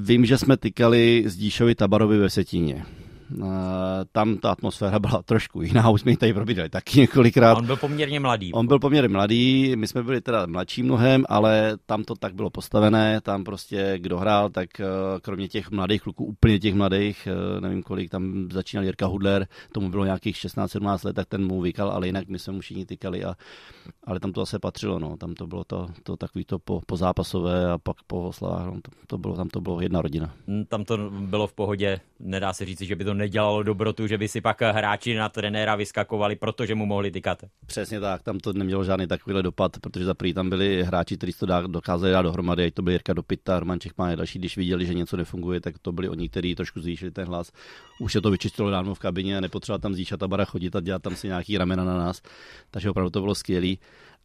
vím, 0.00 0.26
že 0.26 0.38
jsme 0.38 0.56
tykali 0.56 1.24
s 1.26 1.36
Díšovi 1.36 1.74
Tabarovi 1.74 2.18
ve 2.18 2.30
Setíně. 2.30 2.84
Eh, 3.30 4.04
tam 4.12 4.36
ta 4.36 4.50
atmosféra 4.50 4.98
byla 5.08 5.22
trošku 5.22 5.62
jiná, 5.62 5.90
už 5.90 6.00
jsme 6.00 6.10
ji 6.10 6.16
tady 6.16 6.34
probídali 6.34 6.68
taky 6.68 7.00
několikrát. 7.00 7.58
On 7.58 7.66
byl 7.66 7.76
poměrně 7.76 8.20
mladý. 8.20 8.52
On 8.52 8.66
byl 8.66 8.78
poměrně 8.78 9.08
mladý, 9.08 9.76
my 9.76 9.86
jsme 9.86 10.02
byli 10.02 10.20
teda 10.20 10.46
mladší 10.46 10.82
mnohem, 10.82 11.24
ale 11.28 11.76
tam 11.86 12.04
to 12.04 12.14
tak 12.14 12.34
bylo 12.34 12.50
postavené, 12.50 13.20
tam 13.20 13.44
prostě 13.44 13.94
kdo 13.98 14.18
hrál, 14.18 14.50
tak 14.50 14.80
eh, 14.80 14.84
kromě 15.20 15.48
těch 15.48 15.70
mladých 15.70 16.02
kluků, 16.02 16.24
úplně 16.24 16.58
těch 16.58 16.74
mladých, 16.74 17.28
eh, 17.30 17.60
nevím 17.60 17.82
kolik, 17.82 18.10
tam 18.10 18.48
začínal 18.52 18.84
Jirka 18.84 19.06
Hudler, 19.06 19.46
tomu 19.72 19.90
bylo 19.90 20.04
nějakých 20.04 20.36
16-17 20.36 21.04
let, 21.04 21.16
tak 21.16 21.28
ten 21.28 21.46
mu 21.46 21.60
vykal, 21.60 21.90
ale 21.90 22.06
jinak 22.06 22.28
my 22.28 22.38
jsme 22.38 22.52
mu 22.52 22.60
všichni 22.60 22.86
tykali, 22.86 23.24
a, 23.24 23.34
ale 24.04 24.20
tam 24.20 24.32
to 24.32 24.40
zase 24.40 24.58
patřilo, 24.58 24.98
no. 24.98 25.16
tam 25.16 25.34
to 25.34 25.46
bylo 25.46 25.64
to, 25.64 25.86
to 26.02 26.16
takový 26.16 26.44
to 26.44 26.58
po, 26.58 26.80
po 26.86 26.96
zápasové 26.96 27.70
a 27.70 27.78
pak 27.78 27.96
po 28.06 28.22
oslavách, 28.22 28.66
no. 28.66 28.72
to, 28.72 28.90
to, 29.06 29.18
bylo, 29.18 29.36
tam 29.36 29.48
to 29.48 29.60
bylo 29.60 29.80
jedna 29.80 30.02
rodina. 30.02 30.34
Tam 30.68 30.84
to 30.84 31.10
bylo 31.10 31.46
v 31.46 31.52
pohodě, 31.52 32.00
nedá 32.20 32.52
se 32.52 32.64
říct, 32.64 32.82
že 32.82 32.96
by 32.96 33.04
to 33.04 33.14
nedělalo 33.18 33.62
dobrotu, 33.62 34.06
že 34.06 34.18
by 34.18 34.28
si 34.28 34.40
pak 34.40 34.62
hráči 34.62 35.14
na 35.14 35.28
trenéra 35.28 35.76
vyskakovali, 35.76 36.36
protože 36.36 36.74
mu 36.74 36.86
mohli 36.86 37.10
tykat. 37.10 37.44
Přesně 37.66 38.00
tak, 38.00 38.22
tam 38.22 38.38
to 38.38 38.52
nemělo 38.52 38.84
žádný 38.84 39.06
takovýhle 39.06 39.42
dopad, 39.42 39.72
protože 39.80 40.04
za 40.04 40.14
prvý 40.14 40.34
tam 40.34 40.48
byli 40.48 40.82
hráči, 40.82 41.16
kteří 41.16 41.32
to 41.32 41.46
dokázali 41.66 42.12
dát 42.12 42.22
dohromady, 42.22 42.64
ať 42.64 42.74
to 42.74 42.82
byl 42.82 42.92
Jirka 42.92 43.12
Dopita, 43.12 43.60
Roman 43.60 43.80
Čechmán 43.80 44.12
a 44.12 44.14
další, 44.14 44.38
když 44.38 44.56
viděli, 44.56 44.86
že 44.86 44.94
něco 44.94 45.16
nefunguje, 45.16 45.60
tak 45.60 45.78
to 45.78 45.92
byli 45.92 46.08
oni, 46.08 46.28
kteří 46.28 46.54
trošku 46.54 46.80
zvýšili 46.80 47.10
ten 47.10 47.26
hlas. 47.26 47.52
Už 48.00 48.12
se 48.12 48.20
to 48.20 48.30
vyčistilo 48.30 48.70
dávno 48.70 48.94
v 48.94 48.98
kabině 48.98 49.36
a 49.36 49.40
nepotřeba 49.40 49.78
tam 49.78 49.94
zíšat 49.94 50.22
a 50.22 50.28
bara 50.28 50.44
chodit 50.44 50.76
a 50.76 50.80
dělat 50.80 51.02
tam 51.02 51.16
si 51.16 51.26
nějaký 51.26 51.58
ramena 51.58 51.84
na 51.84 51.96
nás. 51.96 52.22
Takže 52.70 52.90
opravdu 52.90 53.10
to 53.10 53.20
bylo 53.20 53.34
skvělé. 53.34 53.74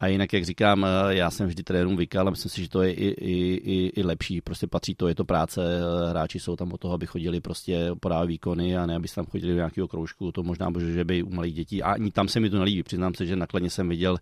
A 0.04 0.08
jinak, 0.08 0.34
jak 0.34 0.46
říkám, 0.46 0.86
eh, 0.86 1.16
já 1.16 1.32
jsem 1.32 1.48
vždy 1.48 1.64
trenérům 1.64 1.96
vykal 1.96 2.28
a 2.28 2.32
myslím 2.32 2.50
si, 2.50 2.62
že 2.62 2.70
to 2.70 2.82
je 2.82 2.94
i, 2.94 3.08
i, 3.08 3.54
i, 3.56 3.92
i 3.96 4.04
lepší. 4.04 4.42
Prostě 4.42 4.68
patří 4.68 4.96
to, 4.96 5.08
je 5.08 5.16
to 5.16 5.26
práce. 5.26 5.62
Eh, 5.64 6.10
hráči 6.10 6.40
jsou 6.40 6.56
tam 6.56 6.74
o 6.74 6.78
toho, 6.78 6.94
aby 6.94 7.06
chodili 7.06 7.42
prostě 7.42 7.90
podávat 8.00 8.26
výkony 8.26 8.78
a 8.78 8.86
ne, 8.86 8.96
aby 8.96 9.08
tam 9.08 9.26
chodili 9.26 9.52
do 9.52 9.58
nějakého 9.58 9.88
kroužku. 9.88 10.32
To 10.32 10.44
možná 10.44 10.72
bože, 10.72 10.92
že 10.92 11.04
by 11.04 11.24
u 11.24 11.30
malých 11.30 11.54
dětí. 11.54 11.84
A 11.84 11.92
ani 11.92 12.12
tam 12.12 12.28
se 12.28 12.40
mi 12.40 12.50
to 12.50 12.60
nelíbí. 12.60 12.84
Přiznám 12.84 13.14
se, 13.14 13.26
že 13.26 13.36
nakladně 13.36 13.70
jsem 13.70 13.90
viděl 13.90 14.18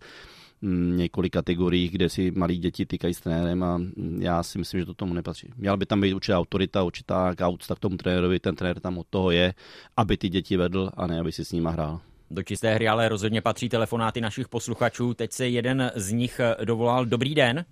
mm, 0.60 0.96
několik 0.96 1.32
kategorií, 1.32 1.88
kde 1.88 2.08
si 2.08 2.30
malí 2.30 2.58
děti 2.58 2.86
týkají 2.86 3.14
s 3.14 3.20
trenérem 3.20 3.62
a 3.62 3.80
já 4.18 4.42
si 4.42 4.58
myslím, 4.58 4.80
že 4.80 4.86
to 4.86 4.94
tomu 4.94 5.14
nepatří. 5.14 5.48
Měla 5.56 5.76
by 5.76 5.86
tam 5.86 6.00
být 6.00 6.14
určitá 6.14 6.38
autorita, 6.38 6.82
určitá 6.82 7.34
kaucta 7.34 7.74
k 7.74 7.78
tomu 7.78 7.96
trenérovi, 7.96 8.40
ten 8.40 8.54
trenér 8.56 8.80
tam 8.80 8.98
od 8.98 9.06
toho 9.10 9.30
je, 9.30 9.54
aby 9.96 10.16
ty 10.16 10.28
děti 10.28 10.56
vedl 10.56 10.90
a 10.94 11.06
ne, 11.06 11.20
aby 11.20 11.32
si 11.32 11.44
s 11.44 11.52
nima 11.52 11.70
hrál. 11.70 12.00
Do 12.32 12.42
čisté 12.42 12.74
hry 12.74 12.88
ale 12.88 13.08
rozhodně 13.08 13.40
patří 13.40 13.68
telefonáty 13.68 14.20
našich 14.20 14.48
posluchačů. 14.48 15.14
Teď 15.14 15.32
se 15.32 15.48
jeden 15.48 15.90
z 15.94 16.12
nich 16.12 16.40
eh, 16.40 16.64
dovolal. 16.64 17.04
Dobrý 17.04 17.34
den. 17.34 17.64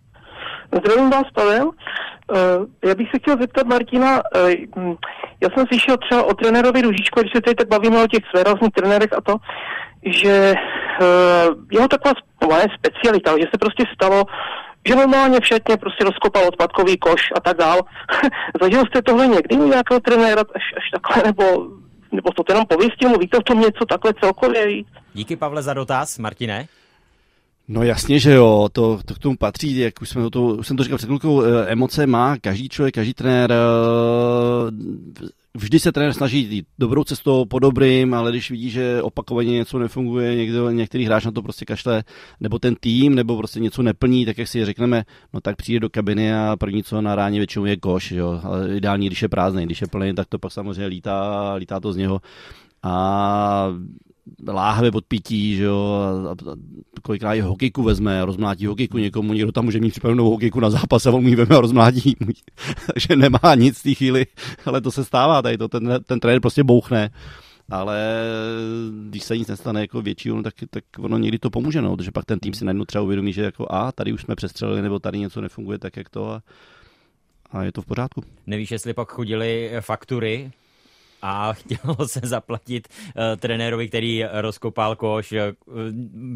Zdravím 0.78 1.10
vás, 1.10 1.24
Pavel. 1.34 1.70
Eh, 2.34 2.88
já 2.88 2.94
bych 2.94 3.10
se 3.10 3.18
chtěl 3.18 3.36
zeptat 3.40 3.66
Martina, 3.66 4.22
eh, 4.36 4.54
hm, 4.76 4.94
já 5.40 5.48
jsem 5.50 5.66
slyšel 5.66 5.96
třeba 5.96 6.22
o 6.22 6.34
trenérovi 6.34 6.82
Ružičko, 6.82 7.20
když 7.20 7.32
se 7.32 7.40
tady 7.40 7.54
tak 7.54 7.68
bavíme 7.68 8.02
o 8.02 8.06
těch 8.06 8.22
svérazných 8.30 8.72
trenérech 8.72 9.12
a 9.12 9.20
to, 9.20 9.36
že 10.06 10.54
jeho 11.72 11.88
taková 11.88 12.14
moje 12.48 12.66
specialita, 12.78 13.38
že 13.38 13.44
se 13.52 13.58
prostě 13.60 13.84
stalo, 13.94 14.24
že 14.88 14.94
normálně 14.94 15.40
všetně 15.40 15.76
prostě 15.76 16.04
rozkopal 16.04 16.48
odpadkový 16.48 16.98
koš 16.98 17.22
a 17.36 17.40
tak 17.40 17.56
dál. 17.56 17.80
Zažil 18.62 18.84
jste 18.86 19.02
tohle 19.02 19.26
někdy 19.26 19.56
u 19.56 19.68
nějakého 19.68 20.00
trenéra 20.00 20.42
až, 20.54 20.62
až 20.76 20.90
takhle, 20.92 21.22
nebo 21.26 21.44
nebo 22.12 22.30
to 22.30 22.42
jenom 22.48 22.66
pověstím, 22.66 23.18
víte 23.20 23.38
o 23.38 23.42
tom 23.42 23.60
něco 23.60 23.84
takhle 23.88 24.14
celkově 24.20 24.66
víc? 24.66 24.86
Díky 25.14 25.36
Pavle 25.36 25.62
za 25.62 25.74
dotaz, 25.74 26.18
Martine. 26.18 26.68
No 27.68 27.82
jasně, 27.82 28.18
že 28.18 28.32
jo, 28.32 28.68
to, 28.72 29.00
to 29.04 29.14
k 29.14 29.18
tomu 29.18 29.36
patří, 29.36 29.78
jak 29.78 30.02
už, 30.02 30.08
jsme 30.08 30.30
to, 30.30 30.42
už 30.42 30.66
jsem 30.66 30.76
to 30.76 30.82
říkal 30.84 30.98
před 30.98 31.06
chvilkou, 31.06 31.42
eh, 31.42 31.66
emoce 31.66 32.06
má 32.06 32.36
každý 32.36 32.68
člověk, 32.68 32.94
každý 32.94 33.14
trenér, 33.14 33.52
eh, 33.52 33.56
vždy 35.56 35.78
se 35.78 35.92
trenér 35.92 36.12
snaží 36.12 36.38
jít 36.38 36.66
dobrou 36.78 37.04
cestou, 37.04 37.44
po 37.44 37.58
dobrým, 37.58 38.14
ale 38.14 38.30
když 38.30 38.50
vidí, 38.50 38.70
že 38.70 39.02
opakovaně 39.02 39.52
něco 39.52 39.78
nefunguje, 39.78 40.36
někdo, 40.36 40.70
některý 40.70 41.04
hráč 41.04 41.24
na 41.24 41.30
to 41.30 41.42
prostě 41.42 41.64
kašle, 41.64 42.04
nebo 42.40 42.58
ten 42.58 42.74
tým, 42.80 43.14
nebo 43.14 43.36
prostě 43.36 43.60
něco 43.60 43.82
neplní, 43.82 44.26
tak 44.26 44.38
jak 44.38 44.48
si 44.48 44.64
řekneme, 44.64 45.04
no 45.32 45.40
tak 45.40 45.56
přijde 45.56 45.80
do 45.80 45.90
kabiny 45.90 46.34
a 46.34 46.56
první 46.56 46.82
co 46.82 47.00
na 47.00 47.14
ráně 47.14 47.38
většinou 47.38 47.64
je 47.64 47.76
koš, 47.76 48.10
jo. 48.10 48.40
Ale 48.44 48.76
ideální, 48.76 49.06
když 49.06 49.22
je 49.22 49.28
prázdný, 49.28 49.66
když 49.66 49.80
je 49.80 49.86
plný, 49.86 50.14
tak 50.14 50.28
to 50.28 50.38
pak 50.38 50.52
samozřejmě 50.52 50.86
lítá, 50.86 51.54
lítá 51.54 51.80
to 51.80 51.92
z 51.92 51.96
něho. 51.96 52.20
A 52.82 53.68
láhve 54.48 54.90
od 54.90 55.04
pití, 55.04 55.56
že 55.56 55.64
jo, 55.64 56.02
a, 56.28 56.30
a 56.30 56.56
kolikrát 57.02 57.34
i 57.34 57.40
hokejku 57.40 57.82
vezme, 57.82 58.24
rozmlátí 58.24 58.66
hokejku 58.66 58.98
někomu, 58.98 59.32
někdo 59.32 59.52
tam 59.52 59.64
může 59.64 59.80
mít 59.80 59.90
připravenou 59.90 60.30
hokejku 60.30 60.60
na 60.60 60.70
zápas 60.70 61.06
a 61.06 61.10
on 61.10 61.24
mi 61.24 61.36
veme 61.36 61.56
a 61.56 61.60
rozmlátí. 61.60 62.16
Takže 62.86 63.16
nemá 63.16 63.54
nic 63.54 63.78
v 63.78 63.82
té 63.82 63.94
chvíli, 63.94 64.26
ale 64.64 64.80
to 64.80 64.90
se 64.90 65.04
stává 65.04 65.42
tady, 65.42 65.58
to 65.58 65.68
ten, 65.68 66.00
ten 66.06 66.20
trenér 66.20 66.40
prostě 66.40 66.64
bouchne. 66.64 67.10
Ale 67.70 68.24
když 69.08 69.22
se 69.22 69.38
nic 69.38 69.48
nestane 69.48 69.80
jako 69.80 70.02
větší, 70.02 70.30
tak, 70.42 70.54
tak 70.70 70.84
ono 70.98 71.18
někdy 71.18 71.38
to 71.38 71.50
pomůže, 71.50 71.82
no, 71.82 71.96
protože 71.96 72.10
pak 72.10 72.24
ten 72.24 72.38
tým 72.38 72.54
si 72.54 72.64
najednou 72.64 72.84
třeba 72.84 73.04
uvědomí, 73.04 73.32
že 73.32 73.42
jako 73.42 73.66
a 73.70 73.92
tady 73.92 74.12
už 74.12 74.22
jsme 74.22 74.36
přestřelili, 74.36 74.82
nebo 74.82 74.98
tady 74.98 75.18
něco 75.18 75.40
nefunguje 75.40 75.78
tak, 75.78 75.96
jak 75.96 76.08
to 76.08 76.30
a, 76.30 76.42
a 77.50 77.62
je 77.62 77.72
to 77.72 77.82
v 77.82 77.86
pořádku. 77.86 78.24
Nevíš, 78.46 78.70
jestli 78.70 78.94
pak 78.94 79.12
chodili 79.12 79.70
faktury 79.80 80.50
a 81.22 81.52
chtělo 81.52 82.08
se 82.08 82.20
zaplatit 82.22 82.88
uh, 82.88 83.22
trenérovi, 83.40 83.88
který 83.88 84.24
rozkopal 84.32 84.96
koš. 84.96 85.34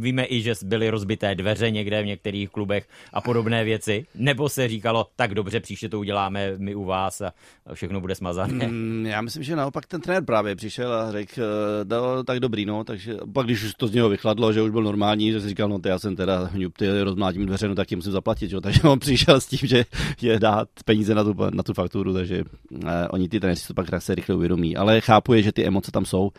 Víme 0.00 0.26
i, 0.28 0.42
že 0.42 0.54
byly 0.64 0.90
rozbité 0.90 1.34
dveře 1.34 1.70
někde 1.70 2.02
v 2.02 2.06
některých 2.06 2.50
klubech 2.50 2.88
a 3.12 3.20
podobné 3.20 3.64
věci. 3.64 4.06
Nebo 4.14 4.48
se 4.48 4.68
říkalo, 4.68 5.06
tak 5.16 5.34
dobře, 5.34 5.60
příště 5.60 5.88
to 5.88 5.98
uděláme 5.98 6.52
my 6.56 6.74
u 6.74 6.84
vás 6.84 7.20
a 7.20 7.32
všechno 7.74 8.00
bude 8.00 8.14
smazané. 8.14 8.68
Mm, 8.68 9.06
já 9.06 9.20
myslím, 9.20 9.42
že 9.42 9.56
naopak 9.56 9.86
ten 9.86 10.00
trenér 10.00 10.24
právě 10.24 10.56
přišel 10.56 10.92
a 10.92 11.12
řekl, 11.12 11.40
uh, 11.40 12.22
tak 12.24 12.40
dobrý, 12.40 12.66
no, 12.66 12.84
takže 12.84 13.16
pak 13.32 13.46
když 13.46 13.64
už 13.64 13.74
to 13.74 13.86
z 13.86 13.92
něho 13.92 14.08
vychladlo, 14.08 14.52
že 14.52 14.62
už 14.62 14.70
byl 14.70 14.82
normální, 14.82 15.32
že 15.32 15.40
si 15.40 15.48
říkal, 15.48 15.68
no, 15.68 15.78
to 15.78 15.88
já 15.88 15.98
jsem 15.98 16.16
teda 16.16 16.44
hňup, 16.44 16.78
ty 16.78 17.02
rozmlátím 17.02 17.46
dveře, 17.46 17.68
no 17.68 17.74
tak 17.74 17.88
tím 17.88 17.98
musím 17.98 18.12
zaplatit, 18.12 18.52
jo. 18.52 18.60
takže 18.64 18.82
on 18.82 18.98
přišel 18.98 19.40
s 19.40 19.46
tím, 19.46 19.68
že 19.68 19.84
je 20.22 20.40
dát 20.40 20.68
peníze 20.84 21.14
na 21.14 21.24
tu, 21.24 21.34
na 21.50 21.62
tu 21.62 21.74
fakturu, 21.74 22.14
takže 22.14 22.44
uh, 22.70 22.80
oni 23.10 23.28
ty 23.28 23.40
trenéři 23.40 23.66
to 23.66 23.74
pak 23.74 23.86
se 23.98 24.14
rychle 24.14 24.34
uvědomí 24.34 24.73
ale 24.76 25.00
chápu 25.00 25.34
je, 25.34 25.42
že 25.42 25.52
ty 25.52 25.66
emoce 25.66 25.90
tam 25.92 26.04
jsou. 26.04 26.30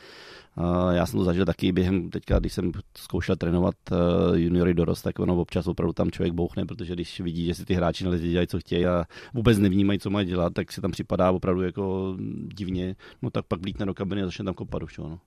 Já 0.92 1.06
jsem 1.06 1.20
to 1.20 1.24
zažil 1.24 1.46
taky 1.46 1.72
během, 1.72 2.10
teďka, 2.10 2.40
když 2.40 2.54
jsem 2.54 2.72
zkoušel 2.98 3.36
trénovat 3.36 3.76
eh, 3.92 3.96
juniory 4.34 4.74
dorost, 4.74 5.02
tak 5.02 5.20
ono 5.20 5.42
občas 5.42 5.68
opravdu 5.68 5.94
tam 5.94 6.12
člověk 6.12 6.34
bouchne, 6.34 6.66
protože 6.66 6.94
když 6.94 7.20
vidí, 7.20 7.46
že 7.46 7.54
si 7.54 7.66
ty 7.66 7.74
hráči 7.74 8.04
na 8.04 8.10
letě 8.10 8.28
dělají, 8.28 8.48
co 8.48 8.60
chtějí 8.60 8.86
a 8.86 9.06
vůbec 9.34 9.58
nevnímají, 9.58 10.00
co 10.00 10.10
mají 10.10 10.28
dělat, 10.28 10.54
tak 10.54 10.72
si 10.72 10.82
tam 10.82 10.92
připadá 10.92 11.32
opravdu 11.32 11.62
jako 11.62 12.16
divně, 12.56 12.96
no 13.22 13.30
tak 13.30 13.46
pak 13.46 13.62
vlítne 13.62 13.86
do 13.86 13.94
kabiny 13.94 14.22
a 14.22 14.26
začne 14.26 14.46
tam 14.46 14.54
kopat 14.54 14.84
už. 14.84 14.98
No. 14.98 15.20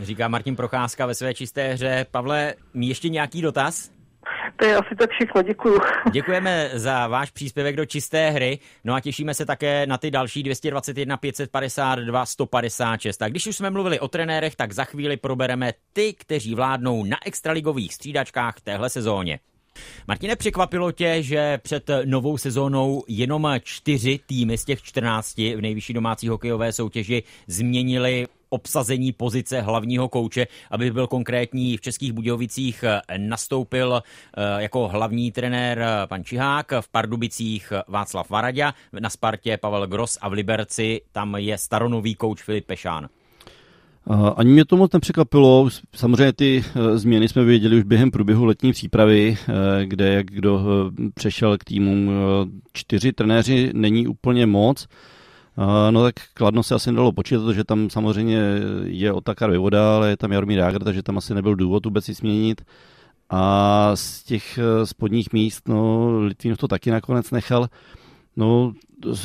Říká 0.00 0.28
Martin 0.28 0.56
Procházka 0.56 1.06
ve 1.06 1.14
své 1.14 1.34
čisté 1.34 1.72
hře. 1.72 2.06
Pavle, 2.10 2.54
ještě 2.74 3.08
nějaký 3.08 3.42
dotaz? 3.42 3.97
To 4.56 4.64
je 4.64 4.76
asi 4.76 4.94
tak 4.96 5.10
všechno, 5.10 5.42
děkuju. 5.42 5.80
Děkujeme 6.12 6.70
za 6.74 7.06
váš 7.06 7.30
příspěvek 7.30 7.76
do 7.76 7.86
čisté 7.86 8.30
hry, 8.30 8.58
no 8.84 8.94
a 8.94 9.00
těšíme 9.00 9.34
se 9.34 9.46
také 9.46 9.86
na 9.86 9.98
ty 9.98 10.10
další 10.10 10.42
221 10.42 11.16
552 11.16 12.26
156. 12.26 13.16
Tak 13.16 13.30
když 13.30 13.46
už 13.46 13.56
jsme 13.56 13.70
mluvili 13.70 14.00
o 14.00 14.08
trenérech, 14.08 14.56
tak 14.56 14.72
za 14.72 14.84
chvíli 14.84 15.16
probereme 15.16 15.72
ty, 15.92 16.12
kteří 16.12 16.54
vládnou 16.54 17.04
na 17.04 17.16
extraligových 17.26 17.94
střídačkách 17.94 18.60
téhle 18.60 18.90
sezóně. 18.90 19.38
Martine, 20.08 20.36
překvapilo 20.36 20.92
tě, 20.92 21.22
že 21.22 21.58
před 21.58 21.90
novou 22.04 22.38
sezónou 22.38 23.04
jenom 23.08 23.48
čtyři 23.62 24.20
týmy 24.26 24.58
z 24.58 24.64
těch 24.64 24.82
14 24.82 25.38
v 25.38 25.60
nejvyšší 25.60 25.92
domácí 25.92 26.28
hokejové 26.28 26.72
soutěži 26.72 27.22
změnili 27.46 28.26
obsazení 28.50 29.12
pozice 29.12 29.60
hlavního 29.60 30.08
kouče, 30.08 30.46
aby 30.70 30.90
byl 30.90 31.06
konkrétní 31.06 31.76
v 31.76 31.80
Českých 31.80 32.12
Budějovicích 32.12 32.84
nastoupil 33.16 34.02
eh, 34.02 34.62
jako 34.62 34.88
hlavní 34.88 35.32
trenér 35.32 35.78
eh, 35.78 36.06
pan 36.06 36.24
Čihák, 36.24 36.72
v 36.80 36.88
Pardubicích 36.88 37.72
Václav 37.88 38.30
Varadě, 38.30 38.72
na 39.00 39.10
Spartě 39.10 39.56
Pavel 39.56 39.86
Gros 39.86 40.18
a 40.20 40.28
v 40.28 40.32
Liberci 40.32 41.00
tam 41.12 41.36
je 41.38 41.58
staronový 41.58 42.14
kouč 42.14 42.42
Filip 42.42 42.66
Pešán. 42.66 43.08
Ani 44.36 44.52
mě 44.52 44.64
to 44.64 44.76
moc 44.76 44.92
nepřekvapilo. 44.92 45.68
Samozřejmě 45.94 46.32
ty 46.32 46.64
eh, 46.64 46.98
změny 46.98 47.28
jsme 47.28 47.44
věděli 47.44 47.76
už 47.76 47.82
během 47.82 48.10
průběhu 48.10 48.44
letní 48.44 48.72
přípravy, 48.72 49.36
kde 49.84 50.12
jak 50.12 50.26
kdo 50.26 50.60
přešel 51.14 51.58
k 51.58 51.64
týmům. 51.64 52.10
Čtyři 52.72 53.12
trenéři 53.12 53.70
není 53.74 54.06
úplně 54.06 54.46
moc. 54.46 54.88
No 55.90 56.02
tak 56.02 56.14
Kladno 56.34 56.62
se 56.62 56.74
asi 56.74 56.90
nedalo 56.90 57.12
počítat, 57.12 57.52
že 57.52 57.64
tam 57.64 57.90
samozřejmě 57.90 58.40
je 58.84 59.12
Otakar 59.12 59.50
Vyvoda, 59.50 59.96
ale 59.96 60.10
je 60.10 60.16
tam 60.16 60.32
Jaromír 60.32 60.58
Jágr, 60.58 60.84
takže 60.84 61.02
tam 61.02 61.18
asi 61.18 61.34
nebyl 61.34 61.54
důvod 61.56 61.84
vůbec 61.84 62.04
si 62.04 62.14
změnit. 62.14 62.62
A 63.30 63.90
z 63.94 64.24
těch 64.24 64.58
eh, 64.58 64.86
spodních 64.86 65.32
míst, 65.32 65.68
no, 65.68 66.10
Litvínov 66.20 66.58
to 66.58 66.68
taky 66.68 66.90
nakonec 66.90 67.30
nechal. 67.30 67.68
No, 68.36 68.72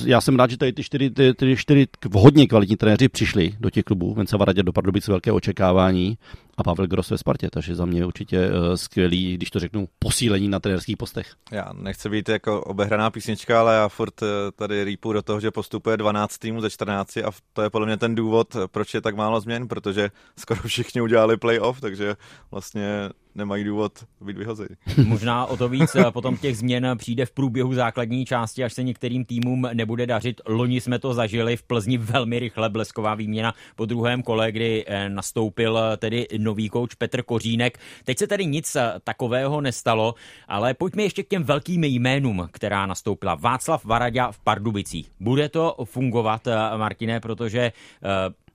já 0.05 0.21
jsem 0.21 0.35
rád, 0.35 0.49
že 0.49 0.57
tady 0.57 0.73
ty 0.73 0.83
čtyři, 0.83 1.09
ty, 1.09 1.33
ty 1.33 1.57
čtyři 1.57 1.87
hodně 2.13 2.47
kvalitní 2.47 2.77
trenéři 2.77 3.09
přišli 3.09 3.55
do 3.59 3.69
těch 3.69 3.83
klubů. 3.83 4.13
Vence 4.13 4.37
Varadě 4.37 4.63
do 4.63 4.73
Pardubic 4.73 5.07
velké 5.07 5.31
očekávání 5.31 6.17
a 6.57 6.63
Pavel 6.63 6.87
Gross 6.87 7.09
ve 7.09 7.17
Spartě, 7.17 7.49
takže 7.51 7.75
za 7.75 7.85
mě 7.85 8.05
určitě 8.05 8.49
uh, 8.49 8.73
skvělý, 8.73 9.33
když 9.33 9.49
to 9.49 9.59
řeknu, 9.59 9.87
posílení 9.99 10.47
na 10.47 10.59
trenérských 10.59 10.97
postech. 10.97 11.33
Já 11.51 11.73
nechci 11.73 12.09
být 12.09 12.29
jako 12.29 12.61
obehraná 12.61 13.09
písnička, 13.09 13.59
ale 13.59 13.75
já 13.75 13.87
furt 13.87 14.21
uh, 14.21 14.27
tady 14.55 14.83
rýpu 14.83 15.13
do 15.13 15.21
toho, 15.21 15.39
že 15.39 15.51
postupuje 15.51 15.97
12 15.97 16.37
týmů 16.37 16.61
ze 16.61 16.69
14 16.69 17.17
a 17.17 17.31
to 17.53 17.61
je 17.61 17.69
podle 17.69 17.87
mě 17.87 17.97
ten 17.97 18.15
důvod, 18.15 18.55
proč 18.71 18.93
je 18.93 19.01
tak 19.01 19.15
málo 19.15 19.41
změn, 19.41 19.67
protože 19.67 20.09
skoro 20.39 20.61
všichni 20.61 21.01
udělali 21.01 21.37
playoff, 21.37 21.81
takže 21.81 22.15
vlastně 22.51 23.09
nemají 23.35 23.63
důvod 23.63 23.91
být 24.21 24.37
vyhozeni. 24.37 24.75
Možná 25.05 25.45
o 25.45 25.57
to 25.57 25.69
víc 25.69 25.95
eh, 25.95 26.11
potom 26.11 26.37
těch 26.37 26.57
změn 26.57 26.91
přijde 26.97 27.25
v 27.25 27.31
průběhu 27.31 27.73
základní 27.73 28.25
části, 28.25 28.63
až 28.63 28.73
se 28.73 28.83
některým 28.83 29.25
týmům 29.25 29.67
nebude 29.73 30.07
dařit. 30.07 30.41
Loni 30.47 30.81
jsme 30.81 30.99
to 30.99 31.13
zažili 31.13 31.57
v 31.57 31.63
Plzni 31.63 31.97
velmi 31.97 32.39
rychle 32.39 32.69
blesková 32.69 33.15
výměna 33.15 33.53
po 33.75 33.85
druhém 33.85 34.23
kole, 34.23 34.51
kdy 34.51 34.85
nastoupil 35.07 35.79
tedy 35.97 36.27
nový 36.43 36.69
kouč 36.69 36.95
Petr 36.95 37.23
Kořínek. 37.23 37.79
Teď 38.03 38.17
se 38.17 38.27
tady 38.27 38.45
nic 38.45 38.77
takového 39.03 39.61
nestalo, 39.61 40.15
ale 40.47 40.73
pojďme 40.73 41.03
ještě 41.03 41.23
k 41.23 41.27
těm 41.27 41.43
velkým 41.43 41.83
jménům, 41.83 42.49
která 42.51 42.85
nastoupila. 42.85 43.35
Václav 43.35 43.85
Varadě 43.85 44.21
v 44.31 44.39
Pardubicích. 44.39 45.11
Bude 45.19 45.49
to 45.49 45.75
fungovat, 45.83 46.47
Martine, 46.77 47.19
protože 47.19 47.71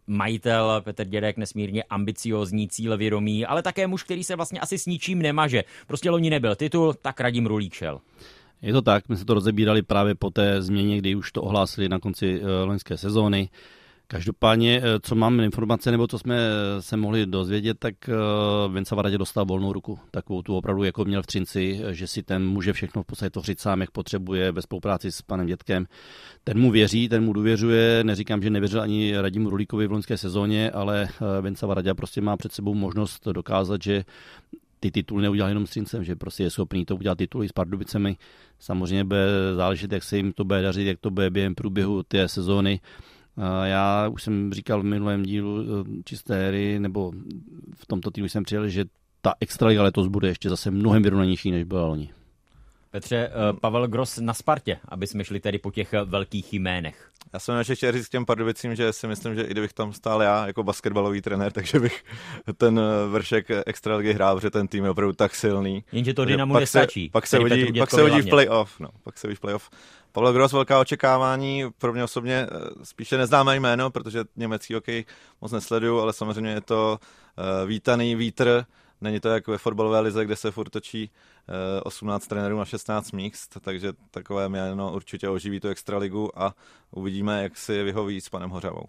majitel 0.07 0.83
Petr 0.85 1.05
Dědek, 1.05 1.37
nesmírně 1.37 1.83
ambiciozní, 1.83 2.69
cílevědomý, 2.69 3.47
ale 3.47 3.63
také 3.63 3.87
muž, 3.87 4.03
který 4.03 4.25
se 4.25 4.37
vlastně 4.37 4.61
asi 4.61 4.79
s 4.79 4.87
ničím 4.87 5.23
nemaže. 5.23 5.65
Prostě 5.87 6.11
loni 6.11 6.31
nebyl 6.31 6.57
titul, 6.57 6.95
tak 7.03 7.21
Radim 7.21 7.47
Rulík 7.47 7.75
šel. 7.75 8.01
Je 8.63 8.73
to 8.73 8.83
tak, 8.83 9.09
my 9.09 9.17
se 9.17 9.25
to 9.25 9.35
rozebírali 9.35 9.83
právě 9.83 10.15
po 10.15 10.31
té 10.31 10.63
změně, 10.63 10.99
kdy 10.99 11.15
už 11.15 11.33
to 11.33 11.43
ohlásili 11.43 11.89
na 11.89 11.99
konci 11.99 12.41
eh, 12.43 12.65
loňské 12.65 12.97
sezóny. 12.97 13.49
Každopádně, 14.11 14.83
eh, 14.85 15.01
co 15.03 15.15
mám 15.15 15.41
informace, 15.41 15.91
nebo 15.91 16.07
co 16.07 16.19
jsme 16.19 16.37
eh, 16.37 16.83
se 16.83 16.97
mohli 16.97 17.27
dozvědět, 17.27 17.79
tak 17.79 17.95
Vince 18.73 18.95
Varadě 18.95 19.19
dostal 19.19 19.45
volnou 19.45 19.73
ruku. 19.73 19.99
Takovou 20.11 20.43
tu 20.43 20.57
opravdu 20.57 20.85
jako 20.85 21.05
měl 21.05 21.23
v 21.23 21.27
Třinci, 21.27 21.81
že 21.91 22.07
si 22.07 22.23
ten 22.23 22.49
může 22.49 22.73
všechno 22.73 23.03
v 23.03 23.07
podstatě 23.07 23.31
tvořit 23.31 23.61
sám, 23.61 23.81
jak 23.81 23.91
potřebuje, 23.91 24.53
ve 24.53 24.63
spolupráci 24.63 25.13
s 25.13 25.23
panem 25.23 25.47
Dětkem. 25.47 25.87
Ten 26.45 26.59
mu 26.59 26.71
věří, 26.71 27.09
ten 27.09 27.25
mu 27.25 27.33
důvěřuje. 27.33 28.05
Neříkám, 28.05 28.43
že 28.43 28.51
nevěřil 28.51 28.81
ani 28.81 29.17
Radimu 29.21 29.51
Rulíkovi 29.51 29.87
v 29.87 29.93
loňské 29.93 30.19
sezóně, 30.19 30.71
ale 30.71 31.09
Vince 31.43 31.67
Varadě 31.67 31.95
prostě 31.95 32.21
má 32.21 32.37
před 32.37 32.53
sebou 32.53 32.75
možnost 32.75 33.29
dokázat, 33.33 33.83
že 33.83 34.05
ty 34.81 34.91
tituly 34.91 35.23
neudělal 35.23 35.49
jenom 35.49 35.67
s 35.67 35.71
Třincem, 35.71 36.05
že 36.05 36.17
prostě 36.17 36.43
je 36.43 36.51
schopný 36.51 36.85
to 36.85 36.97
udělat 36.97 37.19
tituly 37.19 37.49
s 37.49 37.53
Pardubicemi. 37.53 38.17
Samozřejmě 38.59 39.05
bude 39.05 39.27
záležet, 39.57 39.93
jak 39.93 40.03
se 40.03 40.17
jim 40.17 40.33
to 40.33 40.45
bude 40.45 40.63
dařit, 40.63 40.87
jak 40.87 40.99
to 41.01 41.11
bude 41.11 41.31
během 41.31 41.55
průběhu 41.55 42.03
té 42.03 42.29
sezóny. 42.29 42.81
Já 43.65 44.09
už 44.09 44.23
jsem 44.23 44.53
říkal 44.53 44.81
v 44.81 44.85
minulém 44.85 45.23
dílu 45.23 45.61
eh, 45.61 46.03
čisté 46.05 46.49
hry, 46.49 46.79
nebo 46.79 47.13
v 47.75 47.87
tomto 47.87 48.11
týdnu 48.11 48.29
jsem 48.29 48.45
přijel, 48.45 48.69
že 48.69 48.85
ta 49.21 49.35
extraliga 49.41 49.83
letos 49.83 50.07
bude 50.07 50.29
ještě 50.29 50.49
zase 50.49 50.71
mnohem 50.71 51.03
vyrovnanější, 51.03 51.51
než 51.51 51.65
byla 51.65 51.87
loni. 51.87 52.11
Petře, 52.91 53.17
eh, 53.17 53.53
Pavel 53.61 53.89
Gross 53.89 54.19
na 54.19 54.35
Spartě, 54.35 54.79
aby 54.89 55.07
jsme 55.07 55.25
šli 55.25 55.41
tedy 55.41 55.59
po 55.59 55.71
těch 55.71 55.95
velkých 56.05 56.53
jménech. 56.53 57.11
Já 57.33 57.39
jsem 57.39 57.59
ještě 57.59 57.75
chtěl 57.75 57.93
říct 57.93 58.07
k 58.07 58.11
těm 58.11 58.27
Pardubicím, 58.27 58.75
že 58.75 58.93
si 58.93 59.07
myslím, 59.07 59.35
že 59.35 59.43
i 59.43 59.51
kdybych 59.51 59.73
tam 59.73 59.93
stál 59.93 60.23
já 60.23 60.47
jako 60.47 60.63
basketbalový 60.63 61.23
trenér, 61.23 61.53
takže 61.59 61.81
bych 61.81 62.05
ten 62.57 62.79
eh, 62.79 63.09
vršek 63.09 63.47
extraligy 63.67 64.13
hrál, 64.13 64.37
protože 64.37 64.51
ten 64.51 64.69
tým 64.69 64.85
je 64.85 64.91
opravdu 64.91 65.13
tak 65.13 65.35
silný. 65.35 65.85
Jenže 65.93 66.15
to 66.15 66.25
Dynamo 66.25 66.55
pak 66.55 66.61
nestačí. 66.61 67.09
Pak 67.09 67.27
se 67.27 67.39
uvidí, 67.39 67.79
pak 67.79 67.91
se 67.91 68.03
uvidí 68.03 68.21
v 68.21 68.31
playoff. 68.31 68.81
No, 68.81 68.89
pak 69.05 69.19
se 69.19 69.27
uvidí 69.27 69.37
v 69.37 69.41
playoff. 69.41 69.71
Pavel 70.13 70.33
Gross, 70.33 70.53
velká 70.53 70.81
očekávání, 70.81 71.65
pro 71.79 71.93
mě 71.93 72.05
osobně 72.05 72.35
eh, 72.35 72.85
spíše 72.85 73.19
neznámé 73.19 73.57
jméno, 73.57 73.91
protože 73.91 74.25
německý 74.37 74.75
hokej 74.75 75.05
moc 75.41 75.53
nesleduju, 75.53 76.01
ale 76.01 76.13
samozřejmě 76.13 76.51
je 76.51 76.61
to 76.61 76.99
vítaný 77.67 78.15
vítr, 78.15 78.65
Není 79.01 79.21
to 79.21 79.29
jako 79.29 79.51
ve 79.51 79.59
fotbalové 79.59 80.01
lize, 80.01 80.25
kde 80.25 80.37
se 80.37 80.51
furt 80.51 80.71
točí 80.71 81.11
18 81.83 82.25
eh, 82.25 82.29
trenérů 82.29 82.59
na 82.59 82.65
16 82.65 83.13
míst, 83.13 83.57
takže 83.61 83.93
takové 84.11 84.49
jméno 84.49 84.95
určitě 84.95 85.29
oživí 85.29 85.61
tu 85.61 85.69
extraligu 85.69 86.41
a 86.41 86.55
uvidíme, 86.91 87.43
jak 87.43 87.57
si 87.57 87.83
vyhoví 87.83 88.21
s 88.21 88.29
panem 88.29 88.51
Hořavou. 88.51 88.85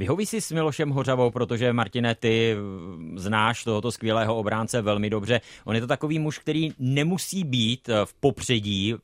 Vyhoví 0.00 0.26
si 0.26 0.40
s 0.40 0.52
Milošem 0.52 0.90
Hořavou, 0.90 1.30
protože 1.30 1.72
Martine, 1.72 2.14
ty 2.14 2.56
znáš 3.16 3.64
tohoto 3.64 3.92
skvělého 3.92 4.36
obránce 4.36 4.82
velmi 4.82 5.10
dobře. 5.10 5.40
On 5.64 5.74
je 5.74 5.80
to 5.80 5.86
takový 5.86 6.18
muž, 6.18 6.38
který 6.38 6.70
nemusí 6.78 7.44
být 7.44 7.88
eh, 7.88 8.04
v 8.04 8.14
popředí 8.14 8.94
uh, 8.94 9.00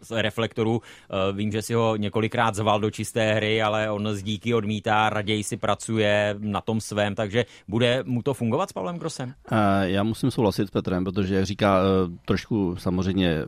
z 0.00 0.22
reflektoru. 0.22 0.70
Uh, 0.70 1.36
vím, 1.36 1.52
že 1.52 1.62
si 1.62 1.74
ho 1.74 1.96
několikrát 1.96 2.54
zval 2.54 2.80
do 2.80 2.90
čisté 2.90 3.34
hry, 3.34 3.62
ale 3.62 3.90
on 3.90 4.08
z 4.12 4.22
díky 4.22 4.54
odmítá, 4.54 5.10
raději 5.10 5.44
si 5.44 5.56
pracuje 5.56 6.34
na 6.38 6.60
tom 6.60 6.80
svém, 6.80 7.14
takže 7.14 7.44
bude 7.68 8.02
mu 8.06 8.22
to 8.22 8.34
fungovat 8.34 8.68
s 8.68 8.72
Pavlem 8.72 8.98
Grosem? 8.98 9.34
Já 9.82 10.02
musím 10.02 10.30
souhlasit 10.30 10.68
s 10.68 10.70
Petrem, 10.70 11.04
protože 11.04 11.34
jak 11.34 11.44
říká, 11.44 11.80
trošku 12.24 12.76
samozřejmě 12.76 13.44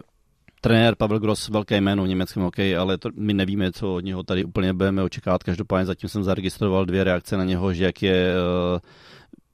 trenér 0.61 0.95
Pavel 0.95 1.19
Gross, 1.19 1.49
velké 1.49 1.81
jméno 1.81 2.05
v 2.05 2.09
německém 2.09 2.43
hokeji, 2.43 2.77
ale 2.77 2.99
to, 2.99 3.09
my 3.17 3.35
nevíme, 3.35 3.73
co 3.73 3.95
od 3.95 4.01
něho 4.01 4.23
tady 4.23 4.45
úplně 4.45 4.73
budeme 4.73 5.03
očekávat. 5.03 5.43
Každopádně 5.43 5.87
zatím 5.87 6.09
jsem 6.09 6.25
zaregistroval 6.25 6.87
dvě 6.87 7.05
reakce 7.05 7.37
na 7.37 7.45
něho, 7.45 7.73
že 7.73 7.85
jak 7.85 8.03
je 8.03 8.35
uh, 8.75 8.79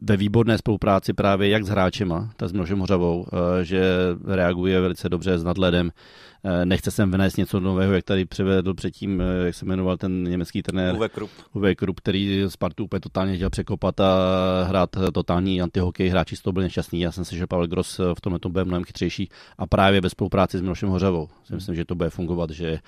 ve 0.01 0.16
výborné 0.16 0.59
spolupráci 0.59 1.12
právě 1.12 1.49
jak 1.49 1.64
s 1.64 1.68
hráčema, 1.68 2.30
tak 2.36 2.49
s 2.49 2.53
Množem 2.53 2.78
Hořavou, 2.78 3.26
eh, 3.26 3.64
že 3.64 3.82
reaguje 4.24 4.80
velice 4.80 5.09
dobře 5.09 5.38
s 5.38 5.44
nadhledem. 5.44 5.90
Eh, 6.44 6.66
nechce 6.66 6.90
sem 6.90 7.11
vnést 7.11 7.36
něco 7.36 7.61
nového, 7.61 7.92
jak 7.92 8.05
tady 8.05 8.24
převedl 8.24 8.74
předtím, 8.74 9.20
eh, 9.20 9.47
jak 9.47 9.55
se 9.55 9.64
jmenoval 9.64 9.97
ten 9.97 10.22
německý 10.22 10.62
trenér 10.62 10.94
Uwe 10.94 11.09
Krupp, 11.09 11.32
Uwe 11.53 11.74
Krupp 11.74 12.01
který 12.01 12.44
Spartu 12.49 12.84
úplně 12.84 13.01
totálně 13.01 13.36
chtěl 13.36 13.51
překopat 13.51 14.01
a 14.01 14.14
hrát 14.68 14.90
totální 15.14 15.62
antihokej. 15.62 16.09
Hráči 16.09 16.36
z 16.36 16.42
toho 16.42 16.53
byli 16.53 16.64
nešťastní. 16.64 17.01
Já 17.01 17.12
jsem 17.12 17.24
si, 17.24 17.36
že 17.36 17.47
Pavel 17.47 17.66
Gross 17.66 18.01
v 18.14 18.20
tomhle 18.20 18.38
tom 18.38 18.53
bude 18.53 18.64
mnohem 18.64 18.84
chytřejší 18.84 19.28
a 19.59 19.66
právě 19.66 20.01
bez 20.01 20.12
spolupráci 20.12 20.59
s 20.59 20.62
Množem 20.62 20.88
Hořavou. 20.88 21.28
Myslím, 21.51 21.74
že 21.74 21.84
to 21.84 21.94
bude 21.94 22.11
fungovat, 22.11 22.51
že 22.51 22.78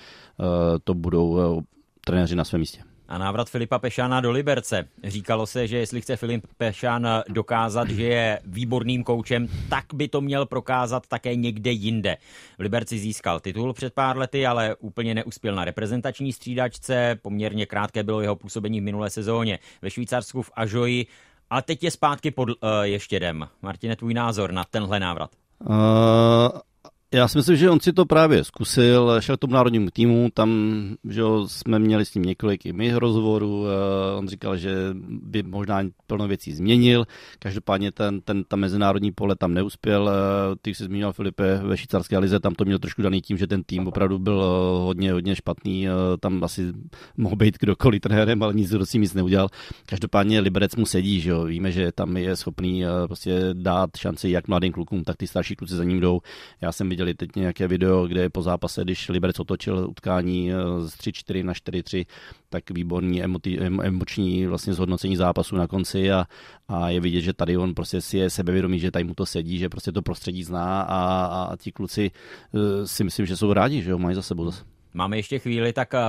to 0.85 0.95
budou 0.95 1.63
trenéři 2.05 2.37
na 2.37 2.45
svém 2.45 2.61
místě 2.61 2.88
a 3.09 3.19
návrat 3.19 3.51
Filipa 3.51 3.79
Pešána 3.79 4.21
do 4.21 4.31
Liberce. 4.31 4.89
Říkalo 5.05 5.47
se, 5.47 5.67
že 5.67 5.79
jestli 5.79 6.01
chce 6.01 6.17
Filip 6.17 6.47
Pešán 6.57 7.09
dokázat, 7.29 7.91
že 7.91 8.03
je 8.03 8.41
výborným 8.45 9.05
koučem, 9.05 9.49
tak 9.69 9.85
by 9.95 10.09
to 10.09 10.21
měl 10.21 10.47
prokázat 10.47 11.07
také 11.07 11.35
někde 11.35 11.71
jinde. 11.71 12.17
V 12.59 12.61
Liberci 12.61 12.99
získal 12.99 13.41
titul 13.41 13.73
před 13.73 13.95
pár 13.95 14.19
lety, 14.19 14.47
ale 14.47 14.77
úplně 14.77 15.15
neuspěl 15.15 15.55
na 15.55 15.65
reprezentační 15.65 16.33
střídačce. 16.33 17.19
Poměrně 17.23 17.67
krátké 17.67 18.03
bylo 18.03 18.21
jeho 18.21 18.37
působení 18.37 18.81
v 18.81 18.85
minulé 18.85 19.11
sezóně 19.11 19.59
ve 19.83 19.91
Švýcarsku 19.91 20.43
v 20.43 20.51
Ažoji. 20.55 21.07
A 21.51 21.63
teď 21.63 21.85
je 21.85 21.91
zpátky 21.91 22.31
pod 22.31 22.49
uh, 22.49 22.55
Ještědem. 22.83 23.49
Martine, 23.63 23.97
tvůj 23.97 24.15
názor 24.15 24.53
na 24.53 24.65
tenhle 24.65 25.01
návrat? 25.01 25.31
Uh, 25.65 25.77
já 27.15 27.29
si 27.29 27.39
myslím, 27.39 27.57
že 27.57 27.71
on 27.71 27.81
si 27.81 27.93
to 27.93 28.07
právě 28.07 28.45
zkusil, 28.45 29.21
šel 29.21 29.37
k 29.37 29.41
tomu 29.41 29.55
národnímu 29.55 29.91
týmu, 29.91 30.29
tam 30.35 30.51
že 31.05 31.23
jsme 31.47 31.79
měli 31.79 32.05
s 32.05 32.15
ním 32.15 32.25
několik 32.25 32.67
i 32.67 32.73
my 32.73 32.93
rozhovorů, 32.93 33.67
eh, 33.67 34.17
on 34.17 34.29
říkal, 34.29 34.57
že 34.57 34.71
by 35.09 35.43
možná 35.43 35.81
plno 36.07 36.29
věcí 36.29 36.53
změnil, 36.53 37.05
každopádně 37.39 37.93
ten, 37.93 38.21
ten 38.21 38.45
ta 38.45 38.57
mezinárodní 38.57 39.13
pole 39.13 39.37
tam 39.37 39.55
neuspěl, 39.55 40.11
eh, 40.11 40.57
ty 40.63 40.75
jsi 40.75 40.85
zmínil 40.85 41.13
Filipe 41.13 41.61
ve 41.63 41.77
švýcarské 41.77 42.19
lize, 42.19 42.41
tam 42.41 42.55
to 42.55 42.65
měl 42.65 42.79
trošku 42.79 43.03
daný 43.03 43.21
tím, 43.21 43.37
že 43.37 43.47
ten 43.47 43.63
tým 43.63 43.87
opravdu 43.87 44.19
byl 44.19 44.43
eh, 44.43 44.85
hodně, 44.85 45.13
hodně 45.13 45.37
špatný, 45.37 45.87
tam 46.21 46.45
asi 46.45 46.73
mohl 47.17 47.37
být 47.37 47.59
kdokoliv 47.59 48.01
trenérem, 48.01 48.43
ale 48.43 48.55
nic 48.55 48.73
s 48.73 48.91
tím 48.91 49.03
nic 49.03 49.15
neudělal. 49.15 49.49
Každopádně 49.87 50.41
Liberec 50.41 50.77
mu 50.77 50.87
sedí, 50.87 51.21
že 51.21 51.31
jo? 51.31 51.45
víme, 51.45 51.73
že 51.73 51.93
tam 51.93 52.17
je 52.17 52.37
schopný 52.37 52.85
prostě 53.07 53.41
dát 53.53 53.91
šanci 53.97 54.31
jak 54.31 54.49
mladým 54.49 54.73
klukům, 54.73 55.05
tak 55.05 55.17
ty 55.17 55.27
starší 55.27 55.57
kluci 55.57 55.75
za 55.75 55.85
ním 55.85 56.01
jdou. 56.01 56.21
Já 56.61 56.73
jsem 56.73 56.89
viděli 56.99 57.15
teď 57.15 57.37
nějaké 57.37 57.69
video, 57.69 58.07
kde 58.07 58.31
po 58.31 58.43
zápase, 58.43 58.83
když 58.85 59.09
Liberec 59.09 59.39
otočil 59.39 59.87
utkání 59.91 60.53
eh, 60.53 60.55
z 60.89 60.95
3-4 60.95 61.45
na 61.45 61.53
4-3, 61.53 62.07
tak 62.49 62.71
výborný 62.71 63.23
emoti, 63.23 63.59
emoční 63.61 64.47
vlastně 64.47 64.75
zhodnocení 64.75 65.17
zápasu 65.17 65.57
na 65.57 65.67
konci 65.67 66.13
a, 66.13 66.27
a 66.69 66.89
je 66.89 67.01
vidět, 67.01 67.21
že 67.21 67.33
tady 67.33 67.57
on 67.57 67.75
prostě 67.75 68.01
si 68.01 68.19
je 68.19 68.31
sebevědomý, 68.31 68.79
že 68.79 68.91
tady 68.91 69.05
mu 69.05 69.15
to 69.15 69.27
sedí, 69.27 69.59
že 69.59 69.69
prostě 69.69 69.93
to 69.93 70.03
prostředí 70.03 70.45
zná 70.45 70.83
a, 70.83 71.25
a 71.53 71.57
ti 71.57 71.73
kluci 71.73 72.11
eh, 72.11 72.87
si 72.87 73.05
myslím, 73.05 73.27
že 73.27 73.37
jsou 73.37 73.53
rádi, 73.53 73.83
že 73.83 73.93
ho 73.93 73.99
mají 73.99 74.15
za 74.15 74.23
sebou. 74.23 74.51
Máme 74.95 75.17
ještě 75.17 75.39
chvíli, 75.39 75.73
tak 75.73 75.95
eh, 75.95 76.09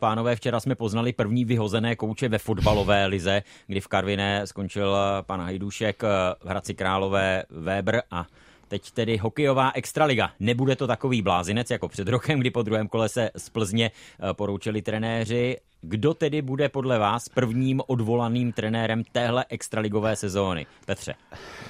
Pánové, 0.00 0.36
včera 0.36 0.60
jsme 0.60 0.74
poznali 0.74 1.12
první 1.12 1.44
vyhozené 1.44 1.96
kouče 1.96 2.28
ve 2.28 2.38
fotbalové 2.38 3.06
lize, 3.06 3.42
kdy 3.66 3.80
v 3.80 3.88
Karviné 3.88 4.46
skončil 4.46 4.96
pan 5.22 5.40
Hajdušek, 5.40 6.02
v 6.40 6.46
Hradci 6.46 6.74
Králové 6.74 7.44
Weber 7.50 8.02
a 8.10 8.26
Teď 8.70 8.90
tedy 8.90 9.16
hokejová 9.16 9.72
extraliga. 9.74 10.30
Nebude 10.40 10.76
to 10.76 10.86
takový 10.86 11.22
blázinec 11.22 11.70
jako 11.70 11.88
před 11.88 12.08
rokem, 12.08 12.40
kdy 12.40 12.50
po 12.50 12.62
druhém 12.62 12.88
kole 12.88 13.08
se 13.08 13.30
z 13.36 13.48
Plzně 13.48 13.90
eh, 13.90 14.34
poroučili 14.34 14.82
trenéři. 14.82 15.56
Kdo 15.82 16.14
tedy 16.14 16.42
bude 16.42 16.68
podle 16.68 16.98
vás 16.98 17.28
prvním 17.28 17.82
odvolaným 17.86 18.52
trenérem 18.52 19.02
téhle 19.12 19.44
extraligové 19.48 20.16
sezóny? 20.16 20.66
Petře. 20.86 21.14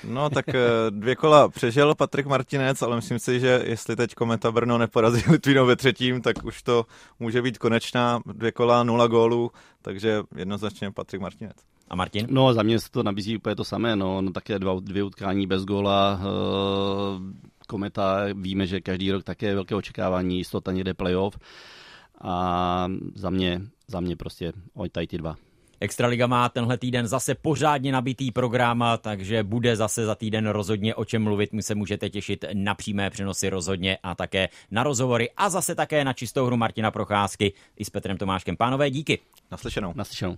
No 0.05 0.31
tak 0.31 0.49
eh, 0.49 0.61
dvě 0.91 1.17
kola 1.17 1.49
přežil 1.49 1.95
Patrik 1.95 2.27
Martinec, 2.27 2.83
ale 2.83 2.97
myslím 2.97 3.19
si, 3.19 3.41
že 3.41 3.63
jestli 3.65 3.97
teď 3.97 4.15
Kometa 4.15 4.53
Brno 4.53 4.79
neporazí 4.79 5.23
Litvínou 5.31 5.67
ve 5.67 5.77
třetím, 5.77 6.23
tak 6.23 6.45
už 6.45 6.63
to 6.63 6.87
může 7.21 7.43
být 7.43 7.59
konečná. 7.59 8.21
Dvě 8.27 8.53
kola, 8.53 8.83
nula 8.83 9.07
gólů, 9.07 9.51
takže 9.83 10.23
jednoznačně 10.37 10.91
Patrik 10.91 11.23
Martinec. 11.23 11.57
A 11.91 11.97
Martin? 11.97 12.27
No, 12.31 12.55
za 12.55 12.63
mě 12.63 12.81
se 12.81 12.91
to 12.91 13.03
nabízí 13.03 13.37
úplně 13.37 13.57
to 13.57 13.65
samé. 13.65 13.97
No, 13.97 14.21
no 14.23 14.31
také 14.31 14.59
dva, 14.59 14.81
dvě 14.81 15.03
utkání 15.03 15.47
bez 15.47 15.65
góla. 15.65 16.21
E, 16.23 16.27
kometa, 17.67 18.27
víme, 18.35 18.67
že 18.67 18.81
každý 18.81 19.13
rok 19.13 19.25
také 19.25 19.47
je 19.47 19.55
velké 19.55 19.75
očekávání, 19.75 20.39
jistota 20.39 20.73
někde 20.73 20.95
playoff. 20.95 21.39
A 22.21 22.89
za 23.15 23.31
mě, 23.31 23.63
za 23.89 24.01
mě 24.01 24.17
prostě 24.17 24.53
oj, 24.75 24.89
tady 24.89 25.07
ty 25.07 25.19
dva. 25.19 25.37
Extraliga 25.81 26.27
má 26.27 26.49
tenhle 26.49 26.79
týden 26.79 27.07
zase 27.07 27.35
pořádně 27.35 27.93
nabitý 27.93 28.31
program, 28.31 28.85
takže 29.01 29.43
bude 29.43 29.77
zase 29.77 30.07
za 30.07 30.15
týden 30.15 30.47
rozhodně 30.49 30.95
o 30.95 31.05
čem 31.05 31.23
mluvit. 31.23 31.53
My 31.53 31.63
se 31.63 31.75
můžete 31.75 32.11
těšit 32.11 32.45
na 32.53 32.75
přímé 32.75 33.11
přenosy 33.11 33.51
rozhodně 33.51 33.99
a 34.03 34.15
také 34.15 34.49
na 34.71 34.83
rozhovory 34.83 35.31
a 35.37 35.51
zase 35.51 35.75
také 35.75 36.05
na 36.05 36.13
čistou 36.13 36.47
hru 36.47 36.57
Martina 36.57 36.91
Procházky 36.91 37.53
i 37.77 37.85
s 37.85 37.91
Petrem 37.91 38.17
Tomáškem. 38.17 38.57
Pánové, 38.57 38.91
díky. 38.91 39.19
Naslyšenou. 39.51 39.93
Naslyšenou. 39.97 40.37